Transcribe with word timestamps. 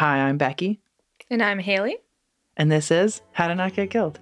Hi, 0.00 0.16
I'm 0.16 0.38
Becky, 0.38 0.80
And 1.28 1.42
I'm 1.42 1.58
Haley. 1.58 1.98
and 2.56 2.72
this 2.72 2.90
is 2.90 3.20
How 3.32 3.48
to 3.48 3.54
Not 3.54 3.74
Get 3.74 3.90
Killed. 3.90 4.18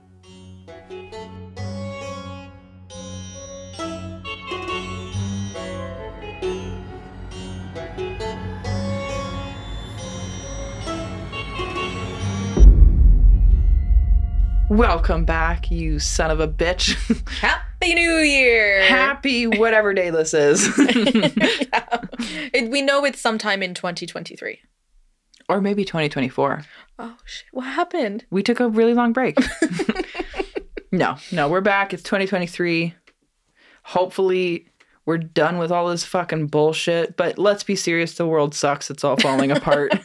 Welcome 14.68 15.24
back, 15.24 15.70
you 15.70 16.00
son 16.00 16.32
of 16.32 16.40
a 16.40 16.48
bitch. 16.48 16.96
Happy 17.40 17.94
New 17.94 18.16
Year! 18.16 18.82
Happy 18.82 19.46
whatever 19.46 19.94
day 19.94 20.10
this 20.10 20.34
is. 20.34 20.76
Yeah. 20.76 22.00
We 22.68 22.82
know 22.82 23.04
it's 23.04 23.20
sometime 23.20 23.62
in 23.62 23.74
2023. 23.74 24.58
Or 25.48 25.60
maybe 25.60 25.84
2024. 25.84 26.62
Oh, 26.98 27.16
shit. 27.24 27.46
What 27.52 27.64
happened? 27.64 28.24
We 28.30 28.42
took 28.42 28.60
a 28.60 28.68
really 28.68 28.94
long 28.94 29.12
break. 29.12 29.38
no, 30.92 31.16
no, 31.32 31.48
we're 31.48 31.60
back. 31.60 31.94
It's 31.94 32.02
2023. 32.02 32.94
Hopefully, 33.84 34.66
we're 35.06 35.16
done 35.16 35.56
with 35.56 35.72
all 35.72 35.88
this 35.88 36.04
fucking 36.04 36.48
bullshit. 36.48 37.16
But 37.16 37.38
let's 37.38 37.64
be 37.64 37.76
serious. 37.76 38.14
The 38.16 38.26
world 38.26 38.54
sucks. 38.54 38.90
It's 38.90 39.04
all 39.04 39.16
falling 39.16 39.50
apart. 39.50 39.98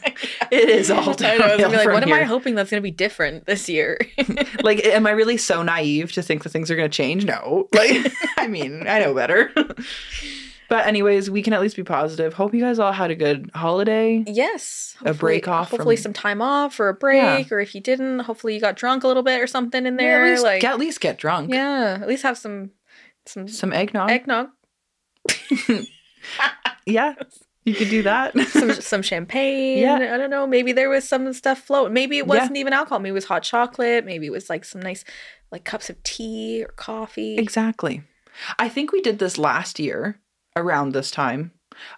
It 0.50 0.68
is 0.68 0.88
all 0.88 1.00
I 1.00 1.36
know. 1.36 1.46
I 1.46 1.56
was 1.56 1.60
gonna 1.60 1.70
be 1.70 1.76
like, 1.78 1.88
what 1.88 2.02
am 2.04 2.12
I 2.12 2.22
hoping 2.22 2.54
that's 2.54 2.70
going 2.70 2.80
to 2.80 2.82
be 2.82 2.92
different 2.92 3.46
this 3.46 3.68
year? 3.68 3.98
Like, 4.62 4.84
am 4.84 5.04
I 5.04 5.10
really 5.10 5.36
so 5.36 5.64
naive 5.64 6.12
to 6.12 6.22
think 6.22 6.44
that 6.44 6.50
things 6.50 6.70
are 6.70 6.76
going 6.76 6.88
to 6.88 6.96
change? 6.96 7.24
No. 7.24 7.68
Like, 7.74 8.12
I 8.36 8.46
mean, 8.46 8.86
I 8.86 9.00
know 9.00 9.14
better. 9.14 9.52
But 10.74 10.88
anyways, 10.88 11.30
we 11.30 11.40
can 11.40 11.52
at 11.52 11.60
least 11.60 11.76
be 11.76 11.84
positive. 11.84 12.34
Hope 12.34 12.52
you 12.52 12.60
guys 12.60 12.80
all 12.80 12.90
had 12.90 13.12
a 13.12 13.14
good 13.14 13.48
holiday. 13.54 14.24
yes. 14.26 14.96
A 15.04 15.14
break 15.14 15.46
off 15.46 15.70
Hopefully, 15.70 15.94
from- 15.94 16.02
some 16.02 16.12
time 16.12 16.42
off 16.42 16.80
or 16.80 16.88
a 16.88 16.94
break. 16.94 17.52
Or 17.52 17.60
if 17.60 17.76
you 17.76 17.80
didn't, 17.80 18.18
hopefully 18.20 18.54
you 18.56 18.60
got 18.60 18.74
drunk 18.74 19.04
a 19.04 19.06
little 19.06 19.22
bit 19.22 19.40
or 19.40 19.46
something 19.46 19.86
in 19.86 19.94
Yeah, 19.94 19.98
there. 19.98 20.24
at, 20.24 20.30
least, 20.32 20.42
like, 20.42 20.60
get, 20.62 20.72
at 20.72 20.78
least 20.80 21.00
get 21.00 21.16
drunk. 21.16 21.50
yeah, 21.54 21.98
at 22.00 22.08
least 22.08 22.24
have 22.24 22.36
some 22.36 22.72
some 23.24 23.46
Some 23.46 23.72
eggnog. 23.72 24.10
eggnog, 24.10 24.48
yeah, 26.86 27.14
you 27.64 27.74
could 27.74 27.88
do 27.88 28.02
that. 28.02 28.36
some 28.48 28.72
some 28.72 29.02
champagne. 29.02 29.78
Yeah. 29.78 29.94
I 30.12 30.16
don't 30.16 30.30
know. 30.30 30.44
Maybe 30.46 30.72
there 30.72 30.88
was 30.90 31.08
some 31.08 31.32
stuff 31.32 31.60
floating. 31.60 31.94
Maybe 31.94 32.18
it 32.18 32.26
wasn't 32.26 32.56
even 32.56 32.72
alcohol. 32.72 32.98
Maybe 32.98 33.10
it 33.10 33.14
was 33.14 33.24
hot 33.26 33.44
chocolate. 33.44 34.04
Maybe 34.04 34.26
it 34.26 34.32
was 34.32 34.50
like 34.50 34.64
some 34.64 34.82
nice 34.82 35.04
like 35.52 35.64
cups 35.64 35.88
of 35.88 36.02
tea 36.02 36.64
or 36.64 36.72
coffee. 36.72 37.36
Exactly. 37.38 38.02
I 38.58 38.68
think 38.68 38.90
we 38.92 39.00
did 39.00 39.18
this 39.20 39.38
last 39.38 39.78
year 39.78 40.18
around 40.56 40.92
this 40.92 41.10
time. 41.10 41.52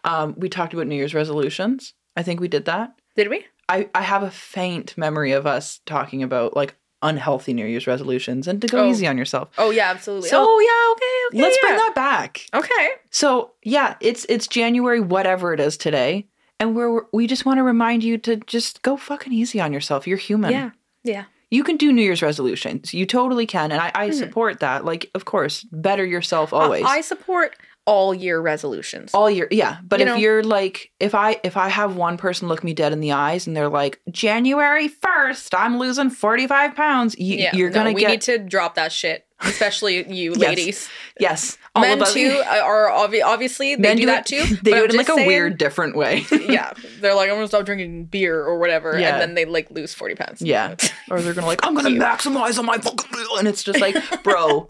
Um, 0.05 0.35
we 0.37 0.49
talked 0.49 0.73
about 0.75 0.87
New 0.87 0.95
Year's 0.97 1.15
resolutions. 1.15 1.95
I 2.17 2.23
think 2.23 2.41
we 2.41 2.49
did 2.49 2.65
that. 2.65 2.95
Did 3.15 3.29
we? 3.29 3.45
I, 3.69 3.89
I 3.95 4.03
have 4.03 4.23
a 4.23 4.31
faint 4.31 4.97
memory 4.97 5.33
of 5.33 5.47
us 5.47 5.81
talking 5.87 6.23
about 6.23 6.57
like 6.57 6.75
unhealthy 7.03 7.53
New 7.53 7.67
Year's 7.67 7.87
resolutions 7.87 8.49
and 8.49 8.61
to 8.63 8.69
go 8.69 8.85
Oh. 8.85 8.89
easy 8.91 9.07
on 9.07 9.19
yourself. 9.19 9.51
Oh 9.59 9.71
yeah, 9.71 9.91
absolutely. 9.91 10.29
So, 10.29 10.45
oh 10.47 10.61
yeah, 10.61 10.93
okay, 11.37 11.39
okay. 11.39 11.43
Let's 11.49 11.59
bring 11.61 11.77
that 11.77 11.95
back. 11.95 12.47
Okay. 12.55 12.89
So 13.11 13.53
yeah, 13.63 13.97
it's 14.01 14.25
it's 14.29 14.47
January, 14.47 15.01
whatever 15.01 15.53
it 15.53 15.61
is 15.61 15.77
today, 15.77 16.27
and 16.59 16.75
we're 16.75 17.03
we 17.13 17.27
just 17.27 17.45
want 17.45 17.59
to 17.59 17.63
remind 17.65 18.03
you 18.05 18.17
to 18.19 18.37
just 18.37 18.83
go 18.83 18.97
fucking 18.97 19.33
easy 19.33 19.61
on 19.61 19.73
yourself. 19.73 20.07
You're 20.07 20.17
human. 20.17 20.53
Yeah. 20.53 20.71
Yeah. 21.05 21.25
You 21.51 21.63
can 21.63 21.77
do 21.77 21.93
New 21.93 22.03
Year's 22.03 22.23
resolutions. 22.23 22.93
You 22.95 23.07
totally 23.07 23.47
can, 23.47 23.71
and 23.71 23.81
I, 23.81 23.93
I 23.95 24.09
Mhm. 24.11 24.15
support 24.15 24.61
that. 24.61 24.85
Like, 24.85 25.11
of 25.15 25.25
course, 25.27 25.65
better 25.71 26.05
yourself 26.05 26.53
always. 26.53 26.85
I 26.85 27.03
support 27.03 27.57
all 27.87 28.13
year 28.13 28.41
resolutions. 28.41 29.13
all 29.15 29.31
year 29.31 29.47
yeah 29.51 29.79
but 29.87 30.01
You 30.01 30.07
if 30.07 30.09
know? 30.13 30.17
you're 30.17 30.43
like 30.43 30.91
if 30.99 31.15
i 31.15 31.41
if 31.45 31.57
i 31.57 31.69
have 31.69 31.95
one 31.97 32.17
person 32.17 32.49
look 32.49 32.65
me 32.65 32.75
dead 32.75 32.93
in 32.93 33.01
the 33.01 33.13
eyes 33.13 33.47
and 33.47 33.57
they're 33.57 33.69
like 33.69 34.01
january 34.11 34.89
1st 34.89 35.51
i'm 35.57 35.79
losing 35.79 36.11
45 36.11 36.75
pounds 36.75 37.17
you, 37.19 37.37
yeah. 37.37 37.55
you're 37.55 37.71
gonna 37.71 37.93
we 37.93 38.01
get 38.01 38.11
need 38.11 38.21
to 38.23 38.39
drop 38.39 38.75
that 38.75 38.91
shit. 38.93 39.23
Especially 39.43 40.11
you 40.13 40.31
Yes. 40.37 40.39
ladies. 40.39 40.89
yes 41.21 41.59
all 41.75 41.83
Men 41.83 42.03
too 42.07 42.43
are 42.49 42.89
obvi- 42.91 43.23
obviously 43.23 43.75
they 43.77 43.95
do, 43.95 44.01
do 44.01 44.07
that 44.07 44.25
too. 44.27 44.43
they 44.63 44.71
do 44.73 44.77
I'm 44.79 44.85
it 44.85 44.91
in 44.93 44.97
like 44.97 45.07
just 45.07 45.11
a 45.11 45.15
saying- 45.21 45.27
weird 45.27 45.59
different 45.59 45.95
way 45.95 46.25
yeah. 46.33 46.73
They're 47.01 47.15
like, 47.15 47.29
I'm 47.29 47.37
gonna 47.37 47.47
stop 47.47 47.67
drinking 47.67 48.07
beer 48.07 48.41
or 48.43 48.59
whatever. 48.59 48.99
Yeah. 48.99 49.13
And 49.13 49.21
then 49.21 49.35
they 49.35 49.45
like 49.45 49.71
lose 49.71 49.93
40 49.95 50.15
pounds. 50.15 50.43
yeah 50.43 50.75
or 51.11 51.21
they're 51.21 51.35
gonna 51.35 51.47
like 51.47 51.61
i'm 51.65 51.75
gonna 51.75 51.91
maximize 51.91 52.59
on 52.59 52.65
my 52.67 52.79
fucking 52.79 53.11
meal 53.17 53.37
and 53.39 53.47
it's 53.47 53.63
just 53.63 53.79
like 53.79 53.95
bro 54.25 54.67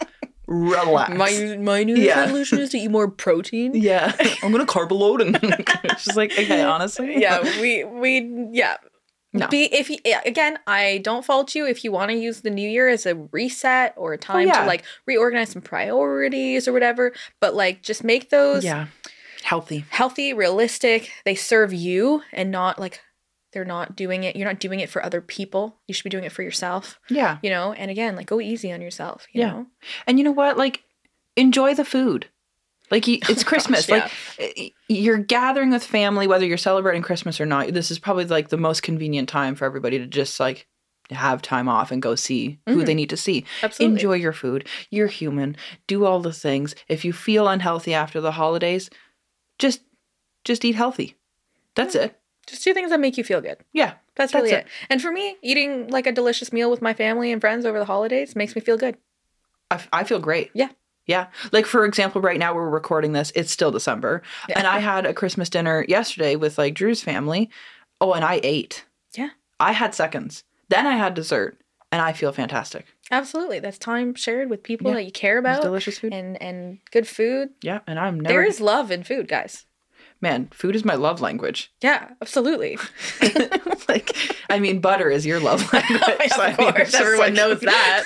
relax 0.47 1.13
My 1.13 1.57
my 1.57 1.83
new 1.83 1.95
Year's 1.95 2.07
Yeah. 2.07 2.21
resolution 2.21 2.59
is 2.59 2.69
to 2.71 2.77
eat 2.77 2.89
more 2.89 3.09
protein. 3.09 3.71
yeah 3.75 4.13
i'm 4.43 4.51
gonna 4.51 4.65
carb 4.65 4.91
load 4.91 5.21
and 5.21 5.37
it's 5.43 6.05
just 6.05 6.15
like 6.17 6.31
okay 6.31 6.63
honestly 6.63 7.19
yeah, 7.21 7.41
we 7.61 7.83
we 7.83 8.47
yeah. 8.51 8.77
No. 9.33 9.45
Be 9.49 9.65
if 9.65 9.89
you 9.89 9.97
again, 10.25 10.57
I 10.65 10.99
don't 11.03 11.23
fault 11.23 11.53
you 11.53 11.67
if 11.67 11.83
you 11.83 11.91
want 11.91 12.09
to 12.11 12.17
use 12.17 12.41
the 12.41 12.49
new 12.49 12.67
year 12.67 12.87
as 12.87 13.05
a 13.05 13.13
reset 13.31 13.93
or 13.97 14.13
a 14.13 14.17
time 14.17 14.37
Oh, 14.37 14.39
yeah. 14.53 14.61
to 14.61 14.65
like 14.67 14.83
reorganize 15.05 15.49
some 15.49 15.61
priorities 15.61 16.65
or 16.67 16.71
whatever. 16.73 17.13
But 17.41 17.53
like, 17.53 17.83
just 17.83 18.03
make 18.05 18.29
those 18.29 18.63
yeah 18.63 18.87
healthy 19.43 19.83
healthy, 19.89 20.33
realistic. 20.33 21.11
They 21.25 21.35
serve 21.35 21.73
you 21.73 22.23
and 22.31 22.49
not 22.51 22.79
like 22.79 23.01
they're 23.57 23.65
not 23.65 23.95
doing 23.95 24.23
it. 24.23 24.35
You're 24.35 24.47
not 24.47 24.59
doing 24.59 24.79
it 24.81 24.89
for 24.89 25.03
other 25.03 25.19
people. 25.19 25.79
You 25.87 25.93
should 25.95 26.03
be 26.03 26.11
doing 26.11 26.23
it 26.25 26.31
for 26.31 26.43
yourself. 26.43 26.99
yeah 27.09 27.39
You 27.41 27.49
know. 27.49 27.73
And 27.73 27.89
again, 27.89 28.15
like 28.15 28.27
go 28.27 28.39
easy 28.39 28.71
on 28.71 28.81
yourself. 28.81 29.25
You 29.33 29.41
Yeah. 29.41 29.47
know. 29.49 29.65
And 30.05 30.19
you 30.19 30.23
know 30.23 30.31
what? 30.31 30.57
Like, 30.57 30.83
enjoy 31.35 31.73
the 31.73 31.83
food. 31.85 32.27
Like, 32.91 33.07
it's 33.07 33.29
Oh, 33.43 33.45
Christmas. 33.45 33.87
gosh, 33.87 34.11
like, 34.39 34.73
you're 34.87 35.17
gathering 35.17 35.71
with 35.71 35.83
family, 35.83 36.27
whether 36.27 36.45
you're 36.45 36.57
celebrating 36.57 37.01
Christmas 37.01 37.41
or 37.41 37.45
not. 37.47 37.73
This 37.73 37.89
is 37.89 37.97
probably 37.99 38.25
like 38.25 38.49
the 38.49 38.57
most 38.57 38.83
convenient 38.83 39.27
time 39.27 39.55
for 39.55 39.65
everybody 39.65 39.97
to 39.97 40.05
just 40.05 40.39
like 40.39 40.67
have 41.09 41.41
time 41.41 41.67
off 41.67 41.89
and 41.91 42.01
go 42.01 42.13
see 42.15 42.59
who 42.67 42.83
Mhm. 42.83 42.85
they 42.85 42.93
need 42.93 43.09
to 43.09 43.17
see. 43.17 43.43
Absolutely. 43.63 43.95
Enjoy 43.95 44.13
your 44.13 44.33
food. 44.33 44.67
You're 44.91 45.07
human. 45.07 45.55
Do 45.87 46.05
all 46.05 46.19
the 46.19 46.33
things. 46.33 46.75
If 46.87 47.03
you 47.05 47.11
feel 47.13 47.47
unhealthy 47.47 47.93
after 47.93 48.21
the 48.21 48.33
holidays, 48.33 48.89
just 49.57 49.81
just 50.45 50.63
eat 50.63 50.75
healthy. 50.75 51.15
That's 51.75 51.95
Yeah. 51.95 52.03
it. 52.03 52.19
Just 52.47 52.63
do 52.63 52.73
things 52.73 52.89
that 52.91 52.99
make 52.99 53.17
you 53.17 53.23
feel 53.23 53.41
good. 53.41 53.57
Yeah. 53.73 53.93
That's, 54.15 54.31
That's 54.31 54.35
really 54.35 54.51
it. 54.51 54.65
it. 54.65 54.67
And 54.89 55.01
for 55.01 55.11
me, 55.11 55.35
eating 55.41 55.89
like 55.89 56.07
a 56.07 56.11
delicious 56.11 56.51
meal 56.53 56.71
with 56.71 56.81
my 56.81 56.93
family 56.93 57.31
and 57.31 57.39
friends 57.41 57.65
over 57.65 57.77
the 57.77 57.85
holidays 57.85 58.35
makes 58.35 58.55
me 58.55 58.61
feel 58.61 58.77
good. 58.77 58.97
I, 59.69 59.75
f- 59.75 59.89
I 59.93 60.03
feel 60.05 60.19
great. 60.19 60.49
Yeah. 60.53 60.69
Yeah. 61.05 61.27
Like, 61.51 61.65
for 61.65 61.85
example, 61.85 62.21
right 62.21 62.39
now 62.39 62.53
we're 62.55 62.69
recording 62.69 63.11
this, 63.13 63.31
it's 63.35 63.51
still 63.51 63.71
December. 63.71 64.21
Yeah. 64.49 64.57
And 64.59 64.67
I 64.67 64.79
had 64.79 65.05
a 65.05 65.13
Christmas 65.13 65.49
dinner 65.49 65.85
yesterday 65.87 66.35
with 66.35 66.57
like 66.57 66.73
Drew's 66.73 67.01
family. 67.03 67.49
Oh, 68.01 68.13
and 68.13 68.23
I 68.25 68.39
ate. 68.43 68.85
Yeah. 69.15 69.29
I 69.59 69.73
had 69.73 69.93
seconds. 69.93 70.43
Then 70.69 70.87
I 70.87 70.95
had 70.97 71.13
dessert. 71.13 71.59
And 71.91 72.01
I 72.01 72.11
feel 72.11 72.33
fantastic. 72.33 72.85
Absolutely. 73.11 73.59
That's 73.59 73.77
time 73.77 74.13
shared 74.13 74.49
with 74.49 74.61
people 74.61 74.89
Yeah. 74.91 74.95
that 74.97 75.05
you 75.05 75.11
care 75.11 75.37
about 75.37 75.61
delicious 75.61 75.99
food. 75.99 76.11
and 76.13 76.41
and 76.41 76.79
good 76.91 77.07
food. 77.07 77.51
yeah. 77.61 77.79
And 77.87 77.97
I'm 77.97 78.19
never. 78.19 78.33
There 78.33 78.43
is 78.43 78.59
love 78.59 78.91
in 78.91 79.03
food, 79.05 79.29
guys. 79.29 79.65
Man, 80.19 80.47
food 80.51 80.75
is 80.75 80.83
my 80.83 80.95
love 80.95 81.21
language. 81.21 81.71
Yeah, 81.81 82.09
absolutely. 82.21 82.77
like, 83.87 84.15
I 84.49 84.59
mean, 84.59 84.79
butter 84.81 85.09
is 85.09 85.25
your 85.25 85.39
love 85.39 85.61
language. 85.73 86.01
So 86.31 86.41
I 86.41 86.55
mean, 86.57 86.73
course, 86.73 86.93
everyone 86.95 87.19
like- 87.27 87.33
knows 87.35 87.59
that. 87.61 88.03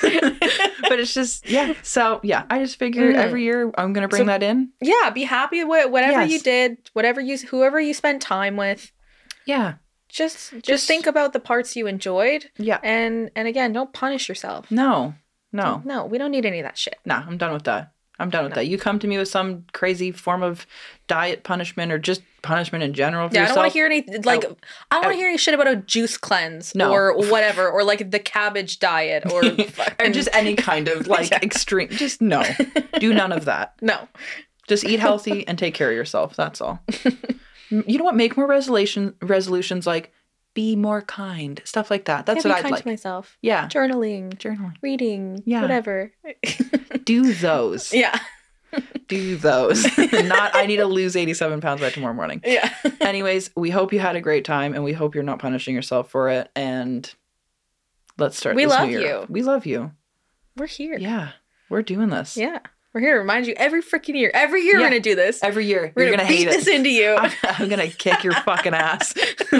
but 0.89 1.00
it's 1.00 1.13
just, 1.13 1.50
yeah. 1.50 1.73
So, 1.83 2.19
yeah, 2.23 2.44
I 2.50 2.59
just 2.59 2.77
figure 2.77 3.13
Mhm. 3.13 3.16
every 3.16 3.44
year 3.44 3.71
I'm 3.77 3.94
going 3.94 4.01
to 4.03 4.07
bring 4.07 4.23
So- 4.23 4.25
that 4.27 4.44
in. 4.44 4.69
yeah, 4.81 5.09
be 5.09 5.23
happy 5.23 5.63
with 5.63 5.89
whatever 5.89 6.23
you 6.25 6.39
did, 6.39 6.77
whatever 6.94 7.21
you 7.21 7.38
whoever 7.38 7.79
you 7.79 7.94
spent 7.94 8.21
time 8.21 8.57
with. 8.57 8.91
Yeah. 9.45 9.75
Just 10.09 10.51
just, 10.51 10.66
Just- 10.66 10.88
think 10.88 11.07
about 11.07 11.31
the 11.33 11.39
parts 11.39 11.75
you 11.77 11.88
enjoyed 11.88 12.50
Yeah. 12.57 12.79
and 12.83 13.31
and 13.35 13.47
again, 13.47 13.71
don't 13.73 13.94
punish 13.94 14.27
yourself. 14.27 14.69
No. 14.69 15.16
No. 15.53 15.81
No, 15.85 16.05
we 16.05 16.17
don't 16.17 16.31
need 16.31 16.45
any 16.45 16.59
of 16.59 16.63
that 16.66 16.77
shit. 16.77 16.97
Nah, 17.05 17.23
I'm 17.27 17.38
done 17.38 17.53
with 17.53 17.63
that. 17.63 17.91
I'm 18.21 18.29
done 18.29 18.43
with 18.43 18.51
No. 18.51 18.55
that. 18.55 18.67
You 18.67 18.77
come 18.77 18.99
to 18.99 19.07
me 19.07 19.17
with 19.17 19.27
some 19.27 19.65
crazy 19.73 20.11
form 20.11 20.43
of 20.43 20.65
diet 21.07 21.43
punishment 21.43 21.91
or 21.91 21.97
just 21.97 22.21
punishment 22.41 22.83
in 22.83 22.93
general 22.93 23.27
for 23.29 23.35
Yeah, 23.35 23.43
I 23.43 23.47
don't 23.47 23.57
want 23.57 23.69
to 23.71 23.73
hear 23.73 23.85
any 23.85 24.03
like 24.23 24.45
Out. 24.45 24.57
I 24.89 24.95
don't 24.95 25.03
want 25.03 25.13
to 25.13 25.17
oh. 25.17 25.19
hear 25.19 25.27
any 25.27 25.37
shit 25.37 25.53
about 25.53 25.67
a 25.67 25.75
juice 25.75 26.17
cleanse 26.17 26.73
No. 26.73 26.91
or 26.91 27.15
whatever 27.29 27.69
or 27.69 27.83
like 27.83 28.09
the 28.12 28.19
cabbage 28.19 28.79
diet 28.79 29.31
or 29.31 29.44
or 30.00 30.09
just 30.09 30.29
any 30.33 30.56
kind 30.56 30.88
of 30.88 31.07
like 31.15 31.29
Yeah. 31.31 31.39
extreme. 31.41 31.89
Just 31.89 32.21
no. 32.21 32.44
Do 33.00 33.13
none 33.13 33.31
of 33.31 33.45
that. 33.45 33.73
no. 33.81 34.07
Just 34.67 34.85
eat 34.85 35.00
healthy 35.00 35.45
and 35.47 35.59
take 35.59 35.74
care 35.74 35.89
of 35.89 35.95
yourself. 35.95 36.35
That's 36.35 36.62
all. 36.62 36.81
you 37.69 37.97
know 37.97 38.03
what? 38.06 38.15
Make 38.15 38.38
more 38.38 38.47
resolution 38.47 39.15
resolutions 39.21 39.85
like 39.85 40.13
be 40.53 40.75
more 40.75 41.01
kind, 41.01 41.62
stuff 41.65 41.89
like 41.89 42.06
that. 42.06 42.25
That's 42.25 42.44
yeah, 42.44 42.51
what 42.51 42.57
I'd 42.57 42.62
kind 42.63 42.71
like. 42.74 42.83
to 42.83 42.89
myself. 42.89 43.38
Yeah, 43.42 43.68
Journaling, 43.68 44.33
journaling. 44.38 44.75
reading, 44.81 45.42
Yeah. 45.45 45.62
whatever. 45.62 46.12
Do 47.03 47.33
those. 47.33 47.94
yeah. 47.94 48.19
Do 49.07 49.36
those. 49.36 49.86
not. 49.98 50.56
I 50.56 50.65
need 50.65 50.77
to 50.77 50.86
lose 50.86 51.15
eighty-seven 51.18 51.59
pounds 51.59 51.81
by 51.81 51.89
tomorrow 51.89 52.13
morning. 52.13 52.42
Yeah. 52.45 52.74
Anyways, 53.01 53.51
we 53.56 53.69
hope 53.69 53.92
you 53.92 54.00
had 54.00 54.15
a 54.15 54.21
great 54.21 54.45
time, 54.45 54.74
and 54.74 54.83
we 54.83 54.94
hope 54.94 55.13
you're 55.13 55.24
not 55.25 55.39
punishing 55.39 55.75
yourself 55.75 56.09
for 56.09 56.30
it. 56.30 56.50
And 56.56 57.13
let's 58.18 58.38
start. 58.38 58.56
We 58.56 58.65
love 58.68 58.89
you. 58.89 59.25
We 59.27 59.42
love 59.42 59.65
you. 59.65 59.92
We're 60.56 60.68
here. 60.68 60.98
Yeah, 60.98 61.31
we're 61.69 61.81
doing 61.81 62.09
this. 62.09 62.38
Yeah. 62.38 62.59
We're 62.93 63.01
here 63.01 63.13
to 63.13 63.19
remind 63.19 63.47
you 63.47 63.53
every 63.55 63.81
freaking 63.81 64.15
year. 64.15 64.31
Every 64.33 64.61
year 64.63 64.73
Yeah. 64.75 64.79
we're 64.81 64.89
gonna 64.89 64.99
do 64.99 65.15
this. 65.15 65.41
Every 65.43 65.65
year, 65.65 65.93
We're 65.95 66.05
gonna, 66.05 66.17
gonna, 66.17 66.27
beat 66.29 66.39
hate 66.39 66.49
this 66.49 66.67
into 66.67 66.89
you. 66.89 67.15
I'm, 67.19 67.31
I'm 67.43 67.69
gonna 67.69 67.88
kick 67.88 68.23
your 68.23 68.33
fucking 68.33 68.73
ass. 68.73 69.13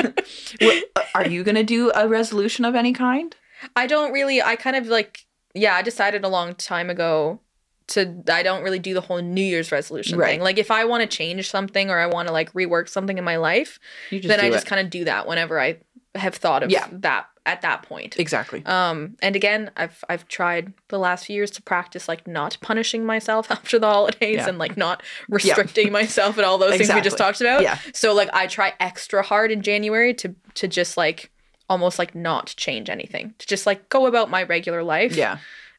What- 0.60 0.84
are 1.16 1.28
you 1.28 1.44
gonna 1.44 1.64
do 1.64 1.92
a 1.96 2.08
resolution 2.08 2.66
of 2.66 2.76
any 2.76 2.94
kind? 2.94 3.36
I 3.76 3.88
don't 3.88 4.12
really. 4.12 4.42
I 4.42 4.56
kind 4.56 4.76
of 4.76 4.88
like. 4.88 5.26
Yeah, 5.54 5.76
I 5.76 5.82
decided 5.82 6.24
a 6.24 6.28
long 6.30 6.56
time 6.56 6.90
ago 6.90 7.40
to. 7.88 8.24
I 8.32 8.44
don't 8.44 8.64
really 8.64 8.80
do 8.80 8.94
the 8.94 9.02
whole 9.02 9.22
New 9.22 9.44
Year's 9.44 9.72
resolution 9.72 10.18
Right. 10.18 10.30
thing. 10.32 10.42
Like 10.42 10.58
if 10.58 10.72
I 10.72 10.86
want 10.86 11.02
to 11.02 11.08
change 11.18 11.50
something 11.50 11.90
or 11.90 12.00
I 12.00 12.08
want 12.08 12.28
to 12.28 12.34
like 12.34 12.52
rework 12.54 12.90
something 12.90 13.18
in 13.18 13.24
my 13.24 13.38
life, 13.38 13.80
then 14.10 14.40
I 14.40 14.50
just 14.50 14.66
kind 14.66 14.82
of 14.84 14.90
do 14.90 15.06
that 15.06 15.28
whenever 15.28 15.60
I 15.60 15.78
have 16.16 16.36
thought 16.36 16.64
of 16.64 16.72
Yeah. 16.72 16.88
that 16.92 17.28
at 17.46 17.62
that 17.62 17.82
point. 17.84 18.20
exactly. 18.20 18.64
Um, 18.66 19.16
and 19.22 19.36
again, 19.36 19.72
I've 19.76 20.04
I've 20.08 20.28
tried 20.28 20.74
the 20.90 21.00
last 21.00 21.26
few 21.26 21.36
years 21.36 21.50
to 21.52 21.62
practice 21.62 22.08
like 22.08 22.28
not 22.28 22.58
punishing 22.62 23.04
myself 23.06 23.50
after 23.52 23.80
the 23.80 23.88
holidays 23.88 24.36
Yeah. 24.38 24.48
and 24.50 24.58
like 24.60 24.78
not 24.78 25.02
restricting 25.28 25.92
myself 26.00 26.38
and 26.38 26.46
all 26.46 26.58
those 26.60 26.78
things 26.78 26.94
we 26.94 27.02
just 27.02 27.18
talked 27.18 27.42
about. 27.42 27.64
Yeah. 27.64 27.78
So 27.94 28.14
like 28.14 28.30
I 28.34 28.46
try 28.48 28.74
extra 28.80 29.24
hard 29.24 29.52
in 29.52 29.62
January 29.64 30.14
to 30.16 30.36
to 30.56 30.68
just 30.68 30.98
like 30.98 31.32
almost 31.68 31.98
like 31.98 32.14
not 32.14 32.54
change 32.58 32.90
anything. 32.90 33.34
To 33.40 33.48
just 33.48 33.66
like 33.66 33.90
go 33.90 34.06
about 34.06 34.30
my 34.30 34.44
regular 34.44 34.84
life. 34.84 35.16
Yeah. 35.16 35.38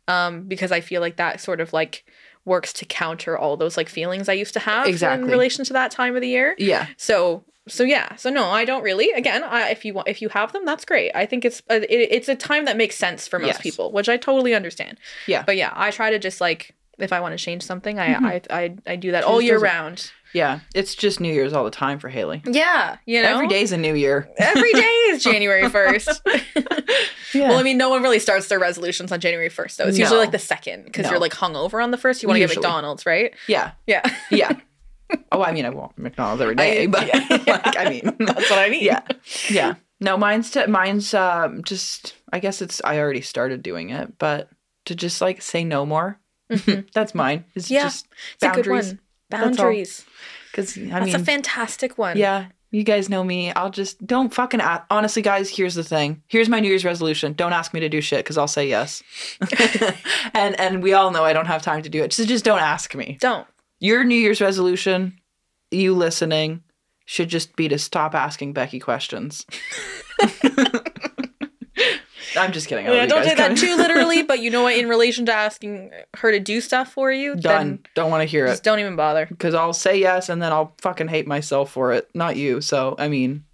Um, 0.08 0.42
because 0.48 0.72
I 0.72 0.80
feel 0.80 1.00
like 1.00 1.16
that 1.16 1.40
sort 1.40 1.60
of 1.60 1.72
like 1.72 2.04
works 2.44 2.72
to 2.72 2.84
counter 2.84 3.38
all 3.38 3.56
those 3.56 3.76
like 3.76 3.88
feelings 3.88 4.28
I 4.28 4.32
used 4.32 4.52
to 4.54 4.60
have 4.60 4.88
Exactly. 4.88 5.22
in 5.26 5.30
relation 5.30 5.64
to 5.66 5.72
that 5.74 5.92
time 5.92 6.16
of 6.16 6.22
the 6.22 6.28
year. 6.28 6.56
Yeah. 6.58 6.88
So 6.96 7.44
so 7.68 7.84
yeah, 7.84 8.16
so 8.16 8.28
no, 8.30 8.44
I 8.46 8.64
don't 8.64 8.82
really. 8.82 9.10
Again, 9.12 9.44
I, 9.44 9.70
if 9.70 9.84
you 9.84 9.94
want, 9.94 10.08
if 10.08 10.20
you 10.20 10.28
have 10.30 10.52
them, 10.52 10.64
that's 10.64 10.84
great. 10.84 11.12
I 11.14 11.26
think 11.26 11.44
it's 11.44 11.62
a, 11.70 11.76
it, 11.82 12.08
it's 12.10 12.28
a 12.28 12.34
time 12.34 12.64
that 12.64 12.76
makes 12.76 12.96
sense 12.96 13.28
for 13.28 13.38
most 13.38 13.48
Yes. 13.48 13.60
people, 13.60 13.92
which 13.92 14.08
I 14.08 14.16
totally 14.16 14.54
understand. 14.54 14.98
Yeah. 15.26 15.42
But 15.46 15.56
yeah, 15.56 15.72
I 15.74 15.90
try 15.90 16.10
to 16.10 16.18
just 16.18 16.40
like 16.40 16.74
if 16.98 17.12
I 17.12 17.20
want 17.20 17.36
to 17.36 17.42
change 17.42 17.62
something, 17.62 17.98
I 17.98 18.14
Mhm. 18.14 18.24
I, 18.50 18.62
I 18.62 18.74
I 18.92 18.96
do 18.96 19.12
that 19.12 19.24
She 19.24 19.28
all 19.28 19.40
year 19.40 19.58
round. 19.58 20.10
Yeah. 20.34 20.60
It's 20.74 20.94
just 20.94 21.20
New 21.20 21.32
Year's 21.32 21.52
all 21.52 21.64
the 21.64 21.70
time 21.70 21.98
for 21.98 22.08
Haley. 22.08 22.42
Yeah, 22.46 22.96
you 23.04 23.20
know, 23.20 23.28
Every 23.34 23.48
day's 23.48 23.70
a 23.70 23.76
new 23.76 23.94
year. 23.94 24.28
every 24.38 24.72
day 24.72 24.80
is 25.10 25.22
January 25.30 25.68
first. 25.68 26.22
Yeah. 27.34 27.48
Well, 27.48 27.58
I 27.58 27.62
mean, 27.62 27.78
no 27.78 27.88
one 27.88 28.02
really 28.02 28.18
starts 28.18 28.48
their 28.48 28.58
resolutions 28.58 29.10
on 29.10 29.18
January 29.18 29.48
first, 29.48 29.78
though. 29.78 29.86
It's 29.86 29.96
usually 29.98 30.18
like 30.18 30.32
the 30.32 30.38
second 30.38 30.84
because 30.84 31.04
No. 31.04 31.12
you're 31.12 31.18
like 31.20 31.32
hungover 31.32 31.82
on 31.82 31.90
the 31.90 31.96
first. 31.96 32.22
You 32.22 32.28
want 32.28 32.36
to 32.38 32.46
get 32.46 32.54
McDonald's, 32.54 33.06
right? 33.06 33.32
yeah. 33.46 33.70
Yeah, 33.86 34.02
Yeah. 34.30 34.52
Oh, 35.30 35.42
I 35.42 35.52
mean, 35.52 35.64
I 35.64 35.70
want 35.70 35.96
McDonald's 35.98 36.42
every 36.42 36.54
day, 36.54 36.82
I- 36.84 36.86
but 36.86 37.06
yeah. 37.06 37.26
like, 37.46 37.76
I 37.78 37.88
mean, 37.88 38.02
that's 38.18 38.50
what 38.50 38.58
I 38.58 38.68
mean. 38.68 38.84
yeah, 38.84 39.00
yeah. 39.50 39.74
No, 40.00 40.16
mine's 40.16 40.50
to, 40.52 40.66
mine's 40.66 41.14
um, 41.14 41.62
just. 41.64 42.14
I 42.32 42.38
guess 42.40 42.60
it's. 42.62 42.80
I 42.84 42.98
already 42.98 43.20
started 43.20 43.62
doing 43.62 43.90
it, 43.90 44.18
but 44.18 44.48
to 44.86 44.94
just 44.94 45.20
like 45.20 45.40
say 45.42 45.64
no 45.64 45.86
more. 45.86 46.18
Mhm. 46.50 46.90
That's 46.94 47.14
mine. 47.14 47.44
It's 47.54 47.70
Yeah, 47.70 47.84
just 47.84 48.06
it's 48.34 48.42
a 48.44 48.46
good 48.48 48.64
boundaries. 48.66 48.88
one. 48.88 48.98
Boundaries. 49.30 50.04
Because 50.50 50.76
I 50.76 50.80
That's 50.86 51.06
mean, 51.06 51.14
a 51.14 51.18
fantastic 51.20 51.96
one. 51.96 52.18
yeah, 52.18 52.46
you 52.70 52.82
guys 52.84 53.08
know 53.08 53.22
me. 53.24 53.52
I'll 53.52 53.70
just 53.70 54.04
don't 54.06 54.34
fucking. 54.34 54.60
a 54.60 54.84
Honestly, 54.90 55.22
guys, 55.22 55.48
here's 55.48 55.74
the 55.74 55.84
thing. 55.84 56.22
Here's 56.26 56.48
my 56.48 56.60
New 56.60 56.68
Year's 56.68 56.84
resolution. 56.84 57.32
Don't 57.32 57.52
ask 57.54 57.72
me 57.72 57.80
to 57.80 57.88
do 57.88 58.00
shit 58.02 58.18
because 58.24 58.36
I'll 58.36 58.48
say 58.48 58.68
yes. 58.68 59.02
and 60.34 60.58
and 60.60 60.82
we 60.82 60.92
all 60.92 61.10
know 61.10 61.24
I 61.24 61.32
don't 61.32 61.46
have 61.46 61.62
time 61.62 61.82
to 61.82 61.88
do 61.88 62.02
it. 62.02 62.12
So 62.12 62.24
just 62.24 62.44
don't 62.44 62.58
ask 62.60 62.94
me. 62.94 63.16
Don't. 63.20 63.46
Your 63.82 64.04
New 64.04 64.14
Year's 64.14 64.40
resolution, 64.40 65.18
you 65.72 65.92
listening, 65.92 66.62
should 67.04 67.28
just 67.28 67.56
be 67.56 67.66
to 67.66 67.78
stop 67.78 68.14
asking 68.14 68.52
Becky 68.52 68.78
questions. 68.78 69.44
I'm 72.36 72.52
just 72.52 72.68
kidding. 72.68 72.86
I 72.88 72.92
Yeah, 72.94 73.06
don't 73.06 73.24
take 73.24 73.36
that 73.38 73.56
too 73.56 73.76
literally, 73.78 74.22
but 74.22 74.38
you 74.40 74.50
know 74.50 74.62
what? 74.62 74.76
In 74.76 74.88
relation 74.88 75.26
to 75.26 75.32
asking 75.34 75.90
her 76.14 76.30
to 76.30 76.38
do 76.38 76.60
stuff 76.60 76.92
for 76.92 77.10
you, 77.10 77.34
Done. 77.34 77.80
Don't 77.96 78.08
want 78.08 78.20
to 78.22 78.24
hear 78.24 78.44
then 78.44 78.50
it 78.52 78.52
just 78.52 78.62
don't 78.62 78.78
even 78.78 78.94
bother. 78.94 79.26
because 79.26 79.52
I'll 79.52 79.72
say 79.72 79.98
yes 79.98 80.28
and 80.28 80.40
then 80.40 80.52
I'll 80.52 80.74
fucking 80.80 81.08
hate 81.08 81.26
myself 81.26 81.72
for 81.72 81.92
it, 81.92 82.08
not 82.14 82.36
you. 82.36 82.60
So 82.60 82.94
I 83.00 83.08
mean, 83.08 83.44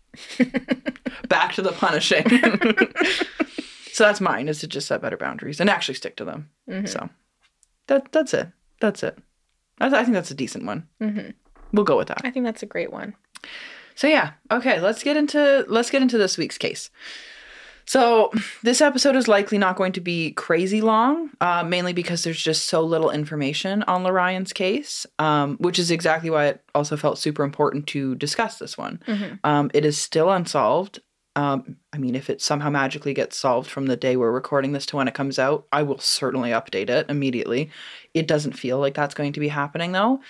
back 1.28 1.54
to 1.54 1.62
the 1.62 1.72
punishing. 1.72 2.28
so 3.92 4.04
that's 4.04 4.20
mine 4.20 4.46
is 4.48 4.60
to 4.60 4.66
just 4.66 4.86
set 4.88 5.00
better 5.00 5.16
boundaries 5.16 5.58
and 5.58 5.70
actually 5.70 5.94
stick 5.94 6.16
to 6.16 6.26
them. 6.26 6.50
Mhm. 6.68 6.86
So 6.86 7.08
that 7.86 8.12
that's 8.12 8.34
it. 8.34 8.48
That's 8.80 9.02
it. 9.02 9.18
I, 9.80 9.86
I 9.86 10.02
think 10.04 10.14
that's 10.14 10.30
a 10.30 10.34
decent 10.34 10.64
one. 10.64 10.86
Mhm. 11.00 11.34
We'll 11.72 11.84
go 11.84 11.96
with 11.98 12.08
that. 12.08 12.22
I 12.24 12.30
think 12.30 12.44
that's 12.46 12.62
a 12.62 12.66
great 12.66 12.92
one. 12.92 13.14
So 13.94 14.06
yeah, 14.06 14.32
okay, 14.50 14.80
let's 14.80 15.02
get 15.02 15.16
into 15.16 15.64
let's 15.68 15.90
get 15.90 16.02
into 16.02 16.18
this 16.18 16.38
week's 16.38 16.58
case. 16.58 16.90
So 17.84 18.30
this 18.62 18.82
episode 18.82 19.16
is 19.16 19.28
likely 19.28 19.56
not 19.56 19.76
going 19.76 19.92
to 19.92 20.00
be 20.02 20.32
crazy 20.32 20.82
long, 20.82 21.30
uh, 21.40 21.64
mainly 21.64 21.94
because 21.94 22.22
there's 22.22 22.40
just 22.42 22.66
so 22.66 22.82
little 22.82 23.10
information 23.10 23.82
on 23.84 24.02
Lorion's 24.02 24.52
case, 24.52 25.06
um, 25.18 25.56
which 25.56 25.78
is 25.78 25.90
exactly 25.90 26.28
why 26.28 26.46
it 26.48 26.60
also 26.74 26.98
felt 26.98 27.16
super 27.18 27.42
important 27.44 27.86
to 27.88 28.14
discuss 28.16 28.58
this 28.58 28.76
one. 28.76 29.00
Mhm. 29.06 29.38
Um, 29.42 29.70
it 29.72 29.86
is 29.86 29.96
still 29.96 30.30
unsolved. 30.30 31.00
Um, 31.38 31.76
I 31.92 31.98
mean, 31.98 32.16
if 32.16 32.28
it 32.28 32.42
somehow 32.42 32.68
magically 32.68 33.14
gets 33.14 33.36
solved 33.36 33.70
from 33.70 33.86
the 33.86 33.96
day 33.96 34.16
we're 34.16 34.32
recording 34.32 34.72
this 34.72 34.86
to 34.86 34.96
when 34.96 35.06
it 35.06 35.14
comes 35.14 35.38
out, 35.38 35.68
I 35.70 35.84
will 35.84 36.00
certainly 36.00 36.50
update 36.50 36.90
it 36.90 37.08
immediately. 37.08 37.70
It 38.12 38.26
doesn't 38.26 38.58
feel 38.58 38.80
like 38.80 38.94
that's 38.94 39.14
going 39.14 39.32
to 39.34 39.40
be 39.40 39.46
happening 39.46 39.92
though. 39.92 40.20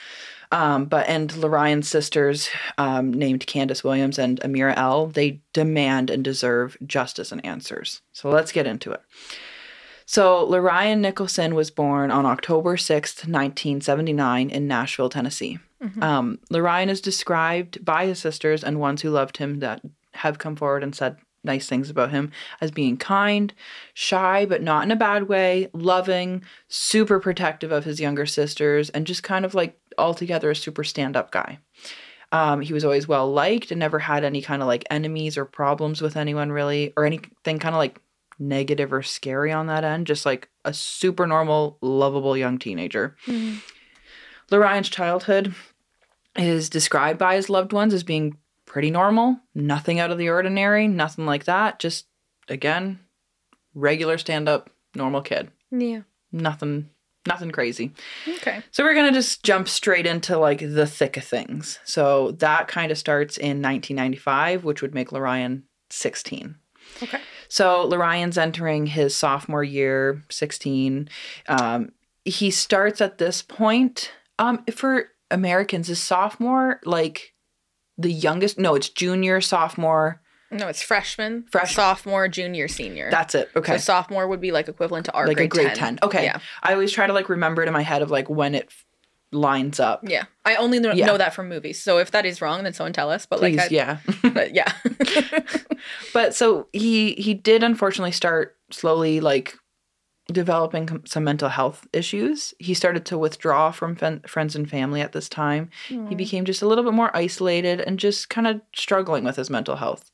Um, 0.53 0.85
but 0.85 1.09
and 1.09 1.31
Lorion's 1.31 1.89
sisters, 1.89 2.51
um, 2.77 3.11
named 3.11 3.47
Candace 3.47 3.83
Williams 3.83 4.19
and 4.19 4.39
Amira 4.43 4.77
L, 4.77 5.07
they 5.07 5.41
demand 5.55 6.11
and 6.11 6.23
deserve 6.23 6.77
justice 6.87 7.33
and 7.33 7.43
answers. 7.45 8.03
So 8.13 8.29
let's 8.29 8.53
get 8.53 8.67
into 8.67 8.93
it. 8.93 9.01
So 10.05 10.47
Lorion 10.47 11.01
Nicholson 11.01 11.55
was 11.55 11.71
born 11.71 12.11
on 12.11 12.27
October 12.27 12.77
6th, 12.77 13.27
1979 13.27 14.51
in 14.51 14.69
Nashville, 14.69 15.09
Tennessee. 15.09 15.59
Mhm. 15.83 16.03
Um, 16.03 16.39
Lorion 16.51 16.89
is 16.91 17.01
described 17.01 17.83
by 17.83 18.07
his 18.07 18.19
sisters 18.19 18.63
and 18.63 18.79
ones 18.81 19.03
who 19.03 19.11
loved 19.11 19.37
him 19.37 19.61
that 19.61 19.81
have 20.19 20.39
come 20.39 20.57
forward 20.57 20.83
and 20.83 20.95
said 20.95 21.17
nice 21.45 21.69
things 21.69 21.89
about 21.91 22.11
him 22.11 22.31
as 22.61 22.71
being 22.71 22.97
kind, 22.97 23.55
shy, 23.95 24.45
but 24.47 24.63
not 24.63 24.85
in 24.85 24.91
a 24.91 24.97
bad 24.97 25.29
way, 25.29 25.69
loving, 25.73 26.43
super 26.69 27.21
protective 27.21 27.73
of 27.73 27.85
his 27.85 28.01
younger 28.01 28.27
sisters, 28.27 28.91
and 28.91 29.07
just 29.07 29.23
kind 29.23 29.45
of 29.45 29.55
like 29.55 29.79
altogether 29.97 30.51
a 30.51 30.57
super 30.57 30.85
stand 30.85 31.17
up 31.17 31.31
guy. 31.31 31.59
Um, 32.31 32.61
he 32.61 32.75
was 32.75 32.85
always 32.85 33.09
well 33.09 33.33
liked 33.33 33.71
and 33.71 33.79
never 33.79 33.99
had 33.99 34.23
any 34.23 34.43
kind 34.43 34.61
of 34.61 34.69
like 34.69 34.85
enemies 34.91 35.39
or 35.39 35.45
problems 35.45 36.03
with 36.03 36.17
anyone 36.17 36.53
really, 36.53 36.93
or 36.97 37.05
anything 37.07 37.59
kind 37.59 37.75
of 37.75 37.79
like 37.79 38.01
negative 38.39 38.93
or 38.93 39.03
scary 39.03 39.51
on 39.51 39.67
that 39.69 39.85
end. 39.85 40.07
Just 40.07 40.27
like 40.27 40.49
a 40.65 40.75
super 40.75 41.27
normal, 41.27 41.79
lovable 41.81 42.37
young 42.37 42.59
teenager. 42.59 43.17
Lorion's 44.51 44.89
childhood 44.89 45.55
is 46.37 46.69
described 46.69 47.19
by 47.19 47.37
his 47.37 47.49
loved 47.49 47.73
ones 47.73 47.95
as 47.95 48.03
being 48.03 48.37
pretty 48.69 48.91
normal, 48.91 49.41
nothing 49.55 49.99
out 49.99 50.11
of 50.11 50.19
the 50.19 50.29
ordinary, 50.29 50.87
nothing 50.87 51.27
like 51.27 51.45
that. 51.45 51.79
Just 51.79 52.07
again, 52.49 53.01
regular 53.75 54.19
stand 54.19 54.49
up, 54.49 54.71
normal 54.95 55.23
kid. 55.23 55.51
Yeah. 55.71 56.03
Nothing 56.31 56.91
nothing 57.27 57.51
crazy. 57.51 57.93
Okay. 58.27 58.63
So 58.71 58.85
we're 58.85 58.95
going 58.95 59.13
to 59.13 59.19
just 59.19 59.43
jump 59.43 59.69
straight 59.69 60.07
into 60.07 60.39
like 60.39 60.61
the 60.61 60.87
thick 60.87 61.17
of 61.17 61.25
things. 61.25 61.79
So 61.85 62.33
that 62.33 62.69
kind 62.69 62.91
of 62.91 62.99
starts 62.99 63.37
in 63.37 63.63
1995, 63.63 64.65
which 64.65 64.81
would 64.83 64.95
make 64.95 65.11
Lorion 65.11 65.63
16. 65.91 66.57
Okay. 67.03 67.21
So 67.49 67.87
Lorion's 67.87 68.39
entering 68.39 68.87
his 68.87 69.15
sophomore 69.15 69.65
year, 69.65 70.23
16. 70.31 71.09
Um, 71.49 71.93
he 72.25 72.51
starts 72.51 73.01
at 73.01 73.19
this 73.19 73.43
point. 73.43 74.13
Um, 74.39 74.65
for 74.73 75.09
Americans, 75.31 75.91
is 75.91 76.01
sophomore 76.01 76.81
like 76.85 77.35
the 77.99 78.11
youngest? 78.13 78.59
No, 78.59 78.75
it's 78.75 78.89
junior, 78.89 79.41
sophomore. 79.41 80.23
No, 80.51 80.67
it's 80.69 80.81
freshman, 80.81 81.45
Fresh- 81.51 81.75
sophomore, 81.75 82.27
junior, 82.29 82.69
senior. 82.69 83.11
That's 83.11 83.35
it. 83.35 83.51
Okay. 83.55 83.73
So 83.73 83.79
sophomore 83.79 84.27
would 84.29 84.41
be 84.41 84.51
like 84.51 84.67
equivalent 84.69 85.05
to 85.07 85.13
our 85.13 85.27
like 85.27 85.37
grade, 85.37 85.47
a 85.53 85.55
grade 85.55 85.67
10. 85.75 85.77
10. 85.77 85.99
Okay. 86.05 86.25
Yeah. 86.25 86.39
I 86.63 86.73
always 86.73 86.91
try 86.91 87.07
to 87.07 87.13
like 87.13 87.29
remember 87.29 87.63
it 87.63 87.67
in 87.69 87.75
my 87.75 87.83
head 87.83 88.01
of 88.01 88.11
like 88.11 88.31
when 88.31 88.55
it 88.55 88.65
f- 88.69 88.85
lines 89.31 89.79
up. 89.79 90.01
Yeah. 90.09 90.25
I 90.47 90.57
only 90.57 90.79
know, 90.79 90.93
Yeah. 90.93 91.05
know 91.05 91.19
that 91.19 91.35
from 91.35 91.51
movies. 91.51 91.83
So 91.83 91.99
if 91.99 92.13
that 92.13 92.25
is 92.25 92.41
wrong, 92.41 92.63
then 92.65 92.73
someone 92.73 92.95
tell 92.95 93.11
us. 93.11 93.27
But 93.27 93.41
Please, 93.41 93.59
like, 93.59 93.71
I, 93.71 93.75
yeah. 93.75 93.99
but 94.33 94.55
yeah. 94.55 94.73
but 96.15 96.35
so 96.35 96.69
he 96.73 97.13
he 97.15 97.35
did 97.35 97.63
unfortunately 97.63 98.13
start 98.13 98.57
slowly 98.71 99.21
like 99.21 99.55
developing 100.33 101.01
some 101.07 101.25
mental 101.25 101.49
health 101.49 101.87
issues 101.93 102.53
he 102.59 102.75
started 102.75 103.07
to 103.07 103.17
withdraw 103.17 103.71
from 103.71 103.97
fen- 103.97 104.21
friends 104.27 104.55
and 104.55 104.69
family 104.69 105.01
at 105.01 105.13
this 105.13 105.27
time 105.29 105.71
he 105.89 106.15
became 106.15 106.45
just 106.45 106.61
a 106.61 106.67
little 106.67 106.85
bit 106.85 106.93
more 106.93 107.11
isolated 107.17 107.81
and 107.81 107.99
just 107.99 108.29
kind 108.29 108.47
of 108.47 108.61
struggling 108.75 109.25
with 109.25 109.37
his 109.37 109.49
mental 109.49 109.77
health 109.77 110.11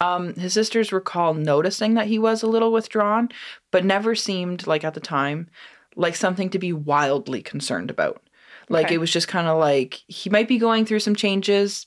um, 0.00 0.32
his 0.34 0.54
sisters 0.54 0.90
recall 0.90 1.34
noticing 1.34 1.94
that 1.94 2.06
he 2.06 2.18
was 2.18 2.42
a 2.42 2.46
little 2.46 2.72
withdrawn 2.72 3.28
but 3.70 3.84
never 3.84 4.14
seemed 4.14 4.66
like 4.66 4.84
at 4.84 4.94
the 4.94 5.00
time 5.00 5.48
like 5.96 6.16
something 6.16 6.48
to 6.48 6.58
be 6.58 6.72
wildly 6.72 7.42
concerned 7.42 7.90
about 7.90 8.22
like 8.70 8.86
Okay. 8.86 8.94
it 8.94 8.98
was 8.98 9.12
just 9.12 9.28
kind 9.28 9.48
of 9.48 9.58
like 9.58 10.02
he 10.08 10.30
might 10.30 10.48
be 10.48 10.56
going 10.58 10.86
through 10.86 11.00
some 11.00 11.14
changes 11.14 11.86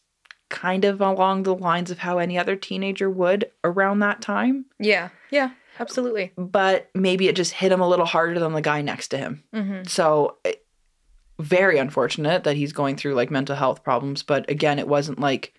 kind 0.50 0.86
of 0.86 1.02
along 1.02 1.44
the 1.44 1.56
lines 1.56 1.90
of 1.90 1.98
how 2.00 2.20
any 2.20 2.38
other 2.38 2.56
teenager 2.56 3.10
would 3.10 3.50
around 3.64 4.00
that 4.00 4.22
time 4.22 4.66
yeah. 4.80 5.10
Yeah. 5.32 5.52
Absolutely. 5.80 6.32
but 6.38 6.90
maybe 6.94 7.28
it 7.28 7.36
just 7.36 7.54
hit 7.54 7.72
him 7.72 7.82
a 7.82 7.88
little 7.88 8.06
harder 8.06 8.40
than 8.40 8.54
the 8.54 8.62
guy 8.62 8.82
next 8.82 9.08
to 9.10 9.18
him 9.18 9.44
hmm 9.54 9.84
so 9.88 10.38
it- 10.44 10.66
very 11.40 11.80
unfortunate 11.80 12.44
that 12.44 12.56
he's 12.56 12.72
going 12.72 12.96
through 12.96 13.16
like 13.16 13.32
mental 13.32 13.56
health 13.56 13.84
problems. 13.84 14.22
But 14.22 14.48
again, 14.48 14.78
it 14.78 14.88
wasn't 14.88 15.20
like, 15.20 15.56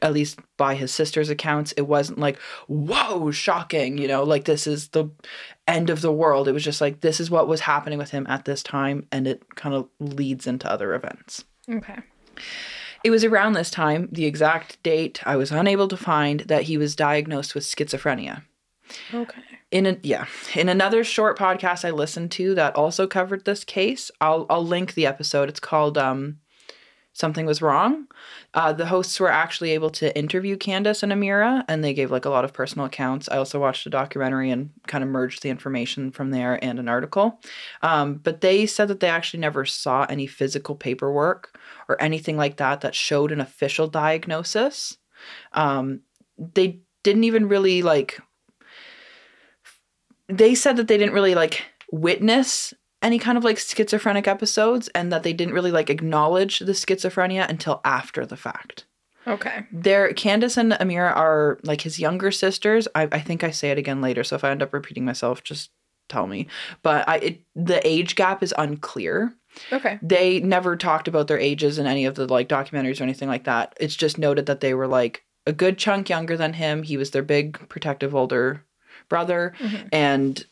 at 0.00 0.12
least 0.12 0.38
by 0.56 0.76
his 0.76 0.92
sister's 0.94 1.28
accounts, 1.28 1.72
it 1.72 1.88
wasn't 1.88 2.20
like, 2.20 2.38
whoa, 2.68 3.32
shocking, 3.32 3.98
you 3.98 4.06
know, 4.06 4.22
like 4.22 4.44
this 4.44 4.68
is 4.68 4.88
the 4.90 5.10
end 5.66 5.90
of 5.90 6.02
the 6.02 6.12
world. 6.12 6.46
It 6.46 6.52
was 6.52 6.62
just 6.62 6.80
like, 6.80 7.00
this 7.00 7.18
is 7.18 7.32
what 7.32 7.48
was 7.48 7.62
happening 7.62 7.98
with 7.98 8.10
him 8.12 8.26
at 8.28 8.44
this 8.44 8.62
time. 8.62 9.08
And 9.10 9.26
it 9.26 9.56
kind 9.56 9.74
of 9.74 9.88
leads 9.98 10.46
into 10.46 10.70
other 10.70 10.94
events. 10.94 11.42
Okay. 11.68 11.98
It 13.02 13.10
was 13.10 13.24
around 13.24 13.54
this 13.54 13.70
time, 13.72 14.08
the 14.12 14.24
exact 14.24 14.80
date 14.84 15.20
I 15.26 15.34
was 15.34 15.50
unable 15.50 15.88
to 15.88 15.96
find, 15.96 16.40
that 16.42 16.62
he 16.64 16.76
was 16.78 16.94
diagnosed 16.94 17.56
with 17.56 17.64
schizophrenia. 17.64 18.42
Okay. 19.12 19.40
In 19.70 19.86
a, 19.86 19.98
yeah, 20.02 20.26
in 20.54 20.68
another 20.68 21.04
short 21.04 21.38
podcast 21.38 21.84
I 21.84 21.90
listened 21.90 22.30
to 22.32 22.54
that 22.54 22.74
also 22.74 23.06
covered 23.06 23.44
this 23.44 23.64
case, 23.64 24.10
I'll 24.20 24.46
I'll 24.48 24.64
link 24.64 24.94
the 24.94 25.06
episode. 25.06 25.48
It's 25.50 25.60
called 25.60 25.98
um, 25.98 26.38
"Something 27.12 27.44
Was 27.44 27.60
Wrong." 27.60 28.06
Uh, 28.54 28.72
the 28.72 28.86
hosts 28.86 29.20
were 29.20 29.30
actually 29.30 29.72
able 29.72 29.90
to 29.90 30.16
interview 30.16 30.56
Candace 30.56 31.02
and 31.02 31.12
Amira, 31.12 31.64
and 31.68 31.84
they 31.84 31.92
gave 31.92 32.10
like 32.10 32.24
a 32.24 32.30
lot 32.30 32.44
of 32.44 32.54
personal 32.54 32.86
accounts. 32.86 33.28
I 33.28 33.36
also 33.36 33.60
watched 33.60 33.86
a 33.86 33.90
documentary 33.90 34.50
and 34.50 34.70
kind 34.86 35.04
of 35.04 35.10
merged 35.10 35.42
the 35.42 35.50
information 35.50 36.10
from 36.12 36.30
there 36.30 36.62
and 36.64 36.78
an 36.78 36.88
article. 36.88 37.38
Um, 37.82 38.14
but 38.14 38.40
they 38.40 38.64
said 38.64 38.88
that 38.88 39.00
they 39.00 39.08
actually 39.08 39.40
never 39.40 39.66
saw 39.66 40.06
any 40.08 40.26
physical 40.26 40.74
paperwork 40.74 41.58
or 41.88 42.00
anything 42.00 42.38
like 42.38 42.56
that 42.56 42.80
that 42.80 42.94
showed 42.94 43.32
an 43.32 43.40
official 43.40 43.86
diagnosis. 43.86 44.96
Um, 45.52 46.00
they 46.38 46.80
didn't 47.02 47.24
even 47.24 47.48
really 47.48 47.82
like 47.82 48.18
they 50.28 50.54
said 50.54 50.76
that 50.76 50.88
they 50.88 50.98
didn't 50.98 51.14
really 51.14 51.34
like 51.34 51.64
witness 51.90 52.74
any 53.02 53.18
kind 53.18 53.38
of 53.38 53.44
like 53.44 53.58
schizophrenic 53.58 54.26
episodes 54.26 54.88
and 54.88 55.12
that 55.12 55.22
they 55.22 55.32
didn't 55.32 55.54
really 55.54 55.70
like 55.70 55.90
acknowledge 55.90 56.58
the 56.58 56.72
schizophrenia 56.72 57.48
until 57.48 57.80
after 57.84 58.26
the 58.26 58.36
fact. 58.36 58.84
Okay. 59.26 59.64
They're 59.70 60.12
Candace 60.14 60.56
and 60.56 60.72
Amira 60.72 61.14
are 61.14 61.58
like 61.62 61.82
his 61.82 62.00
younger 62.00 62.30
sisters. 62.30 62.88
I, 62.94 63.08
I 63.12 63.20
think 63.20 63.44
I 63.44 63.50
say 63.50 63.70
it 63.70 63.78
again 63.78 64.00
later, 64.00 64.24
so 64.24 64.36
if 64.36 64.44
I 64.44 64.50
end 64.50 64.62
up 64.62 64.72
repeating 64.72 65.04
myself, 65.04 65.44
just 65.44 65.70
tell 66.08 66.26
me. 66.26 66.48
But 66.82 67.08
I 67.08 67.16
it, 67.18 67.40
the 67.54 67.86
age 67.86 68.16
gap 68.16 68.42
is 68.42 68.54
unclear. 68.56 69.34
Okay. 69.72 69.98
They 70.02 70.40
never 70.40 70.76
talked 70.76 71.08
about 71.08 71.28
their 71.28 71.38
ages 71.38 71.78
in 71.78 71.86
any 71.86 72.04
of 72.04 72.14
the 72.14 72.26
like 72.26 72.48
documentaries 72.48 73.00
or 73.00 73.04
anything 73.04 73.28
like 73.28 73.44
that. 73.44 73.76
It's 73.78 73.96
just 73.96 74.18
noted 74.18 74.46
that 74.46 74.60
they 74.60 74.72
were 74.72 74.88
like 74.88 75.24
a 75.46 75.52
good 75.52 75.78
chunk 75.78 76.08
younger 76.08 76.36
than 76.36 76.54
him. 76.54 76.82
He 76.82 76.96
was 76.96 77.10
their 77.10 77.22
big 77.22 77.68
protective 77.68 78.14
older 78.14 78.64
brother 79.08 79.54
Mhm. 79.58 79.88
and 79.92 80.44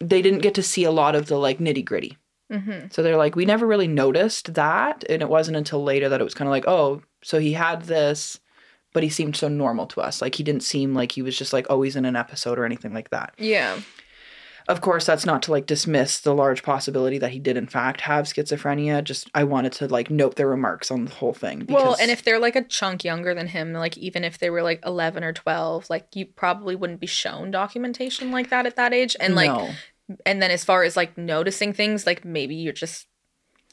they 0.00 0.22
didn't 0.22 0.40
get 0.40 0.54
to 0.54 0.62
see 0.62 0.84
a 0.84 0.90
lot 0.90 1.14
of 1.14 1.26
the 1.26 1.36
like 1.36 1.58
nitty 1.58 1.84
gritty. 1.84 2.16
Mm-hmm. 2.50 2.86
So 2.90 3.02
they're 3.02 3.16
like, 3.16 3.36
we 3.36 3.44
never 3.44 3.66
really 3.66 3.86
noticed 3.86 4.54
that. 4.54 5.04
And 5.08 5.22
it 5.22 5.28
wasn't 5.28 5.56
until 5.56 5.84
later 5.84 6.08
that 6.08 6.20
it 6.20 6.24
was 6.24 6.34
kind 6.34 6.48
of 6.48 6.50
like, 6.52 6.66
oh, 6.66 7.02
so 7.22 7.38
he 7.38 7.52
had 7.52 7.82
this, 7.82 8.40
but 8.92 9.02
he 9.04 9.08
seemed 9.08 9.36
so 9.36 9.46
normal 9.48 9.86
to 9.88 10.00
us. 10.00 10.20
Like 10.20 10.34
he 10.34 10.42
didn't 10.42 10.62
seem 10.64 10.94
like 10.94 11.12
he 11.12 11.22
was 11.22 11.36
just 11.38 11.52
like 11.52 11.68
always 11.70 11.94
in 11.96 12.04
an 12.04 12.16
episode 12.16 12.58
or 12.58 12.64
anything 12.64 12.92
like 12.92 13.10
that. 13.10 13.34
Yeah. 13.38 13.78
Of 14.70 14.80
course, 14.80 15.04
that's 15.04 15.26
not 15.26 15.42
to 15.42 15.50
like 15.50 15.66
dismiss 15.66 16.20
the 16.20 16.32
large 16.32 16.62
possibility 16.62 17.18
that 17.18 17.32
he 17.32 17.40
did 17.40 17.56
in 17.56 17.66
fact 17.66 18.02
have 18.02 18.26
schizophrenia. 18.26 19.02
Just 19.02 19.28
I 19.34 19.42
wanted 19.42 19.72
to 19.72 19.88
like 19.88 20.10
note 20.10 20.36
their 20.36 20.46
remarks 20.46 20.92
on 20.92 21.06
the 21.06 21.10
whole 21.10 21.34
thing. 21.34 21.66
well, 21.68 21.96
and 22.00 22.08
if 22.08 22.22
they're 22.22 22.38
like 22.38 22.54
a 22.54 22.62
chunk 22.62 23.02
younger 23.02 23.34
than 23.34 23.48
him, 23.48 23.72
like 23.72 23.98
even 23.98 24.22
if 24.22 24.38
they 24.38 24.48
were 24.48 24.62
like 24.62 24.80
11 24.86 25.24
or 25.24 25.32
12, 25.32 25.90
like 25.90 26.14
you 26.14 26.24
probably 26.24 26.76
wouldn't 26.76 27.00
be 27.00 27.08
shown 27.08 27.50
documentation 27.50 28.30
like 28.30 28.50
that 28.50 28.64
at 28.64 28.76
that 28.76 28.94
age. 28.94 29.16
And 29.18 29.34
like, 29.34 29.50
No. 29.50 29.70
and 30.24 30.40
then 30.40 30.52
as 30.52 30.64
far 30.64 30.84
as 30.84 30.96
like 30.96 31.18
noticing 31.18 31.72
things, 31.72 32.06
like 32.06 32.24
maybe 32.24 32.54
you're 32.54 32.72
just, 32.72 33.08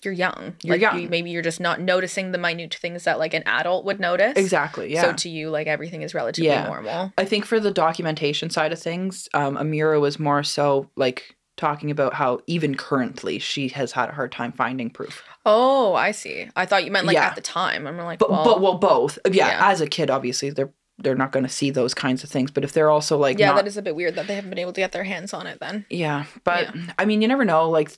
you're 0.04 0.14
young. 0.14 0.56
You're 0.64 0.76
like, 0.76 0.82
young. 0.82 1.00
You, 1.02 1.10
maybe 1.10 1.30
you're 1.32 1.42
just 1.42 1.60
not 1.60 1.82
noticing 1.82 2.32
the 2.32 2.38
minute 2.38 2.74
things 2.76 3.04
that 3.06 3.20
like 3.20 3.34
an 3.34 3.44
adult 3.46 3.86
would 3.86 4.00
notice. 4.00 4.34
exactly, 4.36 4.94
yeah. 4.94 5.02
So 5.02 5.14
to 5.14 5.30
you, 5.30 5.50
like 5.50 5.68
everything 5.68 6.02
is 6.02 6.14
relatively 6.14 6.48
Yeah. 6.50 6.66
normal. 6.68 7.12
I 7.18 7.26
think 7.26 7.46
for 7.46 7.60
the 7.60 7.72
documentation 7.72 8.50
side 8.50 8.72
of 8.72 8.80
things, 8.80 9.28
um, 9.34 9.56
Amira 9.58 10.00
was 10.00 10.20
more 10.20 10.44
so 10.44 10.90
like 10.96 11.36
talking 11.58 11.90
about 11.90 12.14
how 12.14 12.40
even 12.46 12.76
currently 12.76 13.40
she 13.40 13.68
has 13.70 13.92
had 13.92 14.10
a 14.10 14.12
hard 14.12 14.32
time 14.32 14.52
finding 14.52 14.92
proof. 14.92 15.24
Oh, 15.44 15.96
I 15.96 16.12
see. 16.12 16.48
I 16.56 16.68
thought 16.68 16.86
you 16.86 16.92
meant 16.92 17.08
like 17.08 17.16
Yeah. 17.16 17.26
at 17.26 17.36
the 17.36 17.42
time. 17.42 17.88
I'm 17.88 17.98
like, 17.98 18.20
But 18.20 18.30
well, 18.30 18.44
but 18.44 18.62
well, 18.62 18.76
both. 18.78 19.18
Yeah, 19.26 19.48
Yeah. 19.48 19.70
as 19.72 19.82
a 19.82 19.88
kid, 19.88 20.12
obviously 20.12 20.52
they're 20.52 20.72
they're 21.00 21.16
not 21.16 21.32
going 21.32 21.44
to 21.44 21.50
see 21.50 21.70
those 21.70 21.94
kinds 21.94 22.24
of 22.24 22.30
things. 22.30 22.50
But 22.50 22.64
if 22.64 22.74
they're 22.74 22.90
also 22.90 23.18
like 23.18 23.38
yeah, 23.38 23.48
not, 23.48 23.58
that 23.58 23.68
is 23.68 23.78
a 23.78 23.82
bit 23.82 23.96
weird 23.96 24.16
that 24.16 24.28
they 24.28 24.36
haven't 24.36 24.50
been 24.50 24.60
able 24.60 24.74
to 24.74 24.82
get 24.82 24.92
their 24.92 25.04
hands 25.04 25.34
on 25.34 25.46
it 25.48 25.60
then. 25.60 25.86
yeah. 25.90 26.26
But 26.44 26.74
I 26.98 27.06
mean, 27.06 27.22
you 27.22 27.28
never 27.28 27.46
know. 27.46 27.70
Like 27.70 27.98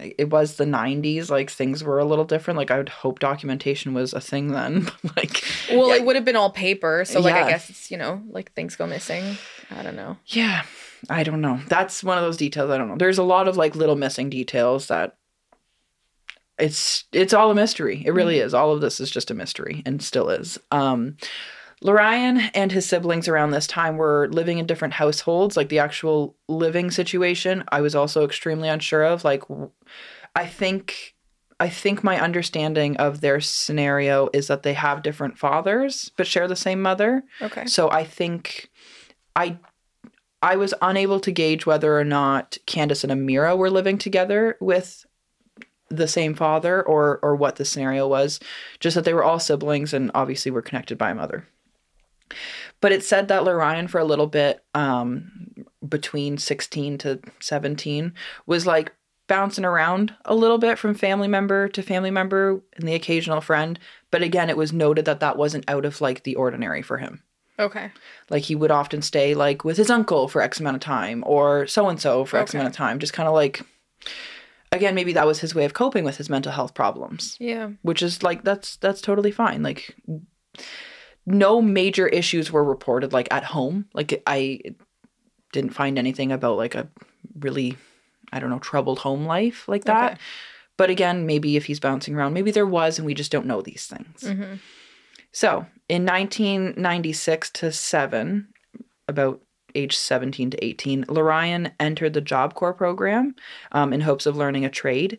it 0.00 0.30
was 0.30 0.56
the 0.56 0.64
'90s. 0.64 1.30
Like 1.30 1.50
things 1.50 1.82
were 1.82 1.98
a 1.98 2.04
little 2.04 2.24
different. 2.24 2.58
Like 2.58 2.70
I 2.70 2.76
would 2.76 2.88
hope 2.90 3.18
documentation 3.18 3.94
was 3.94 4.12
a 4.12 4.20
thing 4.20 4.48
then. 4.48 4.90
like 5.16 5.42
Well, 5.70 5.88
yeah, 5.88 5.96
it 5.96 6.04
would 6.04 6.16
have 6.16 6.24
been 6.24 6.36
all 6.36 6.50
paper, 6.50 7.04
so 7.06 7.20
like 7.20 7.34
Yeah. 7.34 7.46
I 7.46 7.50
guess 7.50 7.70
it's 7.70 7.90
you 7.90 7.96
know 7.96 8.22
like 8.30 8.52
things 8.52 8.76
go 8.76 8.86
missing. 8.86 9.38
I 9.70 9.82
don't 9.82 9.96
know. 9.96 10.18
Yeah, 10.26 10.64
I 11.08 11.22
don't 11.22 11.40
know. 11.40 11.60
That's 11.68 12.04
one 12.04 12.18
of 12.18 12.24
those 12.24 12.36
details 12.36 12.70
I 12.70 12.78
don't 12.78 12.88
know. 12.88 12.96
There's 12.96 13.18
a 13.18 13.22
lot 13.22 13.48
of 13.48 13.56
like 13.56 13.74
little 13.74 13.96
missing 13.96 14.28
details 14.28 14.88
that 14.88 15.16
it's 16.58 17.04
it's 17.12 17.32
all 17.32 17.50
a 17.50 17.54
mystery. 17.54 18.02
It 18.06 18.10
really 18.12 18.38
is. 18.38 18.54
All 18.54 18.72
of 18.72 18.80
this 18.80 19.00
is 19.00 19.10
just 19.10 19.30
a 19.30 19.34
mystery 19.34 19.82
and 19.86 20.02
still 20.02 20.28
is. 20.28 20.58
Um 20.70 21.16
Lorion 21.84 22.50
and 22.54 22.72
his 22.72 22.86
siblings 22.86 23.28
around 23.28 23.50
this 23.50 23.66
time 23.66 23.98
were 23.98 24.28
living 24.30 24.56
in 24.58 24.66
different 24.66 24.94
households. 24.94 25.54
Like 25.56 25.68
the 25.68 25.78
actual 25.78 26.34
living 26.48 26.90
situation, 26.90 27.62
I 27.70 27.82
was 27.82 27.94
also 27.94 28.24
extremely 28.24 28.68
unsure 28.68 29.04
of. 29.04 29.22
Like 29.22 29.42
I 30.34 30.46
think 30.46 31.14
I 31.60 31.68
think 31.68 32.02
my 32.02 32.18
understanding 32.20 32.96
of 32.96 33.20
their 33.20 33.40
scenario 33.40 34.30
is 34.32 34.48
that 34.48 34.62
they 34.62 34.74
have 34.74 35.02
different 35.02 35.38
fathers 35.38 36.10
but 36.16 36.26
share 36.26 36.48
the 36.48 36.56
same 36.56 36.80
mother. 36.80 37.22
Okay. 37.42 37.66
So 37.66 37.90
I 37.90 38.04
think 38.04 38.70
I 39.36 39.58
I 40.42 40.56
was 40.56 40.72
unable 40.80 41.20
to 41.20 41.32
gauge 41.32 41.66
whether 41.66 41.98
or 41.98 42.04
not 42.04 42.56
Candace 42.66 43.04
and 43.04 43.12
Amira 43.12 43.56
were 43.56 43.70
living 43.70 43.98
together 43.98 44.56
with 44.58 45.04
the 45.90 46.08
same 46.08 46.34
father 46.34 46.82
or 46.82 47.18
or 47.22 47.36
what 47.36 47.56
the 47.56 47.66
scenario 47.66 48.08
was. 48.08 48.40
Just 48.80 48.94
that 48.94 49.04
they 49.04 49.12
were 49.12 49.24
all 49.24 49.38
siblings 49.38 49.92
and 49.92 50.10
obviously 50.14 50.50
were 50.50 50.62
connected 50.62 50.96
by 50.96 51.10
a 51.10 51.14
mother. 51.14 51.46
But 52.80 52.92
it 52.92 53.04
said 53.04 53.28
that 53.28 53.42
Lorion 53.44 53.88
for 53.88 53.98
a 53.98 54.04
little 54.04 54.26
bit, 54.26 54.64
um, 54.74 55.30
between 55.88 56.38
16 56.38 56.98
to 56.98 57.20
17, 57.40 58.12
was 58.46 58.66
like 58.66 58.92
bouncing 59.26 59.64
around 59.64 60.14
a 60.26 60.34
little 60.34 60.58
bit 60.58 60.78
from 60.78 60.94
family 60.94 61.28
member 61.28 61.66
to 61.68 61.82
family 61.82 62.10
member 62.10 62.60
and 62.76 62.86
the 62.88 62.94
occasional 62.94 63.40
friend. 63.40 63.78
But 64.10 64.22
again, 64.22 64.50
it 64.50 64.56
was 64.56 64.72
noted 64.72 65.04
that 65.06 65.20
that 65.20 65.36
wasn't 65.38 65.68
out 65.68 65.84
of 65.84 66.00
like 66.00 66.24
the 66.24 66.34
ordinary 66.36 66.82
for 66.82 66.98
him. 66.98 67.22
Okay. 67.58 67.90
Like 68.30 68.42
he 68.42 68.54
would 68.54 68.70
often 68.72 69.00
stay 69.00 69.34
like 69.34 69.64
with 69.64 69.76
his 69.76 69.88
uncle 69.90 70.28
for 70.28 70.42
X 70.42 70.58
amount 70.60 70.74
of 70.76 70.80
time 70.82 71.22
or 71.26 71.66
so 71.66 71.88
and 71.88 72.00
so 72.00 72.24
for 72.24 72.36
X 72.38 72.50
Okay. 72.50 72.58
amount 72.58 72.72
of 72.72 72.76
time. 72.76 72.98
Just 72.98 73.12
kind 73.12 73.28
of 73.28 73.34
like, 73.34 73.62
again, 74.72 74.94
maybe 74.94 75.12
that 75.12 75.26
was 75.26 75.38
his 75.40 75.54
way 75.54 75.64
of 75.64 75.72
coping 75.72 76.04
with 76.04 76.16
his 76.16 76.28
mental 76.28 76.52
health 76.52 76.74
problems, 76.74 77.36
Yeah. 77.38 77.70
which 77.82 78.02
is 78.02 78.22
like, 78.22 78.42
that's, 78.44 78.76
that's 78.76 79.00
totally 79.00 79.30
fine. 79.30 79.62
Like, 79.62 79.94
no 81.26 81.62
major 81.62 82.06
issues 82.06 82.52
were 82.52 82.64
reported 82.64 83.12
like 83.12 83.28
at 83.30 83.44
home. 83.44 83.86
Like, 83.94 84.22
I 84.26 84.60
didn't 85.52 85.74
find 85.74 85.98
anything 85.98 86.32
about 86.32 86.56
like 86.56 86.74
a 86.74 86.88
really, 87.38 87.76
I 88.32 88.40
don't 88.40 88.50
know, 88.50 88.58
troubled 88.58 88.98
home 88.98 89.26
life 89.26 89.68
like 89.68 89.84
that. 89.84 90.12
Okay. 90.12 90.20
But 90.76 90.90
again, 90.90 91.24
maybe 91.24 91.56
if 91.56 91.66
he's 91.66 91.80
bouncing 91.80 92.14
around, 92.14 92.32
maybe 92.34 92.50
there 92.50 92.66
was, 92.66 92.98
and 92.98 93.06
we 93.06 93.14
just 93.14 93.30
don't 93.30 93.46
know 93.46 93.62
these 93.62 93.86
things. 93.86 94.26
hmm 94.26 94.54
So 95.32 95.66
in 95.88 96.04
1996 96.04 97.50
to 97.50 97.72
7, 97.72 98.48
about 99.06 99.40
age 99.74 99.96
17 99.96 100.50
to 100.50 100.64
18, 100.64 101.04
Lorion 101.04 101.72
entered 101.78 102.14
the 102.14 102.20
Job 102.20 102.54
Corps 102.54 102.74
program 102.74 103.34
um, 103.72 103.92
in 103.92 104.00
hopes 104.00 104.26
of 104.26 104.36
learning 104.36 104.64
a 104.64 104.70
trade. 104.70 105.18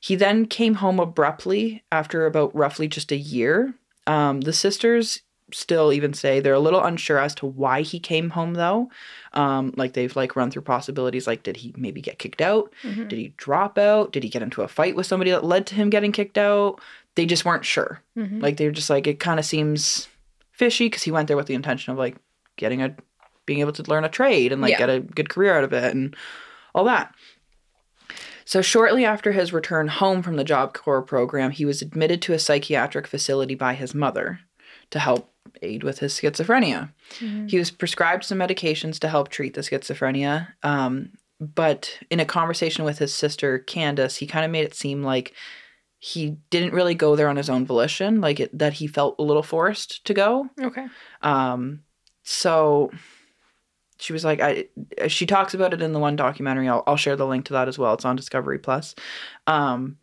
He 0.00 0.14
then 0.14 0.46
came 0.46 0.74
home 0.74 1.00
abruptly 1.00 1.84
after 1.90 2.26
about 2.26 2.54
roughly 2.54 2.88
just 2.88 3.12
a 3.12 3.16
year. 3.16 3.74
Um, 4.06 4.42
the 4.42 4.52
sisters 4.52 5.22
still 5.52 5.92
even 5.92 6.12
say 6.12 6.40
they're 6.40 6.54
a 6.54 6.58
little 6.60 6.82
unsure 6.82 7.18
as 7.18 7.34
to 7.36 7.46
why 7.46 7.82
he 7.82 8.00
came 8.00 8.30
home 8.30 8.54
though. 8.54 8.90
Um, 9.32 9.72
like 9.76 9.92
they've 9.92 10.14
like 10.16 10.34
run 10.36 10.50
through 10.50 10.62
possibilities 10.62 11.26
like 11.26 11.42
did 11.44 11.56
he 11.58 11.72
maybe 11.76 12.00
get 12.00 12.18
kicked 12.18 12.40
out? 12.40 12.72
hmm 12.82 13.06
Did 13.08 13.18
he 13.18 13.34
drop 13.36 13.78
out? 13.78 14.12
Did 14.12 14.22
he 14.24 14.28
get 14.28 14.42
into 14.42 14.62
a 14.62 14.68
fight 14.68 14.96
with 14.96 15.06
somebody 15.06 15.30
that 15.30 15.44
led 15.44 15.66
to 15.68 15.74
him 15.76 15.88
getting 15.90 16.12
kicked 16.12 16.38
out? 16.38 16.80
They 17.14 17.26
just 17.26 17.44
weren't 17.44 17.64
sure. 17.64 18.02
hmm 18.14 18.40
Like 18.40 18.56
they're 18.56 18.70
just 18.72 18.90
like 18.90 19.06
it 19.06 19.20
kind 19.20 19.38
of 19.38 19.46
seems 19.46 20.08
fishy 20.52 20.86
because 20.86 21.02
he 21.04 21.10
went 21.12 21.28
there 21.28 21.36
with 21.36 21.46
the 21.46 21.54
intention 21.54 21.92
of 21.92 21.98
like 21.98 22.16
getting 22.56 22.82
a 22.82 22.96
being 23.44 23.60
able 23.60 23.72
to 23.72 23.82
learn 23.88 24.04
a 24.04 24.08
trade 24.08 24.50
and 24.52 24.60
like 24.60 24.72
Yeah. 24.72 24.78
get 24.78 24.90
a 24.90 25.00
good 25.00 25.28
career 25.28 25.56
out 25.56 25.62
of 25.64 25.72
it 25.72 25.94
and 25.94 26.16
all 26.74 26.84
that. 26.84 27.14
So 28.44 28.62
shortly 28.62 29.04
after 29.04 29.32
his 29.32 29.52
return 29.52 29.88
home 29.88 30.22
from 30.22 30.36
the 30.36 30.44
Job 30.44 30.72
Corps 30.74 31.02
program, 31.02 31.50
he 31.50 31.64
was 31.64 31.82
admitted 31.82 32.22
to 32.22 32.32
a 32.32 32.38
psychiatric 32.38 33.06
facility 33.06 33.54
by 33.54 33.74
his 33.74 33.94
mother 33.94 34.40
to 34.90 34.98
help 35.00 35.32
aid 35.62 35.82
with 35.82 35.98
his 35.98 36.12
schizophrenia. 36.14 36.92
Mhm. 37.20 37.50
He 37.50 37.58
was 37.58 37.70
prescribed 37.70 38.24
some 38.24 38.38
medications 38.38 38.98
to 39.00 39.08
help 39.08 39.28
treat 39.28 39.54
the 39.54 39.60
schizophrenia. 39.60 40.48
Um, 40.62 41.10
but 41.40 41.98
in 42.10 42.20
a 42.20 42.24
conversation 42.24 42.84
with 42.84 42.98
his 42.98 43.12
sister 43.12 43.58
Candace, 43.58 44.16
he 44.16 44.26
kind 44.26 44.44
of 44.44 44.50
made 44.50 44.64
it 44.64 44.74
seem 44.74 45.02
like 45.02 45.34
he 45.98 46.36
didn't 46.50 46.72
really 46.72 46.94
go 46.94 47.16
there 47.16 47.28
on 47.28 47.36
his 47.36 47.50
own 47.50 47.66
volition, 47.66 48.20
like 48.20 48.40
it, 48.40 48.58
that 48.58 48.74
he 48.74 48.86
felt 48.86 49.16
a 49.18 49.22
little 49.22 49.42
forced 49.42 50.04
to 50.04 50.14
go. 50.14 50.48
Okay. 50.62 50.86
Um, 51.22 51.80
so 52.22 52.90
she 53.98 54.12
was 54.12 54.24
like, 54.24 54.40
I. 54.40 54.66
She 55.08 55.26
talks 55.26 55.54
about 55.54 55.72
it 55.72 55.82
in 55.82 55.92
the 55.92 55.98
one 55.98 56.16
documentary. 56.16 56.68
I'll, 56.68 56.82
I'll 56.86 56.96
share 56.96 57.16
the 57.16 57.26
link 57.26 57.46
to 57.46 57.54
that 57.54 57.68
as 57.68 57.78
well. 57.78 57.94
It's 57.94 58.04
on 58.04 58.16
Discovery 58.16 58.58
Plus. 58.58 58.94
Um, 59.46 59.96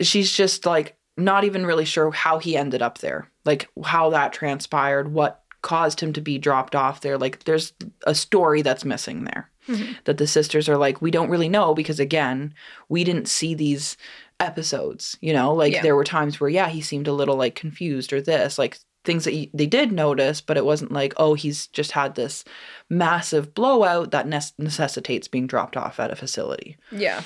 she's 0.00 0.32
just 0.32 0.66
like 0.66 0.96
not 1.16 1.44
even 1.44 1.66
really 1.66 1.84
sure 1.84 2.10
how 2.10 2.38
he 2.38 2.56
ended 2.56 2.82
up 2.82 2.98
there, 2.98 3.30
like 3.48 3.68
how 3.84 4.10
that 4.10 4.32
transpired, 4.32 5.12
what 5.12 5.42
caused 5.62 6.00
him 6.00 6.12
to 6.12 6.20
be 6.20 6.38
dropped 6.38 6.74
off 6.76 7.00
there. 7.00 7.18
Like 7.18 7.44
there's 7.44 7.72
a 8.06 8.14
story 8.14 8.62
that's 8.62 8.84
missing 8.84 9.24
there 9.24 9.50
Mhm. 9.68 9.96
that 10.04 10.18
the 10.18 10.26
sisters 10.26 10.68
are 10.68 10.76
like, 10.76 11.02
we 11.02 11.10
don't 11.10 11.30
really 11.30 11.48
know 11.48 11.74
because 11.74 11.98
again, 12.00 12.54
we 12.88 13.02
didn't 13.04 13.26
see 13.28 13.54
these 13.54 13.96
episodes, 14.40 15.16
you 15.20 15.32
know, 15.32 15.52
like 15.52 15.72
Yeah. 15.72 15.82
there 15.82 15.96
were 15.96 16.04
times 16.04 16.38
where, 16.40 16.50
yeah, 16.50 16.68
he 16.68 16.80
seemed 16.80 17.08
a 17.08 17.12
little 17.12 17.36
like 17.36 17.54
confused 17.56 18.12
or 18.12 18.20
this, 18.22 18.58
like 18.58 18.78
things 19.04 19.24
that 19.24 19.34
y- 19.34 19.50
they 19.54 19.66
did 19.66 19.90
notice, 19.90 20.40
but 20.40 20.56
it 20.56 20.64
wasn't 20.64 20.92
like, 20.92 21.12
oh, 21.16 21.34
he's 21.34 21.66
just 21.68 21.92
had 21.92 22.14
this 22.14 22.44
massive 22.88 23.54
blowout 23.54 24.10
that 24.12 24.26
necessitates 24.58 25.28
being 25.28 25.46
dropped 25.46 25.76
off 25.76 25.98
at 25.98 26.10
a 26.12 26.16
facility. 26.16 26.76
Yeah. 26.92 27.22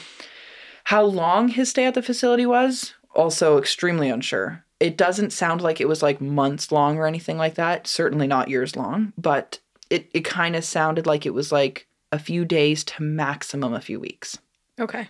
How 0.85 1.03
long 1.05 1.49
his 1.49 1.69
stay 1.71 1.85
at 1.85 1.95
the 1.95 2.03
facility 2.03 2.47
was, 2.47 2.95
also 3.15 3.59
extremely 3.59 4.09
unsure. 4.09 4.65
It 4.83 4.97
doesn't 4.97 5.33
sound 5.33 5.61
like 5.61 5.81
it 5.81 5.87
was 5.87 6.03
like 6.03 6.21
months 6.21 6.73
long 6.73 6.99
or 6.99 7.07
anything 7.07 7.39
like 7.39 7.55
that. 7.55 7.87
Certainly 7.87 8.27
not 8.27 8.49
years 8.49 8.75
long, 8.75 9.13
but 9.17 9.61
it, 9.91 10.11
it 10.13 10.25
kind 10.25 10.57
of 10.57 10.65
sounded 10.65 11.07
like 11.07 11.25
it 11.25 11.35
was 11.35 11.53
like 11.53 11.87
a 12.11 12.19
few 12.19 12.45
days 12.45 12.83
to 12.85 13.03
maximum 13.03 13.75
a 13.75 13.81
few 13.81 14.01
weeks. 14.01 14.39
Okay. 14.81 15.07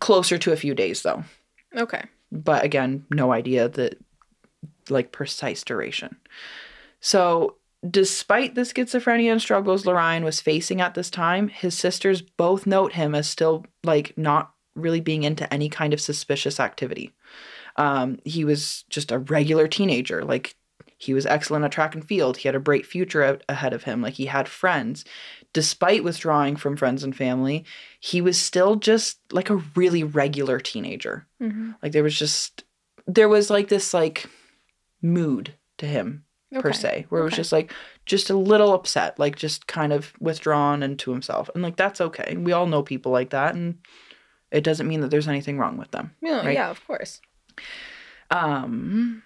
Closer 0.00 0.38
to 0.38 0.50
a 0.50 0.56
few 0.56 0.74
days 0.74 1.02
though. 1.02 1.24
Okay. 1.76 2.04
But 2.32 2.64
again, 2.64 3.04
no 3.10 3.32
idea 3.32 3.68
the 3.68 3.92
like 4.88 5.12
precise 5.12 5.62
duration. 5.62 6.16
So 7.00 7.56
despite 7.88 8.54
the 8.54 8.62
schizophrenia 8.62 9.30
and 9.30 9.42
struggles 9.42 9.84
Lorraine 9.84 10.24
was 10.24 10.40
facing 10.40 10.80
at 10.80 10.94
this 10.94 11.10
time, 11.10 11.48
his 11.48 11.76
sisters 11.76 12.22
both 12.22 12.66
note 12.66 12.94
him 12.94 13.14
as 13.14 13.28
still 13.28 13.66
like 13.84 14.16
not 14.16 14.54
really 14.74 15.00
being 15.00 15.22
into 15.22 15.52
any 15.52 15.68
kind 15.68 15.92
of 15.92 16.00
suspicious 16.00 16.58
activity. 16.58 17.12
Um, 17.76 18.18
he 18.24 18.44
was 18.44 18.84
just 18.90 19.10
a 19.12 19.18
regular 19.18 19.66
teenager. 19.68 20.24
Like 20.24 20.54
he 20.98 21.14
was 21.14 21.26
excellent 21.26 21.64
at 21.64 21.72
track 21.72 21.94
and 21.94 22.06
field. 22.06 22.36
He 22.38 22.48
had 22.48 22.54
a 22.54 22.60
bright 22.60 22.86
future 22.86 23.22
out 23.24 23.42
ahead 23.48 23.72
of 23.72 23.84
him. 23.84 24.02
Like 24.02 24.14
he 24.14 24.26
had 24.26 24.48
friends. 24.48 25.04
Despite 25.52 26.04
withdrawing 26.04 26.56
from 26.56 26.76
friends 26.76 27.02
and 27.04 27.14
family, 27.14 27.64
he 28.00 28.20
was 28.20 28.38
still 28.38 28.76
just 28.76 29.18
like 29.32 29.50
a 29.50 29.56
really 29.76 30.02
regular 30.04 30.58
teenager. 30.60 31.26
hmm 31.40 31.72
Like 31.82 31.92
there 31.92 32.02
was 32.04 32.18
just 32.18 32.64
there 33.06 33.28
was 33.28 33.50
like 33.50 33.68
this 33.68 33.92
like 33.92 34.28
mood 35.00 35.54
to 35.78 35.86
him 35.86 36.24
per 36.60 36.72
se, 36.72 37.06
where 37.08 37.22
it 37.22 37.24
was 37.24 37.34
just 37.34 37.52
like 37.52 37.72
just 38.06 38.30
a 38.30 38.36
little 38.36 38.72
upset, 38.74 39.18
like 39.18 39.36
just 39.36 39.66
kind 39.66 39.92
of 39.92 40.12
withdrawn 40.20 40.82
and 40.82 40.98
to 40.98 41.10
himself. 41.10 41.48
And 41.54 41.62
like 41.62 41.76
that's 41.76 42.00
okay. 42.00 42.36
We 42.36 42.52
all 42.52 42.66
know 42.66 42.82
people 42.82 43.10
like 43.12 43.30
that 43.30 43.54
and 43.54 43.78
it 44.50 44.62
doesn't 44.62 44.86
mean 44.86 45.00
that 45.00 45.10
there's 45.10 45.28
anything 45.28 45.58
wrong 45.58 45.78
with 45.78 45.90
them. 45.92 46.12
Yeah, 46.20 46.44
Right. 46.44 46.54
yeah, 46.54 46.70
of 46.70 46.86
course. 46.86 47.20
Um 48.30 49.22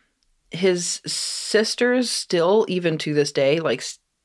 his 0.51 1.03
sisters 1.05 2.09
still 2.11 2.65
even 2.69 2.97
to 2.99 3.13
this 3.13 3.33
day 3.33 3.59
like 3.59 3.83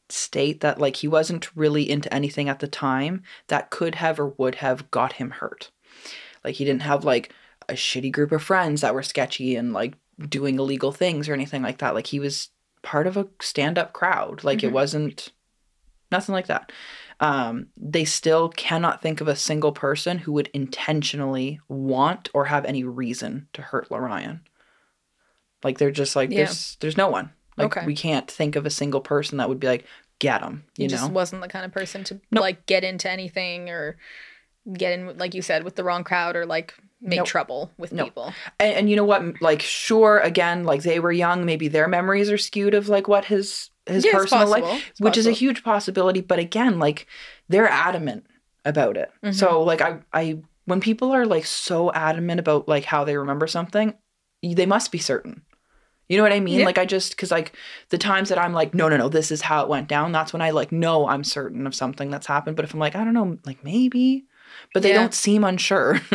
state 0.09 0.61
that 0.61 0.79
like 0.79 0.97
he 0.97 1.07
wasn't 1.07 1.55
really 1.55 1.89
into 1.89 2.13
anything 2.13 2.47
at 2.47 2.59
the 2.59 2.67
time 2.67 3.23
that 3.47 3.69
could 3.71 3.95
have 3.95 4.19
or 4.19 4.27
would 4.37 4.55
have 4.55 4.89
got 4.91 5.13
him 5.13 5.31
hurt. 5.31 5.71
Like 6.43 6.55
he 6.55 6.65
didn't 6.65 6.83
have 6.83 7.03
like 7.03 7.33
a 7.69 7.73
shitty 7.73 8.11
group 8.11 8.31
of 8.31 8.43
friends 8.43 8.81
that 8.81 8.93
were 8.93 9.03
sketchy 9.03 9.55
and 9.55 9.73
like 9.73 9.95
doing 10.29 10.59
illegal 10.59 10.91
things 10.91 11.27
or 11.27 11.33
anything 11.33 11.61
like 11.61 11.79
that. 11.79 11.95
Like 11.95 12.07
he 12.07 12.19
was 12.19 12.49
part 12.81 13.07
of 13.07 13.17
a 13.17 13.27
stand-up 13.39 13.93
crowd. 13.93 14.43
Like 14.43 14.63
it 14.63 14.69
Mhm. 14.69 14.73
wasn't 14.73 15.29
nothing 16.11 16.33
like 16.33 16.47
that. 16.47 16.71
Um, 17.21 17.67
they 17.77 18.03
still 18.03 18.49
cannot 18.49 19.01
think 19.01 19.21
of 19.21 19.27
a 19.27 19.35
single 19.35 19.71
person 19.71 20.17
who 20.17 20.31
would 20.33 20.49
intentionally 20.53 21.59
want 21.69 22.29
or 22.33 22.45
have 22.45 22.65
any 22.65 22.83
reason 22.83 23.47
to 23.53 23.61
hurt 23.61 23.89
Lorion. 23.89 24.41
Like 25.63 25.77
they're 25.77 25.91
just 25.91 26.15
like 26.15 26.31
Yeah. 26.31 26.37
there's 26.45 26.77
there's 26.79 26.97
no 26.97 27.09
one. 27.09 27.31
Like 27.57 27.77
Okay. 27.77 27.85
we 27.85 27.95
can't 27.95 28.29
think 28.29 28.55
of 28.55 28.65
a 28.65 28.71
single 28.71 29.01
person 29.01 29.37
that 29.37 29.49
would 29.49 29.59
be 29.59 29.67
like 29.67 29.85
get 30.17 30.41
him. 30.41 30.63
He 30.75 30.83
You 30.83 30.89
just 30.89 31.03
know. 31.07 31.13
wasn't 31.13 31.43
the 31.43 31.47
kind 31.47 31.63
of 31.63 31.71
person 31.71 32.03
to 32.05 32.19
Nope. 32.31 32.41
like 32.41 32.65
get 32.65 32.83
into 32.83 33.09
anything 33.09 33.69
or 33.69 33.97
get 34.73 34.93
in, 34.97 35.17
like 35.17 35.35
you 35.35 35.43
said, 35.43 35.63
with 35.63 35.75
the 35.75 35.83
wrong 35.83 36.03
crowd 36.03 36.35
or 36.35 36.45
like 36.47 36.73
make 37.01 37.17
Nope. 37.17 37.27
trouble 37.27 37.71
with 37.77 37.91
Nope. 37.91 38.07
people. 38.07 38.33
and, 38.59 38.73
and 38.75 38.89
you 38.89 38.95
know 38.95 39.03
what 39.03 39.41
like 39.41 39.61
sure 39.61 40.19
again 40.19 40.63
like 40.63 40.83
they 40.83 40.99
were 40.99 41.11
young 41.11 41.45
maybe 41.45 41.67
their 41.67 41.87
memories 41.87 42.29
are 42.29 42.37
skewed 42.37 42.73
of 42.73 42.89
like 42.89 43.07
what 43.07 43.25
his 43.25 43.69
his 43.87 44.05
Yeah, 44.05 44.11
personal 44.11 44.47
life. 44.47 44.83
It's 44.89 45.01
which 45.01 45.17
is 45.17 45.25
a 45.25 45.31
huge 45.31 45.63
possibility 45.63 46.21
but 46.21 46.37
again 46.39 46.77
like 46.79 47.07
they're 47.49 47.67
adamant 47.67 48.25
about 48.65 48.97
it 48.97 49.09
Mhm. 49.23 49.33
so 49.33 49.63
like 49.63 49.81
i 49.81 49.99
i 50.13 50.39
when 50.65 50.79
people 50.79 51.11
are 51.11 51.25
like 51.25 51.45
so 51.47 51.91
adamant 51.93 52.39
about 52.39 52.67
like 52.67 52.85
how 52.85 53.03
they 53.03 53.17
remember 53.17 53.47
something 53.47 53.95
they 54.43 54.67
must 54.67 54.91
be 54.91 54.99
certain 54.99 55.41
you 56.07 56.17
know 56.17 56.23
what 56.23 56.31
i 56.33 56.39
mean 56.39 56.59
Yeah. 56.59 56.65
like 56.65 56.77
i 56.77 56.85
just 56.85 57.11
because 57.11 57.31
like 57.31 57.53
the 57.89 57.97
times 57.97 58.29
that 58.29 58.37
i'm 58.37 58.53
like 58.53 58.75
no 58.75 58.87
no 58.89 58.97
no 58.97 59.09
this 59.09 59.31
is 59.31 59.41
how 59.41 59.63
it 59.63 59.69
went 59.69 59.87
down 59.87 60.11
that's 60.11 60.33
when 60.33 60.41
i 60.43 60.51
like 60.51 60.71
know 60.71 61.07
i'm 61.07 61.23
certain 61.23 61.65
of 61.65 61.73
something 61.73 62.11
that's 62.11 62.27
happened 62.27 62.55
but 62.55 62.63
if 62.65 62.73
i'm 62.75 62.79
like 62.79 62.95
i 62.95 63.03
don't 63.03 63.13
know 63.15 63.37
like 63.45 63.63
maybe 63.63 64.25
but 64.73 64.83
they 64.83 64.89
Yeah. 64.89 64.99
don't 64.99 65.13
seem 65.13 65.43
unsure 65.43 65.99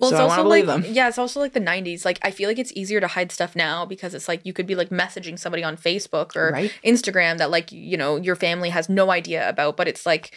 Well, 0.00 0.10
so 0.10 0.16
it's 0.16 0.20
also 0.20 0.42
believe 0.42 0.66
like 0.66 0.82
them 0.84 0.92
yeah, 0.94 1.08
it's 1.08 1.18
also 1.18 1.40
like 1.40 1.52
the 1.52 1.60
'90s. 1.60 2.04
Like 2.04 2.18
I 2.22 2.30
feel 2.30 2.48
like 2.48 2.58
it's 2.58 2.72
easier 2.74 3.00
to 3.00 3.06
hide 3.08 3.32
stuff 3.32 3.56
now 3.56 3.84
because 3.86 4.14
it's 4.14 4.28
like 4.28 4.40
you 4.44 4.52
could 4.52 4.66
be 4.66 4.74
like 4.74 4.90
messaging 4.90 5.38
somebody 5.38 5.62
on 5.64 5.76
Facebook 5.76 6.36
or 6.36 6.50
right 6.52 6.72
Instagram 6.84 7.38
that 7.38 7.50
like 7.50 7.72
you 7.72 7.96
know 7.96 8.16
your 8.16 8.36
family 8.36 8.70
has 8.70 8.88
no 8.88 9.10
idea 9.10 9.48
about, 9.48 9.76
but 9.76 9.88
it's 9.88 10.06
like 10.06 10.34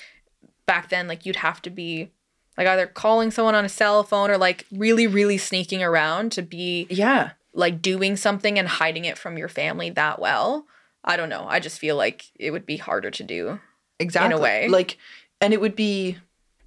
back 0.65 0.89
then 0.89 1.07
like 1.07 1.25
you'd 1.25 1.35
have 1.37 1.61
to 1.63 1.69
be 1.69 2.11
like 2.57 2.67
either 2.67 2.85
calling 2.87 3.31
someone 3.31 3.55
on 3.55 3.65
a 3.65 3.69
cell 3.69 4.03
phone 4.03 4.29
or 4.29 4.37
like 4.37 4.65
really 4.71 5.07
really 5.07 5.37
sneaking 5.37 5.81
around 5.83 6.31
to 6.33 6.41
be 6.41 6.87
yeah 6.89 7.31
like 7.53 7.81
doing 7.81 8.15
something 8.15 8.59
and 8.59 8.67
hiding 8.67 9.05
it 9.05 9.17
from 9.17 9.37
your 9.37 9.47
family 9.49 9.89
that 9.89 10.19
well. 10.19 10.65
I 11.03 11.15
don't 11.17 11.29
know. 11.29 11.45
I 11.47 11.59
just 11.59 11.79
feel 11.79 11.95
like 11.95 12.25
it 12.35 12.51
would 12.51 12.65
be 12.65 12.77
harder 12.77 13.09
to 13.09 13.23
do. 13.23 13.59
exactly 13.99 14.33
in 14.35 14.39
a 14.39 14.41
way. 14.43 14.67
like 14.67 14.97
and 15.41 15.53
it 15.53 15.61
would 15.61 15.75
be 15.75 16.17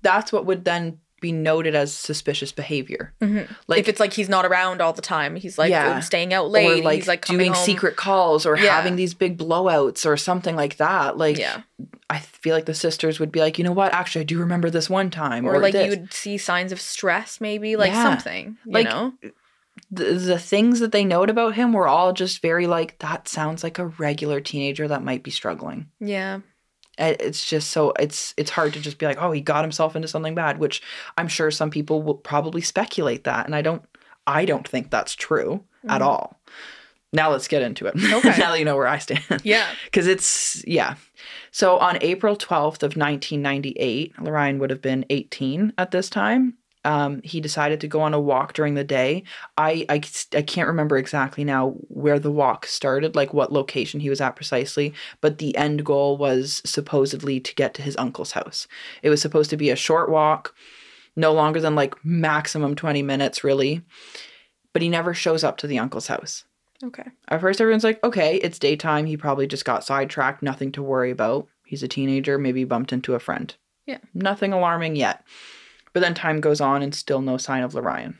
that's 0.02 0.32
what 0.32 0.44
would 0.46 0.64
then 0.64 0.98
be 1.20 1.30
noted 1.30 1.76
as 1.76 1.94
suspicious 1.94 2.50
behavior 2.50 3.14
mm-hmm. 3.22 3.50
like 3.68 3.78
if 3.78 3.88
it's 3.88 4.00
like 4.00 4.12
he's 4.12 4.28
not 4.28 4.44
around 4.44 4.80
all 4.82 4.92
the 4.92 5.00
time, 5.00 5.36
he's 5.36 5.56
like 5.56 5.70
Yeah. 5.70 6.00
staying 6.00 6.34
out 6.34 6.50
late. 6.50 6.80
or 6.80 6.84
like, 6.84 6.96
he's 6.96 7.06
like 7.06 7.24
doing 7.24 7.52
home. 7.52 7.64
secret 7.64 7.94
calls 7.94 8.44
or 8.44 8.56
Yeah. 8.58 8.74
having 8.74 8.96
these 8.96 9.14
big 9.14 9.38
blowouts 9.38 10.04
or 10.04 10.16
something 10.16 10.56
like 10.56 10.78
that 10.78 11.16
like 11.16 11.38
yeah, 11.38 11.62
i 12.10 12.18
feel 12.18 12.56
like 12.56 12.66
the 12.66 12.74
sisters 12.74 13.20
would 13.20 13.30
be 13.30 13.38
like 13.38 13.56
you 13.56 13.62
know 13.64 13.70
what 13.70 13.92
actually 13.94 14.22
i 14.22 14.24
do 14.24 14.40
remember 14.40 14.68
this 14.68 14.90
one 14.90 15.10
time 15.10 15.46
or, 15.46 15.54
or, 15.54 15.58
like 15.60 15.74
this. 15.74 15.84
you 15.84 15.90
would 16.00 16.12
see 16.12 16.36
signs 16.36 16.72
of 16.72 16.80
stress, 16.80 17.40
maybe 17.40 17.76
like 17.76 17.92
something. 17.94 18.56
You 18.66 18.72
Like, 18.72 18.86
know, 18.88 19.12
the, 19.90 20.04
the 20.14 20.38
things 20.38 20.80
that 20.80 20.90
they 20.92 21.04
note 21.04 21.30
about 21.30 21.54
him 21.54 21.72
were 21.72 21.86
all 21.86 22.12
just 22.12 22.42
very 22.42 22.66
like 22.66 22.98
that 22.98 23.28
sounds 23.28 23.62
like 23.62 23.78
a 23.78 23.86
regular 23.86 24.40
teenager 24.40 24.88
that 24.88 25.04
might 25.04 25.22
be 25.22 25.30
struggling 25.30 25.86
yeah, 26.00 26.40
it's 26.98 27.44
just 27.44 27.70
so 27.70 27.92
it's 27.98 28.34
it's 28.36 28.50
hard 28.50 28.72
to 28.74 28.80
just 28.80 28.98
be 28.98 29.06
like 29.06 29.16
oh 29.20 29.32
he 29.32 29.40
got 29.40 29.64
himself 29.64 29.96
into 29.96 30.06
something 30.06 30.34
bad 30.34 30.58
which 30.58 30.82
i'm 31.16 31.26
sure 31.28 31.50
some 31.50 31.70
people 31.70 32.02
will 32.02 32.14
probably 32.14 32.60
speculate 32.60 33.24
that 33.24 33.46
and 33.46 33.54
i 33.56 33.62
don't 33.62 33.82
i 34.26 34.44
don't 34.44 34.68
think 34.68 34.90
that's 34.90 35.14
true 35.14 35.64
at 35.88 36.00
Mhm. 36.00 36.04
all. 36.06 36.40
Now 37.14 37.30
let's 37.30 37.46
get 37.48 37.60
into 37.60 37.86
it. 37.86 37.94
Okay. 38.18 38.28
now 38.38 38.50
that 38.52 38.58
you 38.58 38.64
know 38.64 38.76
where 38.76 38.86
i 38.86 38.98
stand. 38.98 39.22
Yeah, 39.42 39.66
because 39.84 40.06
it's 40.06 40.62
yeah. 40.66 40.94
So 41.50 41.78
on 41.78 41.98
april 42.00 42.36
12th 42.36 42.82
of 42.82 42.96
1998 42.96 44.18
lorraine 44.20 44.58
would 44.58 44.70
have 44.70 44.80
been 44.82 45.04
18 45.10 45.72
at 45.78 45.90
this 45.90 46.08
time 46.08 46.54
um, 46.84 47.20
he 47.22 47.40
decided 47.40 47.80
to 47.80 47.88
go 47.88 48.00
on 48.00 48.14
a 48.14 48.20
walk 48.20 48.52
during 48.52 48.74
the 48.74 48.84
day 48.84 49.22
I, 49.56 49.86
I 49.88 50.00
i 50.34 50.42
can't 50.42 50.68
remember 50.68 50.96
exactly 50.96 51.44
now 51.44 51.70
where 51.88 52.18
the 52.18 52.30
walk 52.30 52.66
started 52.66 53.14
like 53.14 53.32
what 53.32 53.52
location 53.52 54.00
he 54.00 54.10
was 54.10 54.20
at 54.20 54.36
precisely 54.36 54.92
but 55.20 55.38
the 55.38 55.56
end 55.56 55.84
goal 55.84 56.16
was 56.16 56.62
supposedly 56.64 57.40
to 57.40 57.54
get 57.54 57.74
to 57.74 57.82
his 57.82 57.96
uncle's 57.96 58.32
house 58.32 58.66
it 59.02 59.10
was 59.10 59.22
supposed 59.22 59.50
to 59.50 59.56
be 59.56 59.70
a 59.70 59.76
short 59.76 60.10
walk 60.10 60.54
no 61.14 61.32
longer 61.32 61.60
than 61.60 61.74
like 61.74 61.94
maximum 62.04 62.74
20 62.74 63.02
minutes 63.02 63.44
really 63.44 63.82
but 64.72 64.82
he 64.82 64.88
never 64.88 65.14
shows 65.14 65.44
up 65.44 65.58
to 65.58 65.66
the 65.66 65.78
uncle's 65.78 66.06
house 66.08 66.44
okay, 66.84 67.04
at 67.28 67.40
first, 67.40 67.60
everyone's 67.60 67.84
like, 67.84 68.02
okay, 68.04 68.36
it's 68.36 68.58
daytime. 68.58 69.06
He 69.06 69.16
probably 69.16 69.46
just 69.46 69.64
got 69.64 69.84
sidetracked. 69.84 70.42
Nothing 70.42 70.72
to 70.72 70.82
worry 70.82 71.10
about. 71.10 71.46
He's 71.64 71.82
a 71.82 71.88
teenager. 71.88 72.38
Maybe 72.38 72.64
bumped 72.64 72.92
into 72.92 73.14
a 73.14 73.20
friend. 73.20 73.54
Yeah. 73.86 73.98
Nothing 74.14 74.52
alarming 74.52 74.96
yet. 74.96 75.24
But 75.92 76.00
then 76.00 76.14
time 76.14 76.40
goes 76.40 76.60
on 76.60 76.82
and 76.82 76.94
still 76.94 77.20
no 77.20 77.36
sign 77.36 77.62
of 77.62 77.72
Lorion. 77.74 78.16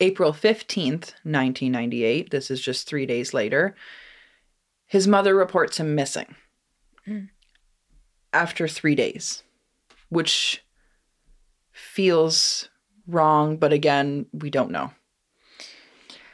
April 0.00 0.32
15th, 0.32 1.12
1998, 1.24 2.30
this 2.30 2.50
is 2.50 2.60
just 2.60 2.86
three 2.86 3.06
days 3.06 3.34
later, 3.34 3.74
his 4.86 5.06
mother 5.06 5.34
reports 5.34 5.78
him 5.78 5.94
missing 5.94 6.34
Mm. 7.06 7.28
after 8.32 8.68
three 8.68 8.94
days, 8.94 9.42
which 10.10 10.62
feels 11.72 12.68
wrong, 13.06 13.56
but 13.56 13.72
again, 13.72 14.26
we 14.32 14.50
don't 14.50 14.70
know. 14.70 14.92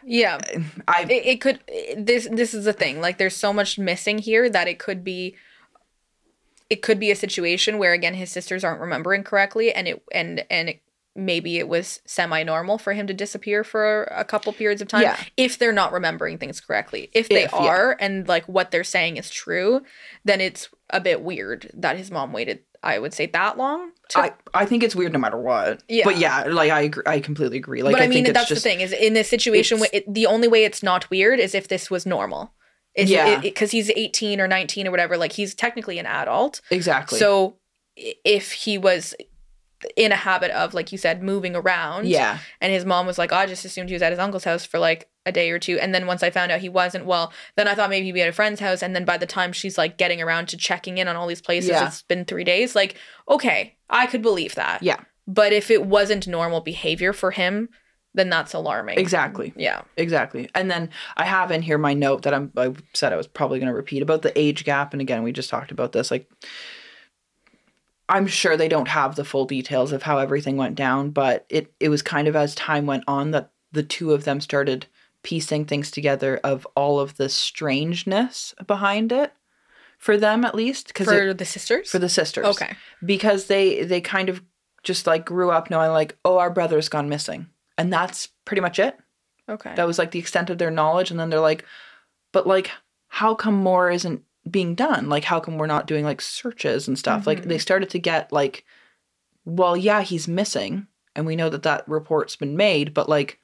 Yeah. 0.05 0.39
I 0.89 1.03
It, 1.03 1.27
it 1.27 1.41
could 1.41 1.61
this 1.97 2.29
this 2.31 2.55
is 2.55 2.65
the 2.65 2.73
thing. 2.73 3.01
Like 3.01 3.19
there's 3.19 3.37
so 3.37 3.53
much 3.53 3.79
missing 3.79 4.19
here 4.19 4.49
that 4.49 4.69
it 4.69 4.79
could 4.79 5.03
be 5.05 5.37
it 6.69 6.83
could 6.83 6.99
be 6.99 7.11
a 7.11 7.17
situation 7.17 7.79
where 7.79 7.93
again 7.93 8.15
his 8.15 8.31
sisters 8.31 8.65
aren't 8.65 8.81
remembering 8.81 9.25
correctly 9.25 9.73
and 9.73 9.89
it 9.89 10.03
and 10.13 10.45
and 10.51 10.69
it, 10.71 10.81
maybe 11.15 11.59
it 11.59 11.67
was 11.67 12.01
semi-normal 12.05 12.77
for 12.77 12.93
him 12.93 13.07
to 13.07 13.15
disappear 13.15 13.65
for 13.65 14.05
a 14.05 14.25
couple 14.25 14.53
periods 14.53 14.83
of 14.83 14.89
time 14.89 15.03
Yeah. 15.03 15.17
if 15.37 15.59
they're 15.59 15.73
not 15.73 15.93
remembering 15.93 16.37
things 16.37 16.61
correctly. 16.61 17.09
If 17.15 17.31
they 17.31 17.45
If, 17.45 17.53
yeah. 17.53 17.59
are 17.59 17.97
and 17.99 18.29
like 18.29 18.45
what 18.47 18.71
they're 18.71 18.85
saying 18.85 19.17
is 19.17 19.31
true, 19.31 19.81
then 20.27 20.43
it's 20.43 20.69
a 20.91 21.01
bit 21.01 21.23
weird 21.23 21.71
that 21.75 21.97
his 21.97 22.11
mom 22.11 22.33
waited 22.33 22.61
I 22.83 22.99
would 22.99 23.15
say 23.15 23.27
that 23.27 23.57
long 23.57 23.93
to 24.11 24.19
I, 24.19 24.33
I 24.55 24.67
think 24.67 24.85
it's 24.85 24.95
weird 24.95 25.13
no 25.13 25.19
matter 25.19 25.39
what. 25.39 25.83
Yeah. 25.89 26.05
But 26.05 26.19
yeah, 26.19 26.45
like 26.45 26.71
I 26.71 26.83
agree, 26.83 27.03
I 27.07 27.21
completely 27.21 27.57
agree. 27.57 27.83
Like 27.83 27.93
but 27.93 28.03
I, 28.03 28.07
mean, 28.07 28.27
it's 28.27 28.33
that's 28.35 28.49
the 28.51 28.57
thing 28.57 28.81
is 28.81 28.93
in 28.93 29.15
this 29.15 29.29
situation, 29.29 29.81
it, 29.93 30.13
the 30.13 30.27
only 30.27 30.47
way 30.47 30.65
it's 30.65 30.83
not 30.83 31.09
weird 31.11 31.41
is 31.41 31.55
if 31.55 31.67
this 31.67 31.91
was 31.91 32.07
normal. 32.07 32.53
Yeah. 32.97 33.41
because 33.41 33.71
he's 33.71 33.91
18 33.91 34.41
or 34.41 34.49
19 34.49 34.87
or 34.87 34.91
whatever. 34.91 35.17
Like 35.17 35.33
he's 35.33 35.55
technically 35.55 35.99
an 35.99 36.07
adult. 36.07 36.61
exactly. 36.71 37.19
So 37.19 37.57
if 37.97 38.53
he 38.53 38.79
was 38.79 39.15
in 39.97 40.11
a 40.11 40.17
habit 40.17 40.51
of, 40.53 40.75
like 40.75 40.91
you 40.93 40.99
said, 40.99 41.23
moving 41.23 41.55
around, 41.55 42.07
yeah, 42.09 42.39
and 42.61 42.73
his 42.73 42.85
mom 42.87 43.07
was 43.07 43.19
like, 43.19 43.33
"Oh, 43.33 43.37
I 43.37 43.47
just 43.47 43.65
assumed 43.65 43.91
he 43.91 43.95
was 43.95 44.03
at 44.03 44.11
his 44.13 44.19
uncle's 44.19 44.45
house 44.45 44.65
for 44.65 44.79
like 44.79 45.09
a 45.27 45.33
day 45.33 45.51
or 45.51 45.59
two. 45.59 45.79
And 45.79 45.95
then 45.95 46.07
once 46.07 46.23
I 46.23 46.31
found 46.31 46.53
out 46.53 46.61
he 46.61 46.69
wasn't, 46.69 47.05
well, 47.05 47.33
then 47.57 47.67
I 47.69 47.75
thought 47.75 47.91
maybe 47.91 48.07
he'd 48.07 48.13
be 48.13 48.23
at 48.23 48.29
a 48.29 48.33
friend's 48.33 48.61
house. 48.61 48.81
And 48.83 48.95
then 48.95 49.05
by 49.05 49.19
the 49.19 49.27
time 49.27 49.53
she's 49.53 49.77
like 49.77 49.99
getting 49.99 50.23
around 50.23 50.47
to 50.49 50.57
checking 50.57 50.99
in 50.99 51.09
on 51.09 51.17
all 51.17 51.27
these 51.27 51.43
places, 51.43 51.71
Yeah. 51.71 51.87
it's 51.89 52.03
been 52.03 52.25
three 52.25 52.45
days. 52.45 52.77
Like, 52.77 52.95
okay, 53.29 53.77
I 53.91 54.07
could 54.07 54.23
believe 54.23 54.55
that. 54.55 54.83
Yeah. 54.85 55.01
But 55.27 55.53
if 55.53 55.69
it 55.71 55.85
wasn't 55.85 56.29
normal 56.29 56.61
behavior 56.61 57.13
for 57.13 57.33
him, 57.33 57.69
then 58.17 58.29
that's 58.29 58.53
alarming. 58.55 58.99
exactly. 58.99 59.53
Yeah. 59.57 59.83
Exactly. 59.97 60.51
And 60.55 60.69
then 60.71 60.91
I 61.17 61.25
have 61.25 61.51
in 61.53 61.63
here 61.63 61.79
my 61.79 61.95
note 61.95 62.23
that 62.23 62.35
I'm 62.35 62.51
I 62.57 62.75
said 62.93 63.13
I 63.13 63.17
was 63.17 63.29
probably 63.29 63.59
going 63.61 63.69
to 63.71 63.75
repeat 63.75 64.03
about 64.03 64.23
the 64.23 64.37
age 64.37 64.65
gap 64.65 64.93
and 64.93 65.01
again 65.01 65.23
we 65.23 65.31
just 65.33 65.51
talked 65.51 65.71
about 65.71 65.93
this 65.93 66.11
like 66.11 66.29
I'm 68.09 68.27
sure 68.27 68.57
they 68.57 68.69
don't 68.69 68.89
have 68.89 69.17
the 69.17 69.25
full 69.25 69.47
details 69.47 69.91
of 69.93 70.05
how 70.05 70.19
everything 70.19 70.57
went 70.57 70.77
down, 70.77 71.11
but 71.11 71.45
it 71.49 71.73
it 71.81 71.89
was 71.89 72.03
kind 72.03 72.29
of 72.29 72.37
as 72.37 72.55
time 72.55 72.87
went 72.87 73.05
on 73.09 73.33
that 73.33 73.51
the 73.73 73.83
two 73.83 74.13
of 74.13 74.25
them 74.25 74.41
started 74.41 74.87
piecing 75.23 75.65
things 75.65 75.91
together 75.91 76.39
of 76.45 76.67
all 76.77 77.01
of 77.01 77.17
the 77.17 77.29
strangeness 77.29 78.55
behind 78.67 79.11
it 79.11 79.33
for 79.99 80.17
them 80.17 80.45
at 80.45 80.55
least 80.55 80.87
because 80.89 81.09
For 81.09 81.35
the 81.35 81.45
sisters? 81.45 81.91
for 81.91 81.99
the 81.99 82.09
sisters 82.09 82.47
Okay. 82.47 82.77
because 83.05 83.47
they 83.49 83.83
they 83.83 84.01
kind 84.01 84.29
of 84.29 84.41
just 84.85 85.05
like 85.07 85.25
grew 85.27 85.51
up 85.51 85.69
knowing 85.69 85.91
like 85.91 86.17
oh 86.25 86.39
our 86.39 86.51
brother's 86.51 86.89
gone 86.89 87.09
missing 87.09 87.49
and 87.79 87.93
that's 87.93 88.29
pretty 88.45 88.61
much 88.61 88.79
it 88.79 88.99
Okay. 89.49 89.73
that 89.77 89.87
was 89.87 89.99
like 89.99 90.11
the 90.11 90.19
extent 90.19 90.51
of 90.51 90.59
their 90.59 90.71
knowledge 90.71 91.11
and 91.11 91.21
then 91.21 91.31
they're 91.31 91.41
like 91.41 91.65
but 92.33 92.47
like 92.47 92.71
how 93.09 93.35
come 93.35 93.55
more 93.55 93.91
isn't 93.91 94.23
being 94.51 94.75
done 94.75 95.09
like 95.09 95.25
how 95.25 95.41
come 95.41 95.57
we're 95.59 95.67
not 95.67 95.87
doing 95.87 96.05
like 96.05 96.21
searches 96.21 96.89
and 96.89 96.99
stuff 96.99 97.27
like 97.27 97.43
Mhm. 97.43 97.49
they 97.49 97.59
started 97.59 97.91
to 97.91 97.99
get 97.99 98.33
like 98.33 98.65
well 99.45 99.77
yeah 99.77 100.03
he's 100.03 100.27
missing 100.29 100.87
and 101.15 101.27
we 101.27 101.37
know 101.37 101.49
that 101.49 101.63
that 101.63 101.89
report's 101.89 102.37
been 102.37 102.57
made 102.57 102.93
but 102.93 103.09
like 103.09 103.39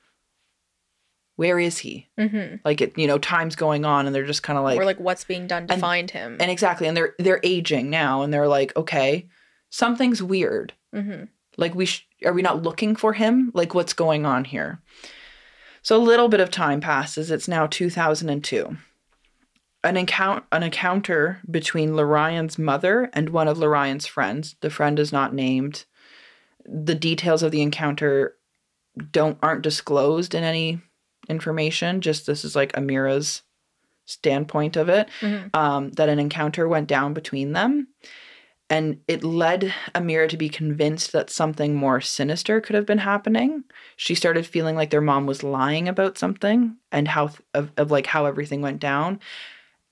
where 1.37 1.59
is 1.59 1.79
he 1.79 2.09
mm-hmm. 2.19 2.57
like 2.65 2.81
it 2.81 2.97
you 2.99 3.07
know 3.07 3.19
time's 3.19 3.57
going 3.57 3.85
on 3.85 4.07
and 4.07 4.15
they're 4.15 4.27
just 4.27 4.43
kind 4.43 4.59
of 4.59 4.65
like 4.65 4.79
or 4.79 4.85
like 4.85 5.01
what's 5.01 5.25
being 5.25 5.47
done 5.47 5.67
to 5.67 5.73
and- 5.73 5.81
find 5.81 6.11
him. 6.11 6.37
and 6.41 6.51
exactly 6.51 6.87
and 6.87 6.97
they're 6.97 7.15
they're 7.19 7.41
aging 7.43 7.91
now 7.91 8.23
and 8.23 8.33
they're 8.33 8.49
like 8.49 8.77
okay 8.77 9.27
something's 9.71 10.23
weird 10.23 10.73
mm-hmm. 10.95 11.25
Like 11.57 11.75
we 11.75 11.87
sh- 11.87 12.07
are 12.25 12.33
we 12.33 12.43
not 12.43 12.63
looking 12.63 12.97
for 12.97 13.13
him? 13.13 13.51
Like 13.55 13.75
what's 13.75 13.93
going 13.93 14.25
on 14.27 14.45
here? 14.45 14.81
So 15.83 15.97
a 15.97 15.99
little 15.99 16.29
bit 16.29 16.41
of 16.41 16.51
time 16.51 16.81
passes. 16.81 17.31
It's 17.31 17.49
now 17.49 17.67
2002 17.67 18.77
an 19.85 19.97
encounter 19.97 20.45
an 20.53 20.63
encounter 20.63 21.41
between 21.51 21.97
Lorion's 21.97 22.59
mother 22.59 23.11
and 23.13 23.31
one 23.31 23.49
of 23.49 23.59
Lorion's 23.59 24.07
friends. 24.07 24.57
The 24.61 24.71
friend 24.71 24.99
is 24.99 25.13
not 25.13 25.35
named. 25.35 25.85
The 26.65 26.95
details 26.95 27.43
of 27.43 27.51
the 27.51 27.63
encounter 27.63 28.37
don't 29.11 29.39
aren't 29.43 29.63
disclosed 29.63 30.35
in 30.35 30.45
any 30.45 30.81
information. 31.29 32.01
Just 32.01 32.27
this 32.27 32.45
is 32.45 32.55
like 32.55 32.73
Amira's 32.73 33.43
standpoint 34.05 34.77
of 34.77 34.89
it. 34.89 35.09
Mm-hmm. 35.21 35.49
um, 35.59 35.91
that 35.93 36.09
an 36.09 36.19
encounter 36.19 36.69
went 36.69 36.89
down 36.89 37.15
between 37.15 37.53
them. 37.53 37.89
And 38.73 39.01
it 39.07 39.23
led 39.23 39.75
Amira 39.95 40.31
to 40.31 40.39
be 40.39 40.49
convinced 40.49 41.13
that 41.13 41.29
something 41.29 41.75
more 41.75 42.01
sinister 42.01 42.59
could 42.59 42.75
have 42.75 42.87
been 42.87 42.97
happening. 42.97 43.65
She 43.97 44.15
started 44.15 44.47
feeling 44.47 44.77
like 44.77 44.89
their 44.89 45.03
mom 45.03 45.27
was 45.27 45.43
lying 45.43 45.89
about 45.89 46.17
something 46.17 46.79
and 46.91 47.07
how 47.07 47.33
of, 47.53 47.71
of 47.77 47.91
like 47.91 48.07
how 48.07 48.25
everything 48.25 48.63
went 48.63 48.81
down. 48.81 49.21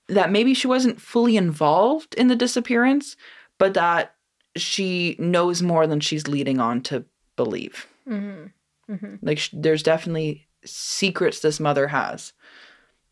That 0.07 0.31
maybe 0.31 0.55
she 0.55 0.65
wasn't 0.65 0.99
fully 0.99 1.37
involved 1.37 2.15
in 2.15 2.27
the 2.27 2.35
disappearance, 2.35 3.15
but 3.59 3.75
that 3.75 4.15
she 4.55 5.15
knows 5.19 5.61
more 5.61 5.85
than 5.85 5.99
she's 5.99 6.27
leading 6.27 6.59
on 6.59 6.81
to 6.81 7.05
believe. 7.35 7.85
Mm-hmm. 8.09 8.93
Mm-hmm. 8.93 9.15
Like 9.21 9.37
sh- 9.37 9.51
there's 9.53 9.83
definitely 9.83 10.47
secrets 10.65 11.39
this 11.39 11.59
mother 11.59 11.87
has 11.89 12.33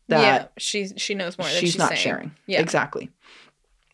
that 0.08 0.20
yeah, 0.20 0.48
she's 0.58 0.94
she 0.96 1.14
knows 1.14 1.38
more. 1.38 1.46
than 1.46 1.54
she's, 1.54 1.70
she's 1.70 1.78
not 1.78 1.90
saying. 1.90 2.00
sharing. 2.00 2.34
Yeah. 2.46 2.60
Exactly. 2.60 3.08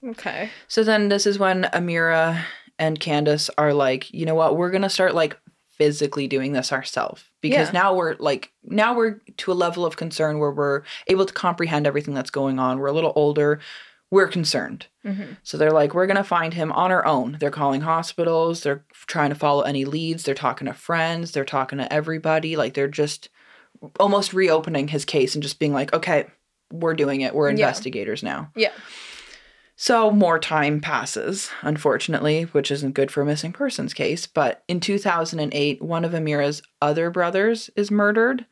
Okay. 0.07 0.51
So 0.69 0.85
then 0.85 1.09
this 1.09 1.27
is 1.27 1.39
when 1.39 1.65
Amira 1.73 2.45
and 2.79 2.99
Candace 3.01 3.51
are 3.59 3.73
like, 3.75 4.13
you 4.13 4.27
know 4.27 4.35
what, 4.35 4.57
we're 4.57 4.71
gonna 4.71 4.91
start 4.91 5.15
like 5.15 5.37
physically 5.69 6.27
doing 6.27 6.53
this 6.53 6.73
ourselves 6.73 7.25
because 7.43 7.69
Yeah. 7.69 7.81
now 7.83 7.95
we're 7.95 8.17
like 8.19 8.51
now 8.65 8.95
we're 8.95 9.21
to 9.39 9.53
a 9.53 9.55
level 9.55 9.85
of 9.85 9.97
concern 9.97 10.39
where 10.39 10.51
we're 10.51 10.83
able 11.09 11.27
to 11.27 11.35
comprehend 11.35 11.87
everything 11.87 12.15
that's 12.15 12.31
going 12.31 12.59
on. 12.59 12.79
We're 12.79 12.87
a 12.87 12.93
little 12.93 13.13
older. 13.17 13.61
We're 14.11 14.29
concerned. 14.29 14.87
Mm-hmm. 15.05 15.33
So 15.43 15.59
they're 15.59 15.73
like, 15.73 15.93
we're 15.93 16.07
gonna 16.07 16.25
find 16.25 16.55
him 16.55 16.71
on 16.73 16.93
our 16.93 17.05
own. 17.05 17.37
They're 17.41 17.51
calling 17.51 17.81
hospitals. 17.83 18.63
They're 18.63 18.85
trying 19.07 19.31
to 19.31 19.35
follow 19.37 19.63
any 19.63 19.85
leads. 19.85 20.23
They're 20.23 20.35
talking 20.35 20.67
to 20.67 20.73
friends. 20.75 21.33
They're 21.33 21.45
talking 21.45 21.79
to 21.79 21.93
everybody. 21.93 22.57
Like 22.57 22.75
they're 22.75 22.89
just 22.89 23.29
almost 24.01 24.33
reopening 24.33 24.89
his 24.89 25.05
case 25.05 25.35
and 25.35 25.43
just 25.43 25.59
being 25.59 25.73
like, 25.75 25.93
okay, 25.93 26.27
we're 26.73 26.95
doing 26.95 27.21
it. 27.21 27.35
We're 27.35 27.49
Yeah. 27.49 27.53
investigators 27.53 28.23
now. 28.23 28.51
Yeah. 28.55 28.73
So 29.79 30.11
more 30.11 30.39
time 30.39 30.81
passes, 30.81 31.51
unfortunately, 31.61 32.45
which 32.45 32.71
isn't 32.71 32.95
good 32.95 33.11
for 33.11 33.21
a 33.21 33.27
missing 33.27 33.53
persons 33.53 33.93
case. 33.93 34.27
But 34.27 34.65
in 34.69 34.81
2008, 34.81 35.83
one 35.83 36.05
of 36.05 36.13
Amira's 36.13 36.63
other 36.81 37.11
brothers 37.11 37.69
is 37.77 37.91
murdered. 37.91 38.47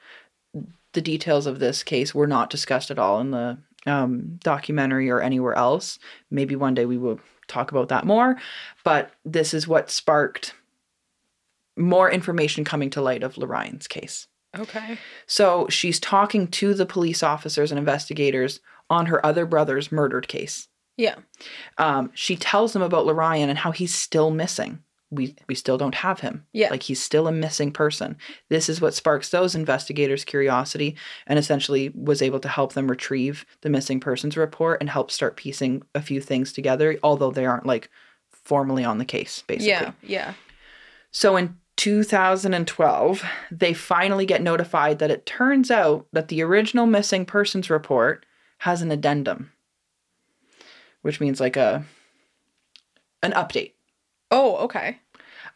The 0.93 1.01
details 1.01 1.47
of 1.47 1.59
this 1.59 1.83
case 1.83 2.15
were 2.15 2.27
not 2.27 2.51
discussed 2.51 2.91
at 2.91 2.99
all 2.99 3.21
in 3.21 3.31
the 3.31 3.57
um, 3.87 4.39
documentary 4.43 5.09
or 5.09 5.23
anywhere 5.23 5.55
else. 5.55 5.99
Maybe 6.31 6.57
one 6.57 6.75
day 6.75 6.85
we 6.85 6.99
will 6.99 7.19
talk 7.49 7.73
about 7.73 7.89
that 7.89 8.05
more. 8.05 8.37
But 8.85 9.11
this 9.25 9.55
is 9.55 9.67
what 9.67 9.91
sparked 9.91 10.55
more 11.75 12.11
information 12.11 12.65
coming 12.65 12.91
to 12.91 13.03
light 13.03 13.23
of 13.23 13.39
Lorion's 13.39 13.89
case. 13.89 14.29
Okay. 14.57 14.99
So 15.27 15.69
she's 15.71 15.99
talking 15.99 16.49
to 16.49 16.75
the 16.75 16.87
police 16.87 17.23
officers 17.23 17.73
and 17.73 17.79
investigators 17.79 18.61
on 18.91 19.07
her 19.07 19.25
other 19.25 19.47
brother's 19.47 19.91
murdered 19.91 20.29
case 20.29 20.69
Yeah. 20.97 21.17
um, 21.79 22.11
she 22.15 22.37
tells 22.37 22.73
them 22.73 22.83
about 22.83 23.07
Lorion 23.07 23.49
and 23.49 23.59
how 23.59 23.73
he's 23.73 23.95
still 23.95 24.31
missing. 24.31 24.79
We 25.11 25.37
we 25.49 25.55
still 25.55 25.79
don't 25.79 25.95
have 25.95 26.21
him. 26.21 26.45
Yeah. 26.53 26.71
Like 26.71 26.83
he's 26.83 27.03
still 27.03 27.29
a 27.29 27.33
missing 27.33 27.71
person. 27.71 28.17
This 28.49 28.69
is 28.69 28.81
what 28.81 28.95
sparks 28.95 29.29
those 29.29 29.55
investigators' 29.55 30.25
curiosity 30.25 30.97
and 31.27 31.39
essentially 31.39 31.91
was 31.91 32.21
able 32.23 32.41
to 32.41 32.49
help 32.49 32.73
them 32.73 32.89
retrieve 32.91 33.45
the 33.61 33.71
missing 33.71 34.01
persons 34.01 34.37
report 34.37 34.81
and 34.81 34.91
help 34.91 35.11
start 35.11 35.37
piecing 35.37 35.83
a 35.95 36.03
few 36.03 36.21
things 36.21 36.53
together, 36.53 36.99
although 37.03 37.31
they 37.31 37.47
aren't 37.47 37.67
like 37.67 37.91
formally 38.33 38.85
on 38.85 38.99
the 38.99 39.05
case, 39.05 39.43
basically. 39.47 39.69
Yeah. 39.69 39.93
Yeah. 40.03 40.35
So 41.13 41.37
in 41.37 41.57
2012, 41.77 43.23
they 43.51 43.73
finally 43.73 44.27
get 44.27 44.43
notified 44.43 44.99
that 44.99 45.11
it 45.11 45.27
turns 45.27 45.71
out 45.71 46.07
that 46.13 46.29
the 46.29 46.43
original 46.43 46.87
missing 46.87 47.25
persons 47.25 47.71
report 47.71 48.27
has 48.59 48.83
an 48.83 48.91
addendum, 48.91 49.53
which 51.05 51.21
means 51.21 51.39
like 51.39 51.57
a 51.57 51.85
an 53.23 53.33
update. 53.33 53.73
Oh, 54.31 54.57
okay. 54.57 55.01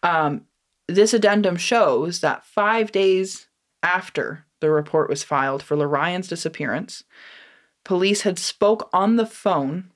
Um, 0.02 0.42
this 0.86 1.14
addendum 1.14 1.56
shows 1.56 2.20
that 2.20 2.44
five 2.44 2.92
days 2.92 3.48
after 3.82 4.44
the 4.60 4.70
report 4.70 5.08
was 5.08 5.24
filed 5.24 5.62
for 5.62 5.74
Lorion's 5.74 6.28
disappearance, 6.28 7.02
police 7.82 8.22
had 8.22 8.38
spoke 8.38 8.90
on 8.92 9.16
the 9.16 9.26
phone 9.26 9.90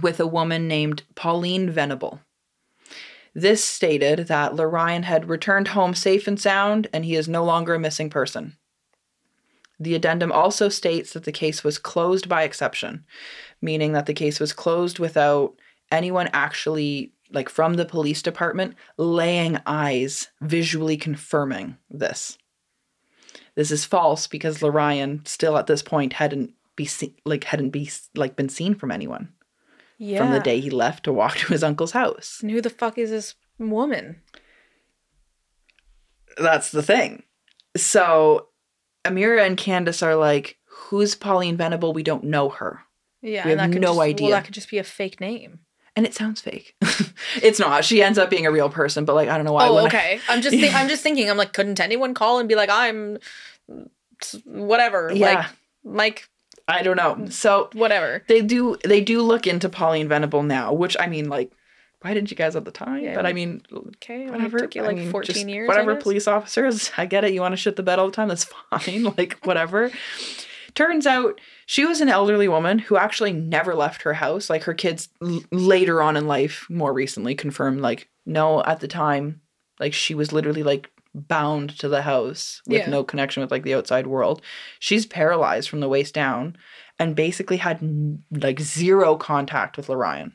with 0.00 0.20
a 0.20 0.26
woman 0.26 0.68
named 0.68 1.02
Pauline 1.16 1.68
Venable. 1.68 2.20
This 3.34 3.64
stated 3.64 4.28
that 4.28 4.54
Lorion 4.54 5.02
had 5.02 5.28
returned 5.28 5.68
home 5.68 5.94
safe 5.94 6.28
and 6.28 6.40
sound 6.40 6.86
and 6.92 7.04
he 7.04 7.16
is 7.16 7.28
no 7.28 7.44
longer 7.44 7.74
a 7.74 7.80
missing 7.80 8.10
person. 8.10 8.56
The 9.82 9.96
addendum 9.96 10.30
also 10.30 10.68
states 10.68 11.12
that 11.12 11.24
the 11.24 11.32
case 11.32 11.64
was 11.64 11.76
closed 11.76 12.28
by 12.28 12.44
exception, 12.44 13.04
meaning 13.62 13.92
that 13.92 14.06
the 14.06 14.14
case 14.14 14.40
was 14.40 14.52
closed 14.52 14.98
without 14.98 15.54
anyone 15.90 16.28
actually 16.32 17.12
like 17.30 17.48
from 17.48 17.74
the 17.74 17.84
police 17.86 18.20
department 18.20 18.74
laying 18.98 19.58
eyes 19.64 20.28
visually 20.42 20.96
confirming 20.98 21.76
this. 21.88 22.36
This 23.54 23.70
is 23.70 23.84
false 23.86 24.26
because 24.26 24.58
Lorion 24.60 25.26
still 25.26 25.56
at 25.56 25.66
this 25.66 25.82
point 25.82 26.14
hadn't 26.14 26.52
be 26.76 26.84
seen, 26.86 27.14
like 27.24 27.44
hadn't 27.44 27.70
be 27.70 27.88
like 28.14 28.36
been 28.36 28.48
seen 28.48 28.74
from 28.74 28.90
anyone 28.90 29.32
Yeah. 29.98 30.18
from 30.18 30.32
the 30.32 30.40
day 30.40 30.60
he 30.60 30.70
left 30.70 31.04
to 31.04 31.12
walk 31.12 31.36
to 31.38 31.46
his 31.48 31.62
uncle's 31.62 31.92
house. 31.92 32.38
And 32.42 32.50
who 32.50 32.60
the 32.60 32.70
fuck 32.70 32.98
is 32.98 33.10
this 33.10 33.34
woman? 33.58 34.20
That's 36.38 36.70
the 36.70 36.82
thing. 36.82 37.22
So 37.76 38.48
Amira 39.04 39.46
and 39.46 39.56
Candace 39.56 40.02
are 40.02 40.16
like, 40.16 40.58
"Who's 40.66 41.14
Pauline 41.14 41.56
Venable? 41.56 41.92
We 41.92 42.02
don't 42.02 42.24
know 42.24 42.48
her." 42.50 42.80
Yeah, 43.22 43.44
We 43.46 43.52
and 43.52 43.60
have 43.60 43.70
that 43.70 43.74
could 43.74 43.82
no 43.82 43.90
just, 43.94 44.00
idea. 44.00 44.26
Well, 44.26 44.36
that 44.36 44.44
could 44.44 44.54
just 44.54 44.68
be 44.70 44.78
a 44.78 44.84
fake 44.84 45.20
name. 45.20 45.60
and 45.96 46.04
it 46.06 46.14
sounds 46.14 46.40
fake. 46.40 46.74
it's 47.42 47.58
not. 47.58 47.84
She 47.84 48.02
ends 48.02 48.18
up 48.18 48.28
being 48.30 48.46
a 48.46 48.50
real 48.50 48.68
person, 48.68 49.04
but 49.04 49.14
like 49.14 49.28
I 49.28 49.36
don't 49.36 49.44
know 49.46 49.52
why. 49.52 49.68
oh, 49.68 49.86
okay. 49.86 50.20
I'm 50.28 50.42
just 50.42 50.56
think, 50.56 50.74
I'm 50.74 50.88
just 50.88 51.02
thinking. 51.02 51.30
I'm 51.30 51.36
like, 51.36 51.52
couldn't 51.52 51.80
anyone 51.80 52.14
call 52.14 52.38
and 52.40 52.48
be 52.48 52.54
like, 52.56 52.70
I'm 52.70 53.18
whatever, 54.44 55.10
yeah, 55.14 55.34
like 55.34 55.46
Mike, 55.84 56.28
I 56.68 56.82
don't 56.82 56.96
know. 56.96 57.26
So 57.30 57.70
whatever. 57.72 58.22
they 58.28 58.40
do 58.42 58.76
they 58.84 59.00
do 59.00 59.20
look 59.22 59.46
into 59.46 59.68
Pauline 59.68 60.08
Venable 60.08 60.42
now, 60.42 60.72
which 60.72 60.96
I 60.98 61.06
mean, 61.06 61.28
like, 61.28 61.52
why 62.02 62.14
didn't 62.14 62.30
you 62.30 62.36
guys 62.36 62.54
at 62.56 62.64
the 62.64 62.70
time? 62.70 63.02
Yeah. 63.02 63.14
But 63.14 63.26
I 63.26 63.32
mean, 63.32 63.62
Okay, 63.96 64.28
whatever. 64.30 64.58
It 64.58 64.60
took 64.62 64.74
you 64.76 64.82
I 64.84 64.86
like 64.86 64.96
mean, 64.96 65.10
14 65.10 65.34
just 65.34 65.48
years. 65.48 65.68
Whatever, 65.68 65.96
police 65.96 66.26
officers. 66.28 66.90
I 66.96 67.06
get 67.06 67.24
it. 67.24 67.32
You 67.32 67.40
want 67.40 67.52
to 67.52 67.56
shit 67.56 67.76
the 67.76 67.82
bed 67.82 67.98
all 67.98 68.06
the 68.06 68.12
time. 68.12 68.28
That's 68.28 68.44
fine. 68.70 69.04
like 69.16 69.38
whatever. 69.44 69.90
Turns 70.74 71.06
out 71.06 71.40
she 71.66 71.84
was 71.84 72.00
an 72.00 72.08
elderly 72.08 72.48
woman 72.48 72.78
who 72.78 72.96
actually 72.96 73.32
never 73.32 73.74
left 73.74 74.02
her 74.02 74.14
house. 74.14 74.48
Like 74.48 74.64
her 74.64 74.74
kids 74.74 75.08
l- 75.22 75.42
later 75.50 76.00
on 76.02 76.16
in 76.16 76.26
life, 76.26 76.66
more 76.70 76.92
recently, 76.92 77.34
confirmed 77.34 77.80
like 77.80 78.08
no, 78.24 78.62
at 78.64 78.80
the 78.80 78.88
time, 78.88 79.40
like 79.80 79.92
she 79.92 80.14
was 80.14 80.32
literally 80.32 80.62
like 80.62 80.90
bound 81.14 81.78
to 81.78 81.88
the 81.88 82.02
house 82.02 82.62
with 82.66 82.78
Yeah. 82.82 82.88
no 82.90 83.04
connection 83.04 83.42
with 83.42 83.50
like 83.50 83.64
the 83.64 83.74
outside 83.74 84.06
world. 84.06 84.40
She's 84.78 85.04
paralyzed 85.04 85.68
from 85.68 85.80
the 85.80 85.88
waist 85.88 86.14
down 86.14 86.56
and 86.98 87.14
basically 87.14 87.58
had 87.58 87.82
n- 87.82 88.22
like 88.30 88.60
zero 88.60 89.16
contact 89.16 89.76
with 89.76 89.88
Lorion. 89.88 90.32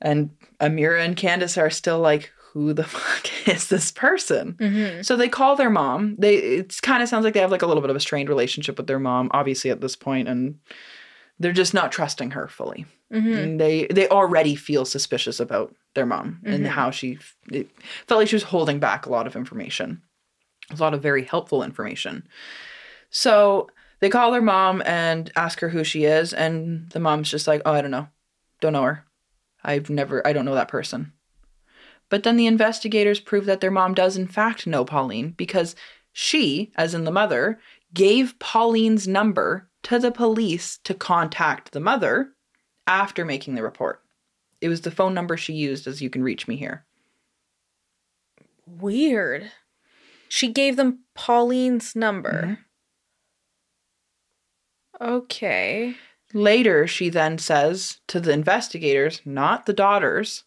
And 0.00 0.30
Amira 0.60 1.02
and 1.04 1.16
Candace 1.16 1.56
are 1.56 1.70
still 1.70 1.98
like, 2.00 2.30
who 2.56 2.72
the 2.72 2.84
fuck 2.96 3.48
is 3.48 3.68
this 3.68 3.92
person? 3.92 4.54
Mhm. 4.58 5.04
So 5.04 5.14
they 5.16 5.28
call 5.28 5.56
their 5.56 5.68
mom. 5.70 6.16
They 6.18 6.36
it 6.36 6.80
kind 6.82 7.02
of 7.02 7.08
sounds 7.08 7.24
like 7.24 7.34
they 7.34 7.40
have 7.40 7.50
like 7.50 7.62
a 7.62 7.66
little 7.66 7.82
bit 7.82 7.90
of 7.90 7.96
a 7.96 8.00
strained 8.00 8.28
relationship 8.30 8.78
with 8.78 8.86
their 8.86 8.98
mom, 8.98 9.30
obviously 9.32 9.70
at 9.70 9.80
this 9.80 9.94
point, 9.96 10.26
and 10.28 10.58
they're 11.38 11.52
just 11.52 11.74
not 11.74 11.92
trusting 11.92 12.30
her 12.30 12.48
fully. 12.48 12.86
Mhm. 13.12 13.36
And 13.36 13.60
they 13.60 13.86
they 13.88 14.08
already 14.08 14.54
feel 14.56 14.84
suspicious 14.86 15.38
about 15.38 15.74
their 15.94 16.06
mom 16.06 16.40
and 16.44 16.64
Mhm. 16.64 16.68
how 16.68 16.90
she 16.90 17.18
it 17.52 17.68
felt 18.06 18.20
like 18.20 18.28
she 18.28 18.36
was 18.36 18.42
holding 18.44 18.78
back 18.80 19.04
a 19.06 19.10
lot 19.10 19.26
of 19.26 19.36
information, 19.36 20.00
a 20.70 20.76
lot 20.76 20.94
of 20.94 21.02
very 21.02 21.24
helpful 21.24 21.62
information. 21.62 22.26
So 23.10 23.68
they 24.00 24.08
call 24.10 24.30
their 24.32 24.42
mom 24.42 24.82
and 24.86 25.30
ask 25.36 25.60
her 25.60 25.68
who 25.68 25.84
she 25.84 26.04
is, 26.04 26.32
and 26.32 26.88
the 26.90 27.00
mom's 27.00 27.30
just 27.30 27.46
like, 27.46 27.62
"Oh, 27.66 27.72
I 27.72 27.80
don't 27.82 27.90
know, 27.90 28.08
don't 28.60 28.72
know 28.72 28.82
her. 28.82 29.04
I've 29.62 29.90
never, 29.90 30.26
I 30.26 30.32
don't 30.32 30.44
know 30.46 30.54
that 30.54 30.68
person." 30.68 31.12
But 32.08 32.22
then 32.22 32.36
the 32.36 32.46
investigators 32.46 33.20
prove 33.20 33.46
that 33.46 33.60
their 33.60 33.70
mom 33.70 33.94
does 33.94 34.16
in 34.16 34.26
fact 34.26 34.66
know 34.66 34.84
Pauline 34.84 35.30
because 35.30 35.74
she, 36.12 36.72
as 36.76 36.94
in 36.94 37.04
the 37.04 37.10
mother, 37.10 37.58
gave 37.92 38.38
Pauline's 38.38 39.08
number 39.08 39.68
to 39.84 39.98
the 39.98 40.10
police 40.10 40.78
to 40.84 40.94
contact 40.94 41.72
the 41.72 41.80
mother 41.80 42.32
after 42.86 43.24
making 43.24 43.54
the 43.54 43.62
report. 43.62 44.02
It 44.60 44.68
was 44.68 44.82
the 44.82 44.90
phone 44.90 45.14
number 45.14 45.36
she 45.36 45.52
used 45.52 45.86
as 45.86 46.00
you 46.00 46.10
can 46.10 46.22
reach 46.22 46.48
me 46.48 46.56
here. 46.56 46.84
Weird. 48.66 49.50
She 50.28 50.52
gave 50.52 50.76
them 50.76 51.00
Pauline's 51.14 51.94
number. 51.94 52.32
Mm-hmm. 52.32 52.62
Okay. 55.04 55.94
Later, 56.32 56.86
she 56.86 57.08
then 57.08 57.38
says 57.38 58.00
to 58.08 58.18
the 58.18 58.32
investigators, 58.32 59.20
not 59.24 59.66
the 59.66 59.72
daughters, 59.72 60.44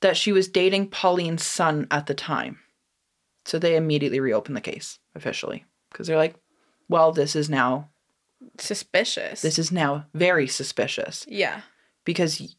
that 0.00 0.16
she 0.16 0.32
was 0.32 0.48
dating 0.48 0.88
Pauline's 0.90 1.44
son 1.44 1.86
at 1.90 2.06
the 2.06 2.14
time. 2.14 2.58
So 3.44 3.58
they 3.58 3.76
immediately 3.76 4.20
reopened 4.20 4.56
the 4.56 4.60
case 4.60 4.98
officially 5.14 5.64
because 5.90 6.06
they're 6.06 6.16
like, 6.16 6.36
well, 6.88 7.12
this 7.12 7.34
is 7.34 7.48
now 7.50 7.88
Suspicious. 8.58 9.40
this 9.42 9.58
is 9.58 9.72
now 9.72 10.06
very 10.14 10.46
suspicious 10.46 11.24
yeah. 11.28 11.62
because 12.04 12.54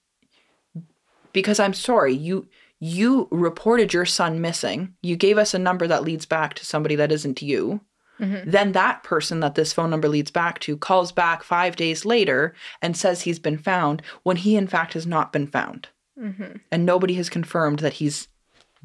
because 1.34 1.60
I'm 1.60 1.73
sorry, 1.73 2.13
you 2.13 2.47
you 2.80 3.28
reported 3.32 3.93
your 3.93 4.06
son 4.06 4.39
missing. 4.41 4.93
You 5.02 5.15
gave 5.15 5.38
us 5.38 5.54
a 5.54 5.60
number 5.60 5.86
that 5.88 6.04
leads 6.04 6.25
back 6.25 6.54
to 6.56 6.65
somebody 6.65 6.95
that 6.95 7.12
isn't 7.12 7.41
you. 7.41 7.82
Mhm. 8.19 8.49
Then 8.52 8.71
that 8.73 9.04
person 9.04 9.39
that 9.41 9.56
this 9.56 9.73
phone 9.73 9.89
number 9.89 10.08
leads 10.10 10.32
back 10.32 10.60
to 10.60 10.78
calls 10.78 11.12
back 11.12 11.43
5 11.43 11.75
days 11.75 12.04
later 12.06 12.54
and 12.82 12.95
says 12.97 13.21
he's 13.21 13.39
been 13.39 13.58
found 13.58 14.02
when 14.23 14.38
he 14.38 14.56
in 14.56 14.67
fact 14.67 14.93
has 14.93 15.06
not 15.06 15.32
been 15.32 15.47
found. 15.47 15.89
Hmm 16.20 16.58
And 16.72 16.86
nobody 16.86 17.16
has 17.16 17.30
confirmed 17.30 17.80
that 17.80 17.94
he's 17.94 18.28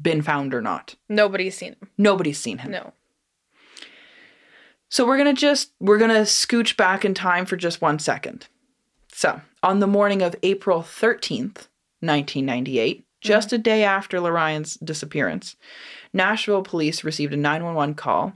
been 0.01 0.21
found 0.21 0.53
or 0.53 0.61
not. 0.61 0.95
Nobody's 1.09 1.57
seen 1.57 1.73
him. 1.73 1.89
Nobody's 1.97 2.39
seen 2.39 2.59
him. 2.59 2.71
No. 2.71 2.93
So 4.89 5.05
we're 5.05 5.17
going 5.17 5.33
to 5.33 5.39
just 5.39 5.71
we're 5.79 5.97
going 5.97 6.11
to 6.11 6.21
scooch 6.21 6.77
back 6.77 7.03
in 7.03 7.13
time 7.13 7.45
for 7.45 7.57
just 7.57 7.81
1 7.81 7.99
second. 7.99 8.47
So, 9.11 9.41
on 9.63 9.79
the 9.79 9.87
morning 9.87 10.21
of 10.21 10.35
April 10.43 10.81
13th, 10.81 11.67
1998, 12.01 13.05
just 13.21 13.53
a 13.53 13.57
day 13.57 13.83
after 13.83 14.19
Lorion's 14.19 14.75
disappearance, 14.75 15.55
Nashville 16.13 16.63
police 16.63 17.03
received 17.03 17.33
a 17.33 17.37
911 17.37 17.95
call. 17.95 18.33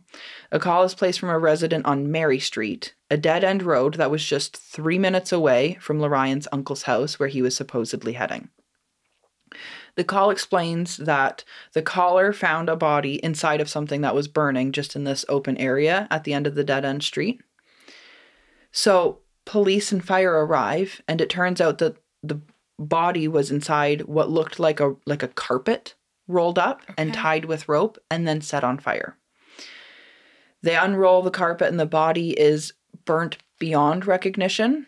A 0.51 0.59
call 0.59 0.83
is 0.83 0.95
placed 0.95 1.19
from 1.19 1.29
a 1.29 1.37
resident 1.37 1.85
on 1.85 2.11
Mary 2.11 2.39
Street, 2.39 2.95
a 3.11 3.17
dead 3.17 3.43
end 3.43 3.61
road 3.61 3.95
that 3.95 4.09
was 4.09 4.25
just 4.25 4.55
three 4.57 4.97
minutes 4.97 5.31
away 5.31 5.77
from 5.81 5.99
Lorion's 5.99 6.47
uncle's 6.51 6.83
house 6.83 7.19
where 7.19 7.29
he 7.29 7.41
was 7.41 7.55
supposedly 7.55 8.13
heading. 8.13 8.49
The 9.95 10.03
call 10.03 10.29
explains 10.29 10.97
that 10.97 11.43
the 11.73 11.81
caller 11.81 12.31
found 12.33 12.69
a 12.69 12.75
body 12.75 13.15
inside 13.23 13.61
of 13.61 13.69
something 13.69 14.01
that 14.01 14.15
was 14.15 14.27
burning 14.27 14.71
just 14.71 14.95
in 14.95 15.03
this 15.03 15.25
open 15.27 15.57
area 15.57 16.07
at 16.09 16.23
the 16.23 16.33
end 16.33 16.47
of 16.47 16.55
the 16.55 16.63
dead 16.63 16.85
end 16.85 17.03
street. 17.03 17.41
So 18.71 19.19
police 19.45 19.91
and 19.91 20.03
fire 20.03 20.45
arrive, 20.45 21.01
and 21.07 21.19
it 21.19 21.29
turns 21.29 21.59
out 21.59 21.79
that 21.79 21.97
the 22.23 22.39
body 22.77 23.27
was 23.27 23.51
inside 23.51 24.03
what 24.03 24.29
looked 24.29 24.59
like 24.59 24.79
a 24.79 24.95
like 25.05 25.23
a 25.23 25.27
carpet 25.27 25.95
rolled 26.27 26.59
up 26.59 26.81
and 26.97 27.13
tied 27.13 27.45
with 27.45 27.67
rope 27.67 27.97
and 28.09 28.27
then 28.27 28.39
set 28.39 28.63
on 28.63 28.77
fire. 28.77 29.17
They 30.61 30.75
unroll 30.75 31.21
the 31.21 31.31
carpet 31.31 31.67
and 31.67 31.79
the 31.79 31.85
body 31.85 32.39
is 32.39 32.73
burnt 33.05 33.37
beyond 33.59 34.05
recognition, 34.05 34.87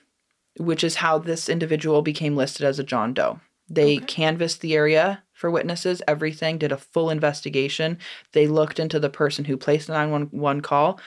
which 0.57 0.83
is 0.83 0.95
how 0.95 1.17
this 1.17 1.49
individual 1.49 2.01
became 2.01 2.35
listed 2.35 2.65
as 2.65 2.79
a 2.79 2.83
John 2.83 3.13
Doe. 3.13 3.39
They 3.73 3.97
Okay. 3.97 4.05
canvassed 4.05 4.61
the 4.61 4.75
area 4.75 5.23
for 5.33 5.49
witnesses, 5.49 6.01
everything, 6.07 6.57
did 6.57 6.71
a 6.71 6.77
full 6.77 7.09
investigation. 7.09 7.97
They 8.33 8.47
looked 8.47 8.79
into 8.79 8.99
the 8.99 9.09
person 9.09 9.45
who 9.45 9.55
placed 9.57 9.87
the 9.87 9.93
911 9.93 10.61
call, 10.61 10.99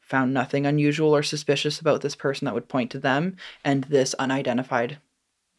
found 0.00 0.34
nothing 0.34 0.66
unusual 0.66 1.16
or 1.16 1.22
suspicious 1.22 1.80
about 1.80 2.02
this 2.02 2.14
person 2.16 2.44
that 2.44 2.54
would 2.54 2.68
point 2.68 2.90
to 2.90 2.98
them 2.98 3.36
and 3.64 3.84
this 3.84 4.14
unidentified 4.14 4.98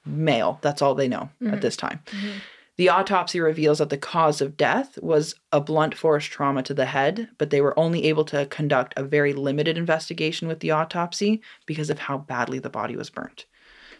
male. 0.05 0.59
That's 0.61 0.81
all 0.81 0.93
they 0.93 1.07
know 1.07 1.29
at 1.41 1.59
Mhm. 1.59 1.61
this 1.61 1.77
time. 1.77 2.01
Mhm. 2.07 2.41
The 2.77 2.89
autopsy 2.89 3.39
reveals 3.39 3.79
that 3.79 3.89
the 3.89 3.97
cause 3.97 4.41
of 4.41 4.57
death 4.57 4.97
was 5.01 5.35
a 5.51 5.61
blunt 5.61 5.95
force 5.95 6.25
trauma 6.25 6.63
to 6.63 6.73
the 6.73 6.85
head, 6.85 7.29
but 7.37 7.49
they 7.49 7.61
were 7.61 7.77
only 7.77 8.05
able 8.05 8.25
to 8.25 8.45
conduct 8.47 8.93
a 8.97 9.03
very 9.03 9.33
limited 9.33 9.77
investigation 9.77 10.47
with 10.47 10.59
the 10.61 10.71
autopsy 10.71 11.41
because 11.65 11.89
of 11.89 11.99
how 11.99 12.17
badly 12.17 12.59
the 12.59 12.69
body 12.69 12.95
was 12.95 13.09
burnt. 13.09 13.45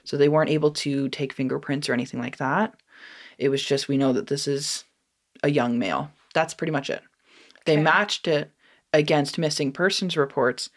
So 0.04 0.18
they 0.18 0.30
weren't 0.30 0.50
able 0.50 0.72
to 0.72 1.10
take 1.10 1.34
fingerprints 1.34 1.88
or 1.90 1.94
anything 1.94 2.20
like 2.20 2.38
that. 2.38 2.74
It 3.38 3.50
was 3.50 3.64
just, 3.64 3.88
we 3.88 3.98
know 3.98 4.14
that 4.14 4.28
this 4.28 4.48
is 4.48 4.84
a 5.44 5.50
young 5.50 5.78
male. 5.80 6.12
That's 6.34 6.54
pretty 6.54 6.72
much 6.72 6.90
it. 6.90 7.02
They 7.66 7.74
Okay. 7.74 7.82
matched 7.84 8.28
it 8.28 8.52
against 8.94 9.38
missing 9.38 9.72
persons 9.72 10.18
reports 10.18 10.70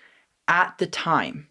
at 0.49 0.77
the 0.79 0.87
time. 0.87 1.49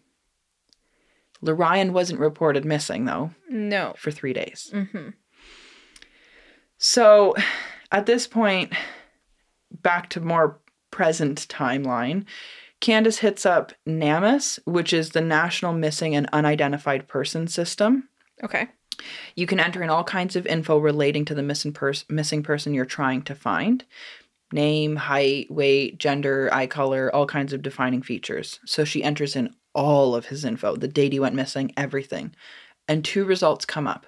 Lorion 1.42 1.90
wasn't 1.92 2.20
reported 2.20 2.64
missing, 2.64 3.04
though, 3.04 3.32
No. 3.48 3.94
for 3.98 4.10
three 4.10 4.32
days. 4.32 4.70
hmm 4.72 5.10
So 6.78 7.34
at 7.92 8.06
this 8.06 8.26
point, 8.26 8.72
back 9.70 10.10
to 10.10 10.20
more 10.20 10.60
present 10.90 11.46
timeline, 11.48 12.24
Candace 12.84 13.20
hits 13.20 13.46
up 13.46 13.72
NAMUS, 13.88 14.58
which 14.66 14.92
is 14.92 15.12
the 15.12 15.22
National 15.22 15.72
Missing 15.72 16.14
and 16.14 16.28
Unidentified 16.34 17.08
Person 17.08 17.46
System. 17.46 18.10
Okay. 18.42 18.68
You 19.34 19.46
can 19.46 19.58
enter 19.58 19.82
in 19.82 19.88
all 19.88 20.04
kinds 20.04 20.36
of 20.36 20.46
info 20.46 20.76
relating 20.76 21.24
to 21.24 21.34
the 21.34 21.42
missing, 21.42 21.72
pers- 21.72 22.04
missing 22.10 22.42
person 22.42 22.74
you're 22.74 22.84
trying 22.84 23.22
to 23.22 23.34
find 23.34 23.86
name, 24.52 24.96
height, 24.96 25.50
weight, 25.50 25.96
gender, 25.98 26.50
eye 26.52 26.66
color, 26.66 27.10
all 27.14 27.24
kinds 27.24 27.54
of 27.54 27.62
defining 27.62 28.02
features. 28.02 28.60
So 28.66 28.84
she 28.84 29.02
enters 29.02 29.34
in 29.34 29.54
all 29.74 30.14
of 30.14 30.26
his 30.26 30.44
info, 30.44 30.76
the 30.76 30.86
date 30.86 31.14
he 31.14 31.18
went 31.18 31.34
missing, 31.34 31.72
everything. 31.78 32.34
And 32.86 33.02
two 33.02 33.24
results 33.24 33.64
come 33.64 33.86
up. 33.86 34.04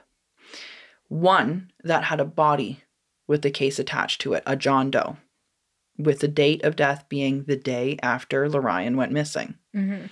One 1.09 1.71
that 1.83 2.05
had 2.05 2.21
a 2.21 2.27
body 2.27 2.83
with 3.27 3.41
the 3.41 3.51
case 3.51 3.79
attached 3.79 4.21
to 4.21 4.35
it, 4.35 4.43
a 4.47 4.55
John 4.55 4.91
Doe, 4.91 5.17
with 5.99 6.21
the 6.21 6.29
date 6.29 6.63
of 6.65 6.77
death 6.77 7.05
being 7.09 7.45
the 7.45 7.57
day 7.57 7.99
after 8.03 8.49
Lorion 8.49 8.97
went 8.97 9.13
missing. 9.13 9.55
Mm-hmm. 9.75 10.07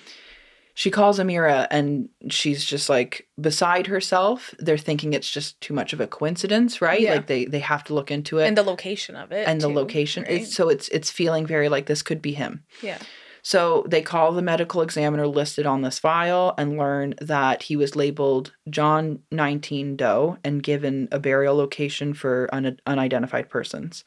She 0.77 0.90
calls 0.90 1.20
Amira 1.20 1.68
and 1.70 2.09
she's 2.31 2.64
just 2.64 2.88
like 2.88 3.29
beside 3.40 3.87
herself. 3.87 4.53
They're 4.59 4.77
thinking 4.77 5.12
it's 5.12 5.31
just 5.31 5.61
too 5.61 5.73
much 5.73 5.92
of 5.92 6.01
a 6.01 6.07
coincidence, 6.09 6.81
right? 6.83 7.01
Yeah. 7.01 7.14
Like 7.14 7.27
they 7.29 7.44
they 7.44 7.61
have 7.61 7.85
to 7.85 7.94
look 7.94 8.11
into 8.11 8.38
it 8.38 8.49
And 8.49 8.57
the 8.59 8.64
location 8.64 9.14
of 9.14 9.31
it. 9.31 9.47
and 9.47 9.61
the 9.61 9.68
location. 9.68 10.25
right? 10.25 10.42
It's, 10.42 10.55
so 10.55 10.68
it's 10.68 10.88
it's 10.88 11.11
feeling 11.12 11.47
very 11.47 11.68
like 11.68 11.87
this 11.87 12.03
could 12.03 12.20
be 12.20 12.33
him. 12.33 12.64
yeah. 12.83 12.99
So 13.47 13.85
they 13.87 14.01
call 14.01 14.33
the 14.33 14.40
medical 14.40 14.81
examiner 14.81 15.27
listed 15.27 15.66
on 15.66 15.83
this 15.83 15.99
file 15.99 16.55
and 16.57 16.79
learn 16.79 17.14
that 17.20 17.64
he 17.64 17.77
was 17.77 17.94
labeled 17.94 18.53
John 18.70 19.18
19 19.31 19.97
Doe 19.97 20.38
and 20.42 20.62
given 20.62 21.09
a 21.12 21.18
burial 21.20 21.55
location 21.55 22.14
for 22.14 22.49
un- 22.55 22.81
unidentified 22.87 23.51
persons. 23.51 24.03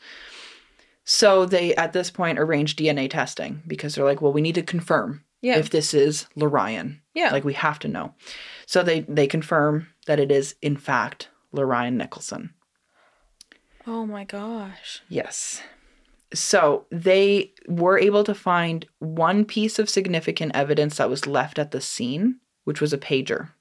So 1.09 1.45
they 1.45 1.73
at 1.75 1.93
this 1.93 2.11
point 2.11 2.37
arrange 2.37 2.75
DNA 2.75 3.09
testing 3.09 3.63
because 3.65 3.95
they're 3.95 4.03
like, 4.03 4.21
well, 4.21 4.33
we 4.33 4.41
need 4.41 4.55
to 4.55 4.61
confirm 4.61 5.23
Yeah. 5.41 5.57
if 5.57 5.69
this 5.69 5.93
is 5.93 6.27
Lorion. 6.35 6.99
yeah. 7.13 7.31
Like 7.31 7.45
we 7.45 7.53
have 7.53 7.79
to 7.79 7.87
know. 7.87 8.13
So 8.65 8.83
they 8.83 9.01
they 9.07 9.25
confirm 9.25 9.87
that 10.05 10.19
it 10.19 10.31
is 10.31 10.55
in 10.61 10.75
fact 10.75 11.29
Lorion 11.53 11.93
Nicholson. 11.97 12.53
oh 13.87 14.05
my 14.05 14.25
gosh. 14.25 15.01
Yes. 15.07 15.61
So 16.33 16.85
they 16.91 17.53
were 17.69 17.97
able 17.97 18.25
to 18.25 18.35
find 18.35 18.85
one 18.99 19.45
piece 19.45 19.79
of 19.79 19.89
significant 19.89 20.51
evidence 20.55 20.97
that 20.97 21.09
was 21.09 21.25
left 21.25 21.57
at 21.57 21.71
the 21.71 21.79
scene, 21.79 22.41
which 22.65 22.81
was 22.81 22.91
a 22.91 22.97
pager. 22.97 23.51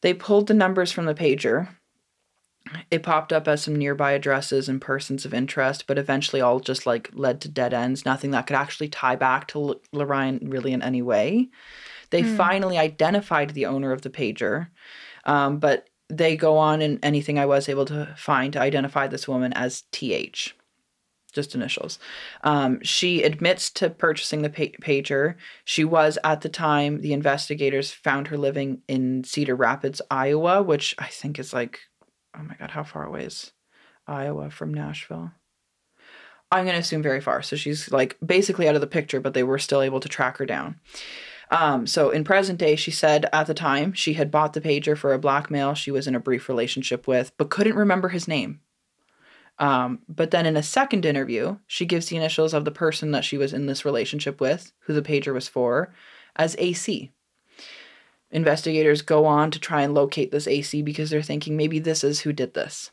They 0.00 0.14
pulled 0.14 0.46
the 0.46 0.54
numbers 0.54 0.92
from 0.92 1.04
the 1.04 1.14
pager. 1.14 1.68
It 2.90 3.02
popped 3.02 3.32
up 3.32 3.46
as 3.48 3.62
some 3.62 3.76
nearby 3.76 4.12
addresses 4.12 4.68
and 4.68 4.80
persons 4.80 5.24
of 5.24 5.34
interest, 5.34 5.86
but 5.86 5.98
eventually 5.98 6.40
all 6.40 6.60
just 6.60 6.86
like 6.86 7.10
led 7.12 7.40
to 7.42 7.48
dead 7.48 7.74
ends, 7.74 8.04
nothing 8.04 8.30
that 8.32 8.46
could 8.46 8.56
actually 8.56 8.88
tie 8.88 9.16
back 9.16 9.48
to 9.48 9.58
L- 9.60 9.80
Lorraine 9.92 10.40
really 10.42 10.72
in 10.72 10.82
any 10.82 11.02
way. 11.02 11.48
They 12.10 12.22
Hmm. 12.22 12.36
finally 12.36 12.78
identified 12.78 13.50
the 13.50 13.66
owner 13.66 13.92
of 13.92 14.02
the 14.02 14.10
pager, 14.10 14.68
um, 15.24 15.58
but 15.58 15.88
they 16.08 16.36
go 16.36 16.56
on 16.56 16.82
and 16.82 16.98
anything 17.02 17.38
I 17.38 17.46
was 17.46 17.68
able 17.68 17.84
to 17.86 18.14
find 18.16 18.52
to 18.52 18.60
identify 18.60 19.08
this 19.08 19.26
woman 19.26 19.52
as 19.54 19.82
TH, 19.90 20.54
just 21.32 21.54
initials. 21.54 21.98
Um, 22.44 22.78
she 22.82 23.22
admits 23.24 23.70
to 23.72 23.90
purchasing 23.90 24.42
the 24.42 24.50
pa- 24.50 24.76
pager. 24.80 25.34
She 25.64 25.84
was 25.84 26.18
at 26.22 26.42
the 26.42 26.48
time 26.48 27.00
the 27.00 27.12
investigators 27.12 27.90
found 27.90 28.28
her 28.28 28.38
living 28.38 28.82
in 28.86 29.24
Cedar 29.24 29.56
Rapids, 29.56 30.00
Iowa, 30.10 30.62
which 30.62 30.94
I 30.98 31.06
think 31.08 31.38
is 31.40 31.52
like, 31.52 31.80
oh 32.38 32.42
my 32.42 32.54
god, 32.54 32.70
how 32.70 32.82
far 32.82 33.04
away 33.04 33.24
is 33.24 33.52
Iowa 34.06 34.50
from 34.50 34.72
Nashville? 34.72 35.32
I'm 36.52 36.64
going 36.64 36.74
to 36.74 36.80
assume 36.80 37.02
very 37.02 37.20
far. 37.20 37.42
So 37.42 37.56
she's 37.56 37.90
like 37.90 38.16
basically 38.24 38.68
out 38.68 38.76
of 38.76 38.80
the 38.80 38.86
picture, 38.86 39.20
but 39.20 39.34
they 39.34 39.42
were 39.42 39.58
still 39.58 39.82
able 39.82 40.00
to 40.00 40.08
track 40.08 40.36
her 40.38 40.46
down. 40.46 40.78
Um, 41.50 41.86
so 41.86 42.10
in 42.10 42.24
present 42.24 42.58
day, 42.58 42.76
she 42.76 42.90
said 42.90 43.28
at 43.32 43.46
the 43.46 43.54
time 43.54 43.92
she 43.92 44.14
had 44.14 44.30
bought 44.30 44.52
the 44.52 44.60
pager 44.60 44.96
for 44.96 45.12
a 45.12 45.18
black 45.18 45.50
male 45.50 45.74
she 45.74 45.90
was 45.90 46.06
in 46.06 46.14
a 46.14 46.20
brief 46.20 46.48
relationship 46.48 47.06
with, 47.06 47.32
but 47.36 47.50
couldn't 47.50 47.76
remember 47.76 48.08
his 48.08 48.26
name. 48.26 48.60
Um, 49.58 50.00
but 50.08 50.32
then 50.32 50.44
in 50.44 50.56
a 50.56 50.62
second 50.62 51.06
interview, 51.06 51.56
she 51.66 51.86
gives 51.86 52.06
the 52.06 52.16
initials 52.16 52.52
of 52.52 52.64
the 52.64 52.70
person 52.70 53.12
that 53.12 53.24
she 53.24 53.38
was 53.38 53.52
in 53.52 53.66
this 53.66 53.84
relationship 53.84 54.40
with, 54.40 54.72
who 54.80 54.92
the 54.92 55.02
pager 55.02 55.32
was 55.32 55.48
for, 55.48 55.94
as 56.36 56.56
AC. 56.58 57.10
Investigators 58.36 59.00
go 59.00 59.24
on 59.24 59.50
to 59.50 59.58
try 59.58 59.80
and 59.80 59.94
locate 59.94 60.30
this 60.30 60.46
AC 60.46 60.82
because 60.82 61.08
they're 61.08 61.22
thinking 61.22 61.56
maybe 61.56 61.78
this 61.78 62.04
is 62.04 62.20
who 62.20 62.34
did 62.34 62.52
this. 62.52 62.90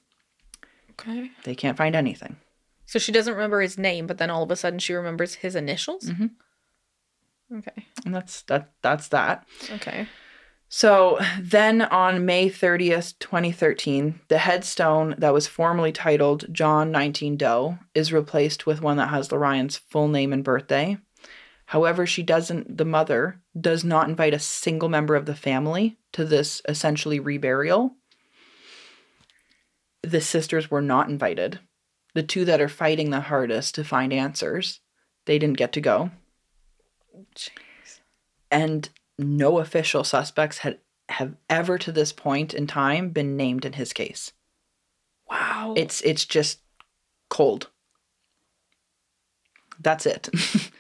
Okay. 0.91 1.31
They 1.43 1.53
can't 1.53 1.77
find 1.77 1.95
anything. 1.95 2.37
So 2.85 2.97
she 2.97 3.11
doesn't 3.11 3.33
remember 3.33 3.59
his 3.59 3.77
name, 3.77 4.07
but 4.07 4.19
then 4.19 4.29
all 4.29 4.43
of 4.43 4.51
a 4.51 4.55
sudden 4.55 4.79
she 4.79 4.93
remembers 4.93 5.35
his 5.35 5.55
initials? 5.55 6.05
Mhm. 6.05 6.31
Okay. 7.57 7.87
And 8.05 8.15
that's 8.15 8.43
that 8.43 8.71
that's 8.81 9.09
that. 9.09 9.45
Okay. 9.69 10.07
So 10.69 11.19
then 11.39 11.81
on 11.83 12.25
May 12.25 12.49
30th, 12.49 13.19
2013, 13.19 14.21
the 14.29 14.39
headstone 14.39 15.13
that 15.17 15.33
was 15.33 15.45
formerly 15.45 15.91
titled 15.91 16.45
John 16.51 16.89
19 16.89 17.37
Doe 17.37 17.77
is 17.93 18.13
replaced 18.13 18.65
with 18.65 18.81
one 18.81 18.97
that 18.97 19.09
has 19.09 19.31
Lorion's 19.31 19.75
full 19.77 20.07
name 20.07 20.31
and 20.33 20.43
birthday. 20.43 20.97
However, 21.73 22.05
she 22.05 22.21
doesn't, 22.21 22.77
the 22.77 22.85
mother 22.85 23.41
does 23.59 23.83
not 23.83 24.07
invite 24.07 24.35
a 24.35 24.37
single 24.37 24.89
member 24.89 25.15
of 25.15 25.25
the 25.25 25.33
family 25.33 25.97
to 26.11 26.23
this 26.23 26.61
essentially 26.69 27.19
reburial. 27.19 27.93
The 30.03 30.21
sisters 30.21 30.69
were 30.69 30.83
not 30.83 31.09
invited. 31.09 31.61
The 32.13 32.21
two 32.21 32.45
that 32.45 32.61
are 32.61 32.69
fighting 32.69 33.09
the 33.09 33.21
hardest 33.21 33.73
to 33.73 33.83
find 33.83 34.13
answers, 34.13 34.81
they 35.25 35.39
didn't 35.39 35.57
get 35.57 35.73
to 35.73 35.81
go 35.81 36.11
Jeez. 37.33 38.01
and 38.51 38.89
no 39.17 39.57
official 39.57 40.03
suspects 40.03 40.59
had 40.59 40.77
have 41.09 41.35
ever 41.49 41.79
to 41.79 41.91
this 41.91 42.13
point 42.13 42.53
in 42.53 42.67
time 42.67 43.09
been 43.09 43.35
named 43.35 43.65
in 43.65 43.73
his 43.73 43.93
case. 43.93 44.31
Wow. 45.27 45.73
It's 45.75 46.01
it's 46.01 46.25
just 46.25 46.59
cold. 47.31 47.71
That's 49.79 50.05
it. 50.05 50.29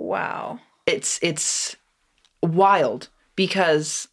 wow. 0.00 0.58
it's 0.86 1.18
it's 1.22 1.76
wild 2.42 3.08
because 3.36 4.08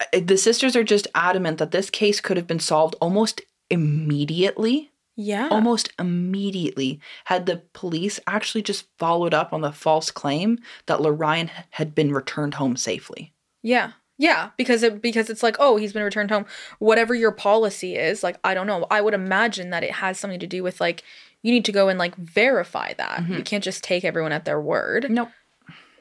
uh, 0.00 0.20
the 0.22 0.36
sisters 0.36 0.74
are 0.76 0.84
just 0.84 1.06
adamant 1.14 1.58
that 1.58 1.70
this 1.70 1.90
case 1.90 2.20
could 2.20 2.36
have 2.36 2.46
been 2.46 2.60
solved 2.60 2.94
almost 3.00 3.40
immediately 3.70 4.90
Yeah. 5.16 5.48
almost 5.50 5.90
immediately 5.98 7.00
had 7.26 7.46
the 7.46 7.62
police 7.72 8.20
actually 8.26 8.62
just 8.62 8.86
followed 8.98 9.34
up 9.34 9.52
on 9.52 9.60
the 9.62 9.72
false 9.72 10.10
claim 10.10 10.58
that 10.86 11.00
Lorion 11.00 11.50
had 11.70 11.94
been 11.94 12.12
returned 12.12 12.54
home 12.54 12.76
safely. 12.76 13.32
Yeah. 13.62 13.92
Yeah, 14.18 14.50
because 14.56 14.82
it 14.82 15.02
because 15.02 15.28
it's 15.28 15.42
like, 15.42 15.56
oh, 15.58 15.76
he's 15.76 15.92
been 15.92 16.02
returned 16.02 16.30
home. 16.30 16.46
Whatever 16.78 17.14
your 17.14 17.32
policy 17.32 17.96
is, 17.96 18.22
like 18.22 18.38
I 18.42 18.54
don't 18.54 18.66
know. 18.66 18.86
I 18.90 19.02
would 19.02 19.12
imagine 19.12 19.68
that 19.70 19.84
it 19.84 19.92
has 19.92 20.18
something 20.18 20.40
to 20.40 20.46
do 20.46 20.62
with 20.62 20.80
like 20.80 21.02
you 21.46 21.52
need 21.52 21.64
to 21.66 21.72
go 21.72 21.88
and 21.88 21.98
like 21.98 22.16
verify 22.16 22.92
that. 22.94 23.20
Mhm. 23.20 23.36
You 23.38 23.42
can't 23.44 23.62
just 23.64 23.84
take 23.84 24.04
everyone 24.04 24.32
at 24.32 24.44
their 24.44 24.60
word. 24.60 25.06
Nope. 25.10 25.30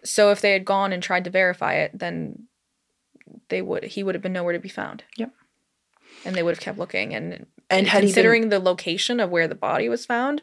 So 0.03 0.31
if 0.31 0.41
they 0.41 0.53
had 0.53 0.65
gone 0.65 0.91
and 0.93 1.01
tried 1.03 1.23
to 1.25 1.29
verify 1.29 1.75
it, 1.75 1.91
then 1.97 2.47
they 3.49 3.61
would 3.61 3.83
he 3.83 4.03
would 4.03 4.15
have 4.15 4.21
been 4.21 4.33
nowhere 4.33 4.53
to 4.53 4.59
be 4.59 4.69
found. 4.69 5.03
Yep. 5.17 5.31
And 6.25 6.35
they 6.35 6.43
would 6.43 6.55
have 6.55 6.59
kept 6.63 6.77
looking 6.79 7.13
and 7.13 7.45
And 7.69 7.87
he 7.87 7.91
been 7.93 8.01
considering 8.01 8.49
the 8.49 8.59
location 8.59 9.19
of 9.19 9.29
where 9.29 9.47
the 9.47 9.55
body 9.55 9.87
was 9.89 10.05
found, 10.05 10.41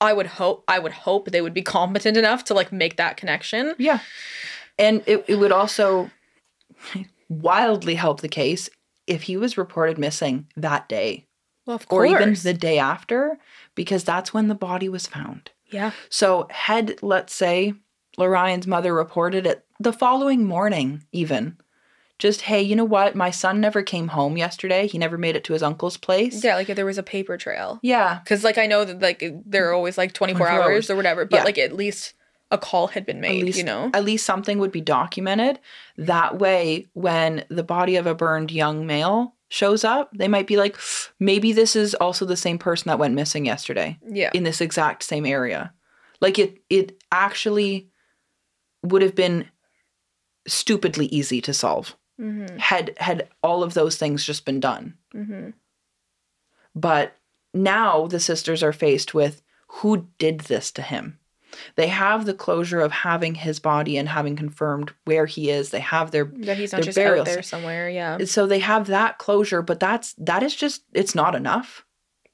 I 0.00 0.12
would 0.12 0.26
hope 0.26 0.64
I 0.68 0.78
would 0.78 0.92
hope 0.92 1.30
they 1.30 1.40
would 1.42 1.54
be 1.54 1.62
competent 1.78 2.16
enough 2.16 2.44
to 2.44 2.54
like 2.54 2.70
make 2.72 2.96
that 2.96 3.16
connection. 3.16 3.74
Yeah. 3.78 3.98
And 4.78 5.02
it, 5.06 5.24
it 5.28 5.36
would 5.36 5.52
also 5.52 6.10
wildly 7.28 7.94
help 7.94 8.20
the 8.20 8.28
case 8.28 8.70
if 9.06 9.22
he 9.22 9.36
was 9.36 9.58
reported 9.58 9.98
missing 9.98 10.46
that 10.56 10.88
day 10.88 11.26
Well, 11.66 11.76
of 11.76 11.82
or 11.90 12.06
course. 12.06 12.10
even 12.10 12.34
the 12.42 12.54
day 12.54 12.78
after, 12.78 13.38
because 13.82 14.04
that's 14.04 14.34
when 14.34 14.48
the 14.48 14.54
body 14.54 14.90
was 14.90 15.06
found. 15.06 15.50
yeah. 15.70 15.92
So, 16.10 16.46
had, 16.50 17.02
let's 17.02 17.34
say, 17.34 17.72
Lorion's 18.18 18.66
mother 18.66 18.92
reported 18.92 19.46
it 19.46 19.64
the 19.78 19.92
following 19.94 20.44
morning, 20.44 21.04
even, 21.12 21.56
just, 22.18 22.42
hey, 22.42 22.60
you 22.60 22.76
know 22.76 22.84
what? 22.84 23.14
My 23.16 23.30
son 23.30 23.58
never 23.58 23.82
came 23.82 24.08
home 24.08 24.36
yesterday. 24.36 24.86
He 24.86 24.98
never 24.98 25.16
made 25.16 25.34
it 25.36 25.44
to 25.44 25.54
his 25.54 25.62
uncle's 25.62 25.96
place. 25.96 26.44
Yeah, 26.44 26.56
like 26.56 26.68
if 26.68 26.76
there 26.76 26.84
was 26.84 26.98
a 26.98 27.02
paper 27.02 27.38
trail. 27.38 27.78
Yeah. 27.82 28.18
Because 28.22 28.44
like 28.44 28.58
I 28.58 28.66
know 28.66 28.84
that 28.84 29.00
like 29.00 29.24
they're 29.46 29.72
always 29.72 29.96
like 29.96 30.12
24, 30.12 30.46
24 30.46 30.62
hours, 30.62 30.70
hours. 30.74 30.90
or 30.90 30.96
whatever, 30.96 31.24
but 31.24 31.38
Yeah. 31.38 31.44
like 31.44 31.56
at 31.56 31.72
least 31.72 32.12
a 32.50 32.58
call 32.58 32.88
had 32.88 33.06
been 33.06 33.20
made, 33.22 33.44
least, 33.44 33.56
you 33.56 33.64
know? 33.64 33.90
At 33.94 34.04
least 34.04 34.26
something 34.26 34.58
would 34.58 34.72
be 34.72 34.82
documented. 34.82 35.58
That 35.96 36.38
way, 36.38 36.88
when 36.92 37.46
the 37.48 37.62
body 37.62 37.96
of 37.96 38.06
a 38.06 38.14
burned 38.14 38.50
young 38.50 38.86
male 38.86 39.34
shows 39.50 39.84
up, 39.84 40.10
they 40.14 40.28
might 40.28 40.46
be 40.46 40.56
like, 40.56 40.76
maybe 41.18 41.52
this 41.52 41.76
is 41.76 41.94
also 41.96 42.24
the 42.24 42.36
same 42.36 42.56
person 42.58 42.88
that 42.88 42.98
went 42.98 43.14
missing 43.14 43.44
yesterday 43.44 43.98
Yeah. 44.08 44.30
in 44.32 44.44
this 44.44 44.60
exact 44.62 45.02
same 45.02 45.26
area. 45.26 45.74
Like 46.20 46.38
it 46.38 46.62
it 46.70 47.02
actually 47.12 47.90
would 48.82 49.02
have 49.02 49.14
been 49.14 49.48
stupidly 50.46 51.06
easy 51.06 51.40
to 51.42 51.52
solve 51.52 51.96
Mm-hmm. 52.20 52.58
had 52.58 52.94
had 52.98 53.28
all 53.42 53.62
of 53.62 53.72
those 53.74 53.96
things 53.96 54.24
just 54.26 54.44
been 54.44 54.60
done. 54.60 54.94
Mm-hmm. 55.14 55.50
But 56.74 57.16
now 57.54 58.06
the 58.06 58.20
sisters 58.20 58.62
are 58.62 58.72
faced 58.74 59.14
with 59.14 59.42
who 59.68 60.06
did 60.18 60.40
this 60.40 60.70
to 60.72 60.82
him. 60.82 61.18
They 61.76 61.88
have 61.88 62.26
the 62.26 62.34
closure 62.34 62.80
of 62.80 62.92
having 62.92 63.34
his 63.34 63.58
body 63.58 63.96
and 63.96 64.08
having 64.08 64.36
confirmed 64.36 64.92
where 65.04 65.26
he 65.26 65.50
is. 65.50 65.70
They 65.70 65.80
have 65.80 66.10
their 66.10 66.24
That 66.24 66.56
he's 66.56 66.72
not 66.72 66.78
Their 66.78 66.84
just 66.86 66.98
out 66.98 67.02
burial 67.02 67.24
there 67.24 67.42
somewhere. 67.42 67.88
Yeah. 67.88 68.24
so 68.24 68.46
they 68.46 68.60
have 68.60 68.86
that 68.88 69.18
closure, 69.18 69.62
but 69.62 69.80
that's 69.80 70.14
that 70.18 70.42
is 70.42 70.54
just 70.54 70.82
it's 70.92 71.14
not 71.14 71.34
enough. 71.34 71.84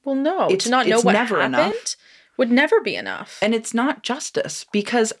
well, 0.03 0.15
no. 0.15 0.45
it's- 0.45 0.63
to 0.63 0.69
not 0.69 0.87
know 0.87 0.97
it's 0.97 1.05
what 1.05 1.13
never 1.13 1.37
happened 1.41 1.55
enough. 1.55 1.95
would 2.37 2.51
never 2.51 2.81
be 2.81 2.95
enough. 2.95 3.39
And 3.41 3.53
it's 3.53 3.73
not 3.73 4.03
justice 4.03 4.65
because 4.71 5.13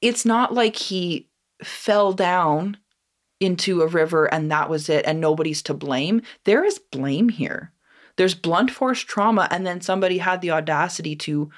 it's 0.00 0.24
not 0.24 0.52
like 0.54 0.76
he 0.76 1.28
fell 1.62 2.12
down 2.12 2.78
into 3.40 3.82
a 3.82 3.86
river 3.86 4.26
and 4.32 4.50
that 4.50 4.68
was 4.70 4.88
it 4.88 5.04
and 5.06 5.20
nobody's 5.20 5.62
to 5.62 5.74
blame. 5.74 6.22
There 6.44 6.64
is 6.64 6.78
blame 6.78 7.28
here. 7.28 7.72
There's 8.16 8.34
blunt 8.34 8.70
force 8.70 9.00
trauma 9.00 9.48
and 9.50 9.66
then 9.66 9.80
somebody 9.80 10.18
had 10.18 10.40
the 10.40 10.50
audacity 10.52 11.16
to 11.16 11.50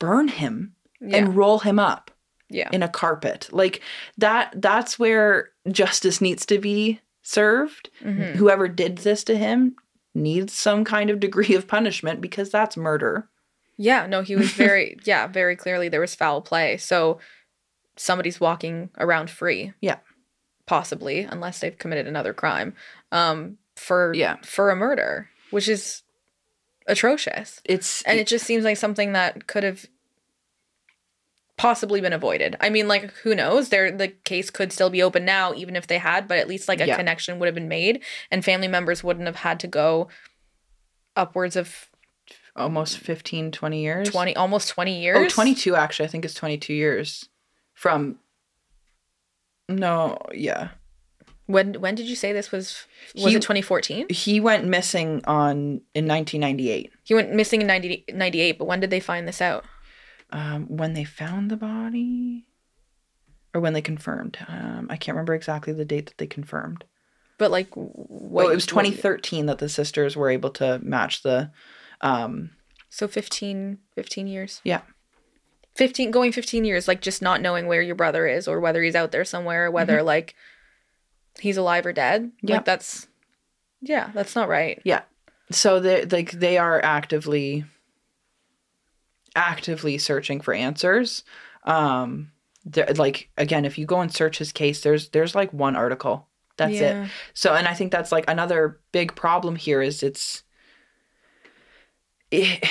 burn 0.00 0.28
him 0.28 0.74
Yeah. 1.00 1.16
and 1.18 1.36
roll 1.36 1.60
him 1.60 1.78
up 1.78 2.10
yeah. 2.48 2.68
in 2.72 2.82
a 2.82 2.88
carpet. 2.88 3.48
Like 3.52 3.80
that 4.16 4.52
that's 4.56 4.98
where 4.98 5.50
justice 5.70 6.20
needs 6.20 6.44
to 6.46 6.58
be 6.58 7.00
served. 7.22 7.90
Mhm. 8.02 8.34
Whoever 8.36 8.68
did 8.68 8.98
this 8.98 9.22
to 9.24 9.36
him 9.36 9.76
needs 10.14 10.52
some 10.52 10.84
kind 10.84 11.10
of 11.10 11.20
degree 11.20 11.54
of 11.54 11.68
punishment 11.68 12.20
because 12.20 12.50
that's 12.50 12.76
murder. 12.76 13.28
Yeah, 13.76 14.06
no, 14.06 14.22
he 14.22 14.34
was 14.34 14.50
very 14.52 14.96
yeah, 15.04 15.26
very 15.28 15.54
clearly 15.54 15.88
there 15.88 16.00
was 16.00 16.14
foul 16.16 16.40
play. 16.40 16.78
So 16.78 17.20
somebody's 17.96 18.40
walking 18.40 18.90
around 18.98 19.30
free. 19.30 19.72
Yeah. 19.80 19.98
Possibly, 20.66 21.20
unless 21.20 21.60
they've 21.60 21.78
committed 21.78 22.06
another 22.08 22.34
crime. 22.34 22.74
Um 23.12 23.58
for 23.76 24.12
Yeah. 24.14 24.36
for 24.42 24.70
a 24.70 24.76
murder, 24.76 25.28
which 25.50 25.68
is 25.68 26.02
atrocious. 26.88 27.60
It's 27.64 28.02
And 28.02 28.18
it 28.18 28.26
just 28.26 28.44
seems 28.46 28.64
like 28.64 28.76
something 28.78 29.12
that 29.12 29.46
could 29.46 29.62
have 29.62 29.86
possibly 31.58 32.00
been 32.00 32.12
avoided. 32.14 32.56
I 32.60 32.70
mean, 32.70 32.88
like 32.88 33.10
who 33.24 33.34
knows? 33.34 33.68
There 33.68 33.90
the 33.90 34.08
case 34.08 34.48
could 34.48 34.72
still 34.72 34.88
be 34.88 35.02
open 35.02 35.24
now, 35.26 35.52
even 35.54 35.76
if 35.76 35.86
they 35.86 35.98
had, 35.98 36.26
but 36.26 36.38
at 36.38 36.48
least 36.48 36.68
like 36.68 36.80
a 36.80 36.86
Yeah. 36.86 36.96
connection 36.96 37.38
would 37.38 37.46
have 37.46 37.54
been 37.54 37.68
made 37.68 38.02
and 38.30 38.42
family 38.44 38.68
members 38.68 39.04
wouldn't 39.04 39.26
have 39.26 39.36
had 39.36 39.60
to 39.60 39.66
go 39.66 40.08
upwards 41.16 41.56
of 41.56 41.90
almost 42.56 42.98
15 42.98 43.50
20 43.52 43.82
years. 43.82 44.08
20 44.10 44.34
almost 44.36 44.68
20 44.70 45.00
years. 45.00 45.18
Oh, 45.18 45.28
22 45.28 45.74
actually. 45.76 46.06
I 46.06 46.08
think 46.08 46.24
it's 46.24 46.34
22 46.34 46.72
years 46.72 47.28
from 47.74 48.18
No, 49.68 50.18
yeah. 50.32 50.68
When 51.46 51.74
when 51.80 51.94
did 51.94 52.06
you 52.06 52.16
say 52.16 52.32
this 52.32 52.52
was 52.52 52.84
was 53.14 53.24
He- 53.32 53.36
it 53.36 53.42
2014? 53.42 54.06
He 54.10 54.38
went 54.40 54.64
missing 54.66 55.22
on 55.26 55.80
in 55.94 56.06
1998. 56.06 56.92
He 57.04 57.14
went 57.14 57.32
missing 57.32 57.60
in 57.62 57.66
90, 57.66 58.04
98, 58.12 58.58
but 58.58 58.66
when 58.66 58.80
did 58.80 58.90
they 58.90 59.00
find 59.00 59.26
this 59.26 59.40
out? 59.40 59.64
Um, 60.30 60.66
when 60.66 60.92
they 60.94 61.04
found 61.04 61.50
the 61.50 61.56
body 61.56 62.44
or 63.54 63.60
when 63.62 63.72
they 63.72 63.80
confirmed. 63.80 64.36
Um, 64.46 64.86
I 64.90 64.96
can't 64.96 65.14
remember 65.14 65.34
exactly 65.34 65.72
the 65.72 65.84
date 65.86 66.06
that 66.06 66.18
they 66.18 66.26
confirmed. 66.26 66.84
But 67.38 67.50
like 67.50 67.68
what 67.74 68.44
Well, 68.44 68.50
it 68.50 68.54
was 68.54 68.66
2013 68.66 69.46
that 69.46 69.58
the 69.58 69.68
sisters 69.68 70.16
were 70.16 70.28
able 70.28 70.50
to 70.50 70.78
match 70.80 71.22
the 71.22 71.50
um 72.02 72.50
So 72.90 73.08
15 73.08 73.78
15 73.94 74.26
years. 74.26 74.60
yeah. 74.64 74.82
15 75.76 76.10
going 76.10 76.32
15 76.32 76.64
years 76.64 76.88
like 76.88 77.00
just 77.00 77.22
not 77.22 77.40
knowing 77.40 77.66
where 77.66 77.80
your 77.80 77.94
brother 77.94 78.26
is 78.26 78.48
or 78.48 78.58
whether 78.60 78.82
he's 78.82 78.96
out 78.96 79.12
there 79.12 79.24
somewhere 79.24 79.66
or 79.66 79.70
whether 79.70 80.02
like 80.02 80.34
he's 81.40 81.56
alive 81.56 81.86
or 81.86 81.92
dead. 81.92 82.22
Mm-hmm. 82.24 82.48
Yeah. 82.48 82.54
Like 82.56 82.64
that's 82.64 83.06
yeah, 83.80 84.10
that's 84.12 84.34
not 84.34 84.48
right. 84.48 84.82
Yeah. 84.84 85.02
So 85.52 85.78
they 85.80 86.04
like 86.04 86.32
they 86.32 86.58
are 86.58 86.82
actively 86.84 87.64
actively 89.36 89.98
searching 89.98 90.40
for 90.40 90.54
answers. 90.54 91.24
Um 91.64 92.32
they're- 92.64 92.92
like 92.96 93.30
again, 93.36 93.64
if 93.64 93.78
you 93.78 93.86
go 93.86 94.00
and 94.00 94.12
search 94.12 94.38
his 94.38 94.52
case, 94.52 94.80
there's 94.82 95.08
there's 95.10 95.34
like 95.34 95.52
one 95.52 95.76
article. 95.76 96.28
That's 96.56 96.74
it. 96.80 97.10
So 97.34 97.54
and 97.54 97.68
I 97.68 97.74
think 97.74 97.92
that's 97.92 98.10
like 98.12 98.24
another 98.28 98.80
big 98.92 99.14
problem 99.14 99.56
here 99.56 99.80
is 99.80 100.02
it's 100.02 100.42
it, 102.30 102.64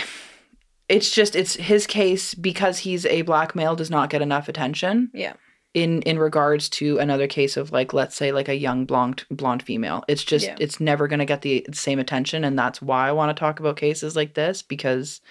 it's 0.89 1.11
just 1.11 1.35
it's 1.35 1.55
his 1.55 1.87
case 1.87 2.33
because 2.33 2.79
he's 2.79 3.05
a 3.05 3.23
black 3.23 3.55
male 3.55 3.75
does 3.75 3.89
not 3.89 4.09
get 4.09 4.21
enough 4.21 4.47
attention 4.49 5.09
Yeah. 5.13 5.33
in 5.73 6.01
in 6.03 6.19
regards 6.19 6.69
to 6.69 6.99
another 6.99 7.27
case 7.27 7.57
of 7.57 7.71
like 7.71 7.93
let's 7.93 8.15
say 8.15 8.31
like 8.31 8.49
a 8.49 8.55
young 8.55 8.85
blonde 8.85 9.25
blonde 9.31 9.63
female 9.63 10.03
it's 10.07 10.23
just 10.23 10.45
Yeah. 10.45 10.55
it's 10.59 10.79
never 10.79 11.07
going 11.07 11.19
to 11.19 11.25
get 11.25 11.41
the 11.41 11.65
same 11.73 11.97
attention 11.99 12.43
and 12.43 12.57
that's 12.57 12.81
why 12.81 13.07
i 13.07 13.11
want 13.11 13.35
to 13.35 13.39
talk 13.39 13.59
about 13.59 13.77
cases 13.77 14.15
like 14.15 14.35
this 14.35 14.61
because 14.61 15.21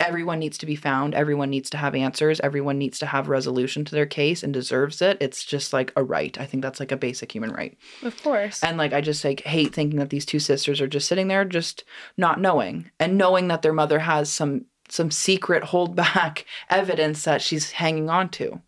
everyone 0.00 0.38
needs 0.38 0.58
to 0.58 0.66
be 0.66 0.74
found 0.76 1.14
everyone 1.14 1.50
needs 1.50 1.70
to 1.70 1.76
have 1.76 1.94
answers 1.94 2.40
everyone 2.40 2.78
needs 2.78 2.98
to 2.98 3.06
have 3.06 3.28
resolution 3.28 3.84
to 3.84 3.94
their 3.94 4.06
case 4.06 4.42
and 4.42 4.52
deserves 4.52 5.00
it 5.02 5.16
it's 5.20 5.44
just 5.44 5.72
like 5.72 5.92
a 5.96 6.02
right 6.02 6.38
i 6.40 6.46
think 6.46 6.62
that's 6.62 6.80
like 6.80 6.90
a 6.92 6.96
basic 6.96 7.32
human 7.32 7.50
right 7.52 7.76
Of 8.02 8.20
course. 8.22 8.62
and 8.62 8.78
like 8.78 8.92
i 8.92 9.00
just 9.00 9.24
like 9.24 9.40
hate 9.42 9.74
thinking 9.74 9.98
that 9.98 10.10
these 10.10 10.26
two 10.26 10.38
sisters 10.40 10.80
are 10.80 10.88
just 10.88 11.06
sitting 11.06 11.28
there 11.28 11.44
just 11.44 11.84
not 12.16 12.40
knowing 12.40 12.90
and 12.98 13.16
knowing 13.18 13.48
that 13.48 13.62
their 13.62 13.72
mother 13.72 14.00
has 14.00 14.32
some 14.32 14.64
some 14.88 15.10
secret 15.10 15.64
hold 15.64 15.94
back 15.94 16.44
evidence 16.70 17.24
that 17.24 17.42
she's 17.42 17.72
hanging 17.72 18.10
on 18.10 18.28
to 18.30 18.60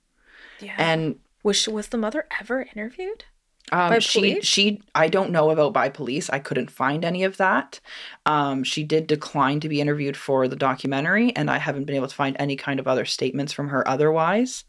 yeah. 0.60 0.74
and 0.78 1.16
was 1.42 1.56
she, 1.56 1.70
was 1.70 1.88
the 1.88 1.98
mother 1.98 2.26
ever 2.40 2.62
interviewed? 2.74 3.24
Um, 3.72 4.00
she 4.00 4.20
police? 4.20 4.44
she 4.46 4.82
I 4.94 5.08
don't 5.08 5.30
know 5.30 5.50
about 5.50 5.72
by 5.72 5.88
police. 5.88 6.28
I 6.30 6.38
couldn't 6.38 6.70
find 6.70 7.04
any 7.04 7.24
of 7.24 7.36
that. 7.38 7.80
Um, 8.26 8.62
she 8.62 8.84
did 8.84 9.06
decline 9.06 9.58
to 9.60 9.68
be 9.68 9.80
interviewed 9.80 10.16
for 10.16 10.46
the 10.46 10.56
documentary, 10.56 11.34
and 11.34 11.50
I 11.50 11.58
haven't 11.58 11.84
been 11.84 11.96
able 11.96 12.06
to 12.08 12.14
find 12.14 12.36
any 12.38 12.54
kind 12.56 12.78
of 12.78 12.86
other 12.86 13.04
statements 13.04 13.52
from 13.52 13.68
her 13.68 13.86
otherwise. 13.88 14.64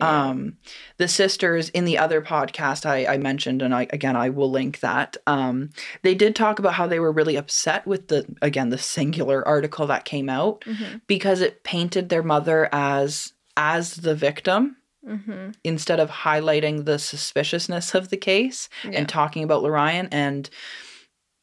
Um, 0.00 0.56
the 0.98 1.08
sisters 1.08 1.68
in 1.70 1.84
the 1.84 1.96
other 1.98 2.20
podcast 2.20 2.84
I, 2.86 3.06
I 3.06 3.16
mentioned, 3.18 3.62
and 3.62 3.74
I 3.74 3.86
again 3.90 4.16
I 4.16 4.28
will 4.30 4.50
link 4.50 4.80
that. 4.80 5.16
Um, 5.26 5.70
they 6.02 6.14
did 6.14 6.34
talk 6.36 6.58
about 6.58 6.74
how 6.74 6.86
they 6.86 7.00
were 7.00 7.12
really 7.12 7.36
upset 7.36 7.86
with 7.86 8.08
the 8.08 8.26
again 8.42 8.70
the 8.70 8.78
singular 8.78 9.46
article 9.46 9.86
that 9.86 10.04
came 10.04 10.28
out 10.28 10.60
Mhm. 10.66 11.00
because 11.06 11.40
it 11.40 11.62
painted 11.64 12.08
their 12.08 12.22
mother 12.22 12.68
as 12.72 13.32
as 13.56 13.96
the 13.96 14.14
victim 14.14 14.76
Mhm. 15.06 15.54
instead 15.64 15.98
of 15.98 16.10
highlighting 16.10 16.84
the 16.84 16.98
suspiciousness 16.98 17.94
of 17.94 18.10
the 18.10 18.16
case 18.16 18.68
Yeah. 18.84 18.90
and 18.98 19.08
talking 19.08 19.42
about 19.42 19.62
Lorion 19.62 20.08
and 20.12 20.50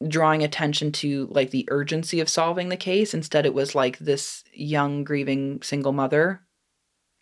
drawing 0.07 0.43
attention 0.43 0.91
to 0.91 1.27
like 1.31 1.49
the 1.49 1.67
urgency 1.71 2.19
of 2.19 2.29
solving 2.29 2.69
the 2.69 2.77
case 2.77 3.15
instead 3.15 3.47
it 3.47 3.53
was 3.55 3.73
like 3.73 3.97
this 3.97 4.43
young 4.53 5.03
grieving 5.03 5.59
single 5.63 5.91
mother 5.91 6.41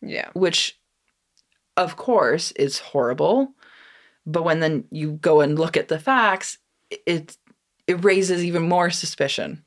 Yeah. 0.01 0.29
which 0.33 0.77
of 1.77 1.95
course 1.95 2.51
is 2.51 2.79
horrible 2.79 3.53
but 4.25 4.43
when 4.43 4.59
then 4.59 4.85
you 4.91 5.13
go 5.13 5.39
and 5.39 5.57
look 5.57 5.77
at 5.77 5.87
the 5.87 5.99
facts 5.99 6.57
it 7.05 7.37
it 7.87 8.03
raises 8.03 8.43
even 8.43 8.63
more 8.67 8.89
suspicion 8.89 9.63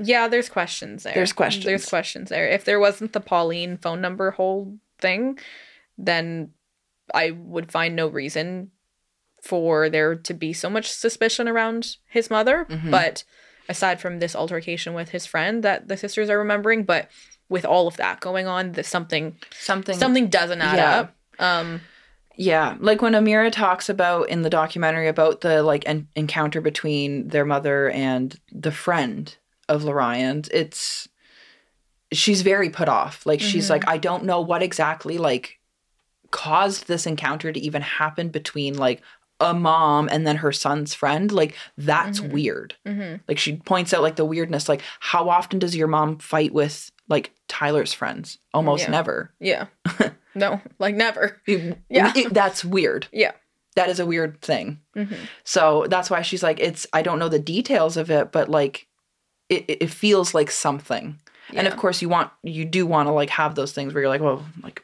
Yeah, 0.00 0.28
there's 0.28 0.48
questions 0.48 1.04
there. 1.04 1.14
There's 1.14 1.32
questions. 1.32 1.64
There's 1.64 1.88
questions 1.88 2.28
there. 2.28 2.48
If 2.48 2.64
there 2.64 2.80
wasn't 2.80 3.12
the 3.14 3.20
Pauline 3.20 3.78
phone 3.78 4.00
number 4.02 4.30
whole 4.32 4.76
thing, 4.98 5.38
then 5.98 6.50
I 7.14 7.30
would 7.30 7.70
find 7.70 7.94
no 7.96 8.08
reason 8.08 8.70
for 9.42 9.88
there 9.88 10.14
to 10.16 10.34
be 10.34 10.52
so 10.52 10.68
much 10.68 10.90
suspicion 10.90 11.46
around 11.48 11.96
his 12.08 12.30
mother. 12.30 12.66
Mhm. 12.68 12.90
But 12.90 13.24
aside 13.68 14.00
from 14.00 14.18
this 14.18 14.34
altercation 14.34 14.92
with 14.94 15.10
his 15.10 15.26
friend 15.26 15.62
that 15.62 15.88
the 15.88 15.96
sisters 15.96 16.28
are 16.30 16.38
remembering, 16.38 16.84
but 16.84 17.08
with 17.48 17.64
all 17.64 17.86
of 17.86 17.96
that 17.98 18.20
going 18.20 18.46
on, 18.46 18.72
that 18.72 18.86
something 18.86 19.36
something 19.58 19.96
something 19.96 20.26
doesn't 20.28 20.60
add 20.60 20.78
Yeah. 20.78 20.98
up. 21.00 21.16
Um 21.38 21.80
Yeah, 22.38 22.76
like 22.80 23.00
when 23.00 23.14
Amira 23.14 23.50
talks 23.50 23.88
about 23.88 24.28
in 24.28 24.42
the 24.42 24.50
documentary 24.50 25.08
about 25.08 25.40
the 25.40 25.62
like 25.62 25.84
en- 25.88 26.08
encounter 26.14 26.60
between 26.60 27.28
their 27.28 27.44
mother 27.46 27.88
and 27.90 28.38
the 28.52 28.72
friend 28.72 29.34
of 29.68 29.82
Lorion, 29.84 30.46
it's 30.52 31.08
she's 32.12 32.42
very 32.42 32.68
put 32.70 32.88
off. 32.88 33.24
Like 33.26 33.40
she's 33.40 33.66
Mhm. 33.66 33.70
like, 33.70 33.88
I 33.88 33.96
don't 33.98 34.24
know 34.24 34.40
what 34.40 34.62
exactly 34.62 35.18
like 35.18 35.58
caused 36.30 36.86
this 36.86 37.06
encounter 37.06 37.52
to 37.52 37.60
even 37.60 37.82
happen 37.82 38.28
between 38.28 38.76
like 38.76 39.02
a 39.38 39.52
mom 39.52 40.08
and 40.10 40.26
then 40.26 40.36
her 40.36 40.52
son's 40.52 40.94
friend. 40.94 41.30
Like 41.30 41.54
that's 41.76 42.20
Mhm. 42.20 42.30
weird. 42.32 42.74
mhm. 42.86 43.20
Like 43.28 43.38
she 43.38 43.56
points 43.56 43.92
out 43.92 44.02
like 44.02 44.16
the 44.16 44.24
weirdness. 44.24 44.68
Like 44.68 44.82
how 45.00 45.28
often 45.28 45.58
does 45.58 45.76
your 45.76 45.88
mom 45.88 46.18
fight 46.18 46.52
with 46.54 46.90
like 47.08 47.32
Tyler's 47.48 47.92
friends? 47.92 48.38
Almost 48.54 48.84
Yeah. 48.84 48.90
never. 48.90 49.34
Yeah. 49.38 49.66
no, 50.34 50.60
like 50.78 50.94
never. 50.94 51.40
It- 51.46 51.78
Yeah. 51.90 52.12
it- 52.16 52.32
that's 52.32 52.64
weird. 52.64 53.08
Yeah. 53.12 53.32
That 53.74 53.90
is 53.90 54.00
a 54.00 54.06
weird 54.06 54.40
thing. 54.40 54.80
Mhm. 54.96 55.14
So 55.44 55.86
that's 55.90 56.08
why 56.08 56.22
she's 56.22 56.42
like, 56.42 56.58
it's, 56.58 56.86
I 56.94 57.02
don't 57.02 57.18
know 57.18 57.28
the 57.28 57.38
details 57.38 57.98
of 57.98 58.10
it, 58.10 58.32
but 58.32 58.48
like, 58.48 58.86
it, 59.50 59.64
it 59.68 59.82
it 59.82 59.90
feels 59.90 60.34
like 60.34 60.50
something. 60.50 61.20
And 61.54 61.68
of 61.68 61.76
course, 61.76 62.00
you 62.02 62.08
want, 62.08 62.30
you 62.42 62.64
do 62.64 62.86
want 62.86 63.06
to 63.06 63.12
like 63.12 63.30
have 63.30 63.54
those 63.54 63.72
things 63.72 63.92
where 63.94 64.02
you're 64.02 64.08
like, 64.10 64.22
well, 64.22 64.44
like 64.62 64.82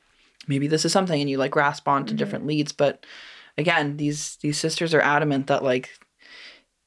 maybe 0.49 0.67
this 0.67 0.85
is 0.85 0.93
something 0.93 1.21
and 1.21 1.31
you 1.31 1.39
like 1.39 1.51
grasp 1.53 1.87
onto 1.89 2.15
Mhm. 2.15 2.19
different 2.19 2.47
leads. 2.47 2.73
But 2.73 3.05
again, 3.59 3.97
these, 3.97 4.37
these 4.37 4.59
sisters 4.59 4.93
are 4.95 5.01
adamant 5.01 5.47
that 5.49 5.63
like, 5.63 5.91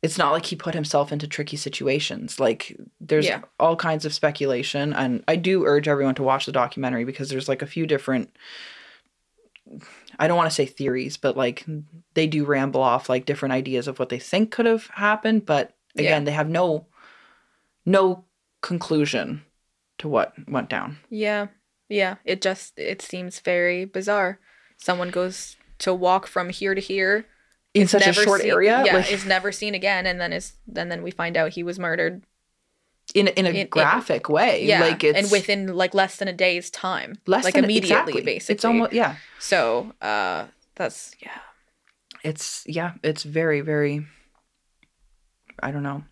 it's 0.02 0.18
not 0.18 0.32
like 0.34 0.46
he 0.46 0.56
put 0.56 0.76
himself 0.76 1.12
into 1.12 1.28
tricky 1.28 1.58
situations. 1.58 2.40
Like 2.40 2.76
there's 3.02 3.26
Yeah. 3.26 3.42
all 3.60 3.76
kinds 3.76 4.06
of 4.06 4.14
speculation. 4.14 4.94
And 4.94 5.24
I 5.28 5.36
do 5.36 5.66
urge 5.66 5.88
everyone 5.88 6.16
to 6.16 6.24
watch 6.24 6.46
the 6.46 6.52
documentary 6.52 7.06
because 7.06 7.30
there's 7.30 7.50
like 7.50 7.62
a 7.62 7.68
few 7.68 7.88
different 7.88 8.30
I 10.20 10.28
don't 10.28 10.38
want 10.38 10.50
to 10.50 10.56
say 10.56 10.66
theories, 10.68 11.18
but 11.18 11.36
like 11.36 11.66
they 12.14 12.28
do 12.28 12.46
ramble 12.46 12.82
off 12.82 13.10
like 13.10 13.26
different 13.26 13.54
ideas 13.54 13.88
of 13.88 13.98
what 14.00 14.10
they 14.10 14.20
think 14.20 14.52
could 14.52 14.66
have 14.68 14.88
happened, 14.88 15.46
but 15.46 15.74
again, 15.98 16.24
they 16.24 16.32
have 16.32 16.50
no 16.50 16.86
no 17.86 18.26
conclusion 18.62 19.44
to 19.98 20.08
what 20.08 20.34
went 20.48 20.70
down. 20.70 20.98
Yeah. 21.10 21.48
Yeah. 21.90 22.16
It 22.26 22.42
just 22.42 22.78
it 22.78 23.02
seems 23.02 23.40
very 23.40 23.86
bizarre. 23.86 24.40
Someone 24.78 25.10
goes 25.10 25.56
to 25.80 25.94
walk 25.94 26.28
from 26.28 26.50
here 26.50 26.76
to 26.76 26.82
here 26.82 27.26
in 27.74 27.88
such 27.88 28.08
a 28.08 28.14
short 28.14 28.42
seen- 28.42 28.52
area, 28.52 28.84
Yeah, 28.86 28.96
like 28.96 29.12
is 29.12 29.26
never 29.26 29.52
seen 29.52 29.76
again, 29.76 30.06
and 30.06 30.20
then 30.20 30.32
is 30.34 30.54
and 30.76 30.92
then 30.92 31.04
we 31.04 31.12
find 31.12 31.36
out 31.38 31.52
he 31.52 31.64
was 31.64 31.78
murdered. 31.78 32.24
in 33.14 33.28
in 33.28 33.46
a 33.46 33.50
in- 33.50 33.56
in- 33.56 33.68
graphic 33.68 34.30
way. 34.30 34.66
Yeah, 34.66 34.80
like 34.82 35.04
it's 35.04 35.18
and 35.20 35.32
within 35.32 35.76
like 35.76 35.94
less 35.94 36.16
than 36.18 36.28
a 36.28 36.34
day's 36.34 36.70
time, 36.72 37.20
less 37.28 37.44
like 37.44 37.54
than 37.54 37.66
immediately, 37.66 38.14
exactly. 38.14 38.22
basically. 38.22 38.56
It's 38.56 38.66
almost 38.66 38.94
yeah. 38.94 39.16
so. 39.40 39.94
Uh, 40.02 40.46
that's 40.76 41.16
yeah. 41.20 41.40
It's 42.24 42.64
yeah. 42.66 42.94
It's 43.04 43.24
very 43.24 43.62
very. 43.62 44.08
I 45.60 45.72
don't 45.72 45.84
know, 45.84 46.04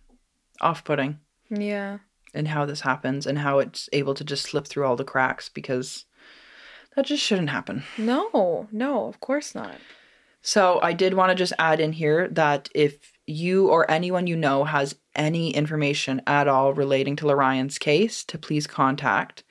off-putting 0.60 1.18
Yeah. 1.50 1.98
In 2.34 2.46
how 2.46 2.66
this 2.66 2.80
happens 2.82 3.26
and 3.26 3.38
how 3.38 3.58
it's 3.58 3.88
able 3.92 4.14
to 4.14 4.24
just 4.24 4.44
slip 4.44 4.66
through 4.66 4.84
all 4.84 4.96
the 4.96 5.04
cracks 5.04 5.48
because 5.48 6.04
that 6.96 7.06
just 7.06 7.22
shouldn't 7.22 7.50
happen. 7.50 7.82
No, 7.98 8.68
no, 8.70 9.06
of 9.06 9.20
course 9.20 9.54
not. 9.54 9.76
So 10.42 10.78
I 10.82 10.92
did 10.92 11.14
want 11.14 11.30
to 11.30 11.34
just 11.34 11.54
add 11.58 11.80
in 11.80 11.92
here 11.92 12.28
that 12.28 12.68
if 12.74 13.12
you 13.26 13.68
or 13.68 13.90
anyone 13.90 14.26
you 14.26 14.36
know 14.36 14.64
has 14.64 14.94
any 15.14 15.54
information 15.54 16.20
at 16.26 16.48
all 16.48 16.74
relating 16.74 17.16
to 17.16 17.26
Lorion's 17.26 17.78
case, 17.78 18.24
to 18.24 18.36
please 18.36 18.66
contact 18.66 19.42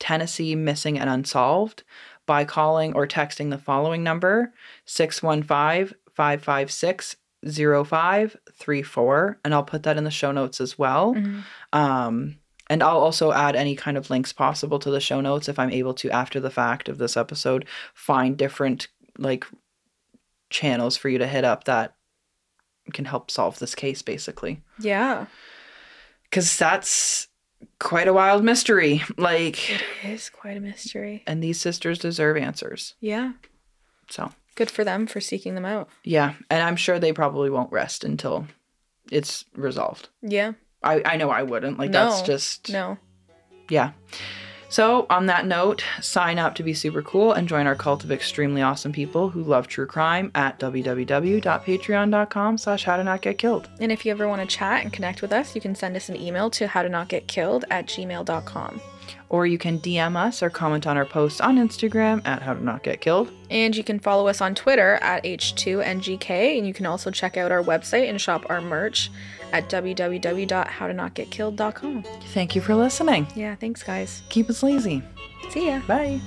Tennessee 0.00 0.54
Missing 0.54 0.98
and 0.98 1.10
Unsolved 1.10 1.82
by 2.24 2.44
calling 2.44 2.94
or 2.94 3.06
texting 3.06 3.50
the 3.50 3.58
following 3.58 4.02
number 4.02 4.52
615 4.86 5.94
556 6.14 7.16
0534. 7.44 9.40
And 9.44 9.54
I'll 9.54 9.62
put 9.64 9.82
that 9.84 9.96
in 9.96 10.04
the 10.04 10.10
show 10.10 10.32
notes 10.32 10.60
as 10.60 10.78
well. 10.78 11.14
Mhm. 11.14 11.42
Um, 11.72 12.38
and 12.70 12.82
I'll 12.82 12.98
also 12.98 13.32
add 13.32 13.56
any 13.56 13.74
kind 13.74 13.96
of 13.96 14.10
links 14.10 14.32
possible 14.32 14.78
to 14.80 14.90
the 14.90 15.00
show 15.00 15.20
notes 15.20 15.48
if 15.48 15.58
I'm 15.58 15.70
able 15.70 15.94
to, 15.94 16.10
after 16.10 16.38
the 16.40 16.50
fact 16.50 16.88
of 16.88 16.98
this 16.98 17.16
episode, 17.16 17.64
find 17.94 18.36
different 18.36 18.88
like 19.16 19.44
channels 20.50 20.96
for 20.96 21.08
you 21.08 21.18
to 21.18 21.26
hit 21.26 21.44
up 21.44 21.64
that 21.64 21.94
can 22.92 23.04
help 23.04 23.30
solve 23.30 23.58
this 23.58 23.74
case, 23.74 24.02
basically. 24.02 24.62
Yeah, 24.78 25.26
Because 26.24 26.56
that's 26.56 27.28
quite 27.80 28.08
a 28.08 28.12
wild 28.14 28.44
mystery. 28.44 29.02
Like, 29.18 29.70
it 29.70 29.82
is 30.04 30.30
quite 30.30 30.56
a 30.56 30.60
mystery. 30.60 31.22
and 31.26 31.42
these 31.42 31.60
sisters 31.60 31.98
deserve 31.98 32.36
answers. 32.36 32.94
Yeah, 33.00 33.32
So, 34.10 34.32
good 34.58 34.70
for 34.70 34.84
them 34.84 35.06
for 35.06 35.20
seeking 35.20 35.54
them 35.54 35.64
out. 35.64 35.88
yeah. 36.04 36.34
And 36.50 36.62
I'm 36.62 36.76
sure 36.76 36.98
they 36.98 37.12
probably 37.12 37.48
won't 37.48 37.72
rest 37.72 38.04
until 38.04 38.46
it's 39.10 39.44
resolved. 39.54 40.10
Yeah, 40.20 40.52
I, 40.82 41.00
I 41.04 41.16
know 41.16 41.30
I 41.30 41.42
wouldn't. 41.44 41.78
Like, 41.78 41.92
that's 41.92 42.20
just. 42.22 42.68
no, 42.70 42.98
yeah. 43.70 43.92
So, 44.70 45.06
on 45.08 45.24
that 45.26 45.46
note, 45.46 45.82
sign 46.02 46.38
up 46.38 46.54
to 46.56 46.62
be 46.62 46.74
super 46.74 47.00
cool 47.00 47.32
and 47.32 47.48
join 47.48 47.66
our 47.66 47.74
cult 47.74 48.04
of 48.04 48.12
extremely 48.12 48.60
awesome 48.60 48.92
people 48.92 49.30
who 49.30 49.42
love 49.42 49.66
true 49.66 49.86
crime 49.86 50.30
at 50.34 50.58
www.patreon.com 50.60 52.58
slash 52.58 52.84
how 52.84 52.98
to 52.98 53.04
not 53.04 53.22
get 53.22 53.38
killed. 53.38 53.70
and 53.80 53.90
if 53.90 54.04
you 54.04 54.10
ever 54.10 54.28
want 54.28 54.42
to 54.42 54.46
chat 54.56 54.82
and 54.82 54.92
connect 54.92 55.22
with 55.22 55.32
us, 55.32 55.54
you 55.54 55.60
can 55.62 55.74
send 55.74 55.96
us 55.96 56.10
an 56.10 56.16
email 56.16 56.50
to 56.50 56.66
how 56.66 56.82
to 56.82 56.90
not 56.90 57.08
get 57.08 57.26
killed 57.26 57.64
at 57.70 57.86
gmail.com. 57.86 58.80
Or 59.30 59.46
you 59.46 59.58
can 59.58 59.78
DM 59.78 60.16
us 60.16 60.42
or 60.42 60.48
comment 60.48 60.86
on 60.86 60.96
our 60.96 61.04
posts 61.04 61.38
on 61.40 61.58
Instagram 61.58 62.26
at 62.26 62.40
how 62.42 62.54
to 62.54 62.64
not 62.64 62.82
get 62.82 63.02
killed. 63.02 63.30
And 63.50 63.76
you 63.76 63.84
can 63.84 63.98
follow 63.98 64.26
us 64.28 64.40
on 64.40 64.54
Twitter 64.54 64.94
at 65.02 65.22
H2NGK. 65.24 66.56
And 66.58 66.66
you 66.66 66.72
can 66.72 66.86
also 66.86 67.10
check 67.10 67.36
out 67.36 67.52
our 67.52 67.62
website 67.62 68.08
and 68.08 68.18
shop 68.20 68.46
our 68.48 68.62
merch 68.62 69.10
at 69.52 69.68
www.howtonotgetkilled.com. 69.68 72.02
Thank 72.32 72.54
you 72.54 72.62
for 72.62 72.74
listening. 72.74 73.26
Yeah, 73.34 73.54
thanks, 73.54 73.82
guys. 73.82 74.22
Keep 74.30 74.48
us 74.50 74.62
lazy. 74.62 75.02
See 75.50 75.68
ya. 75.68 75.80
Bye. 75.86 76.20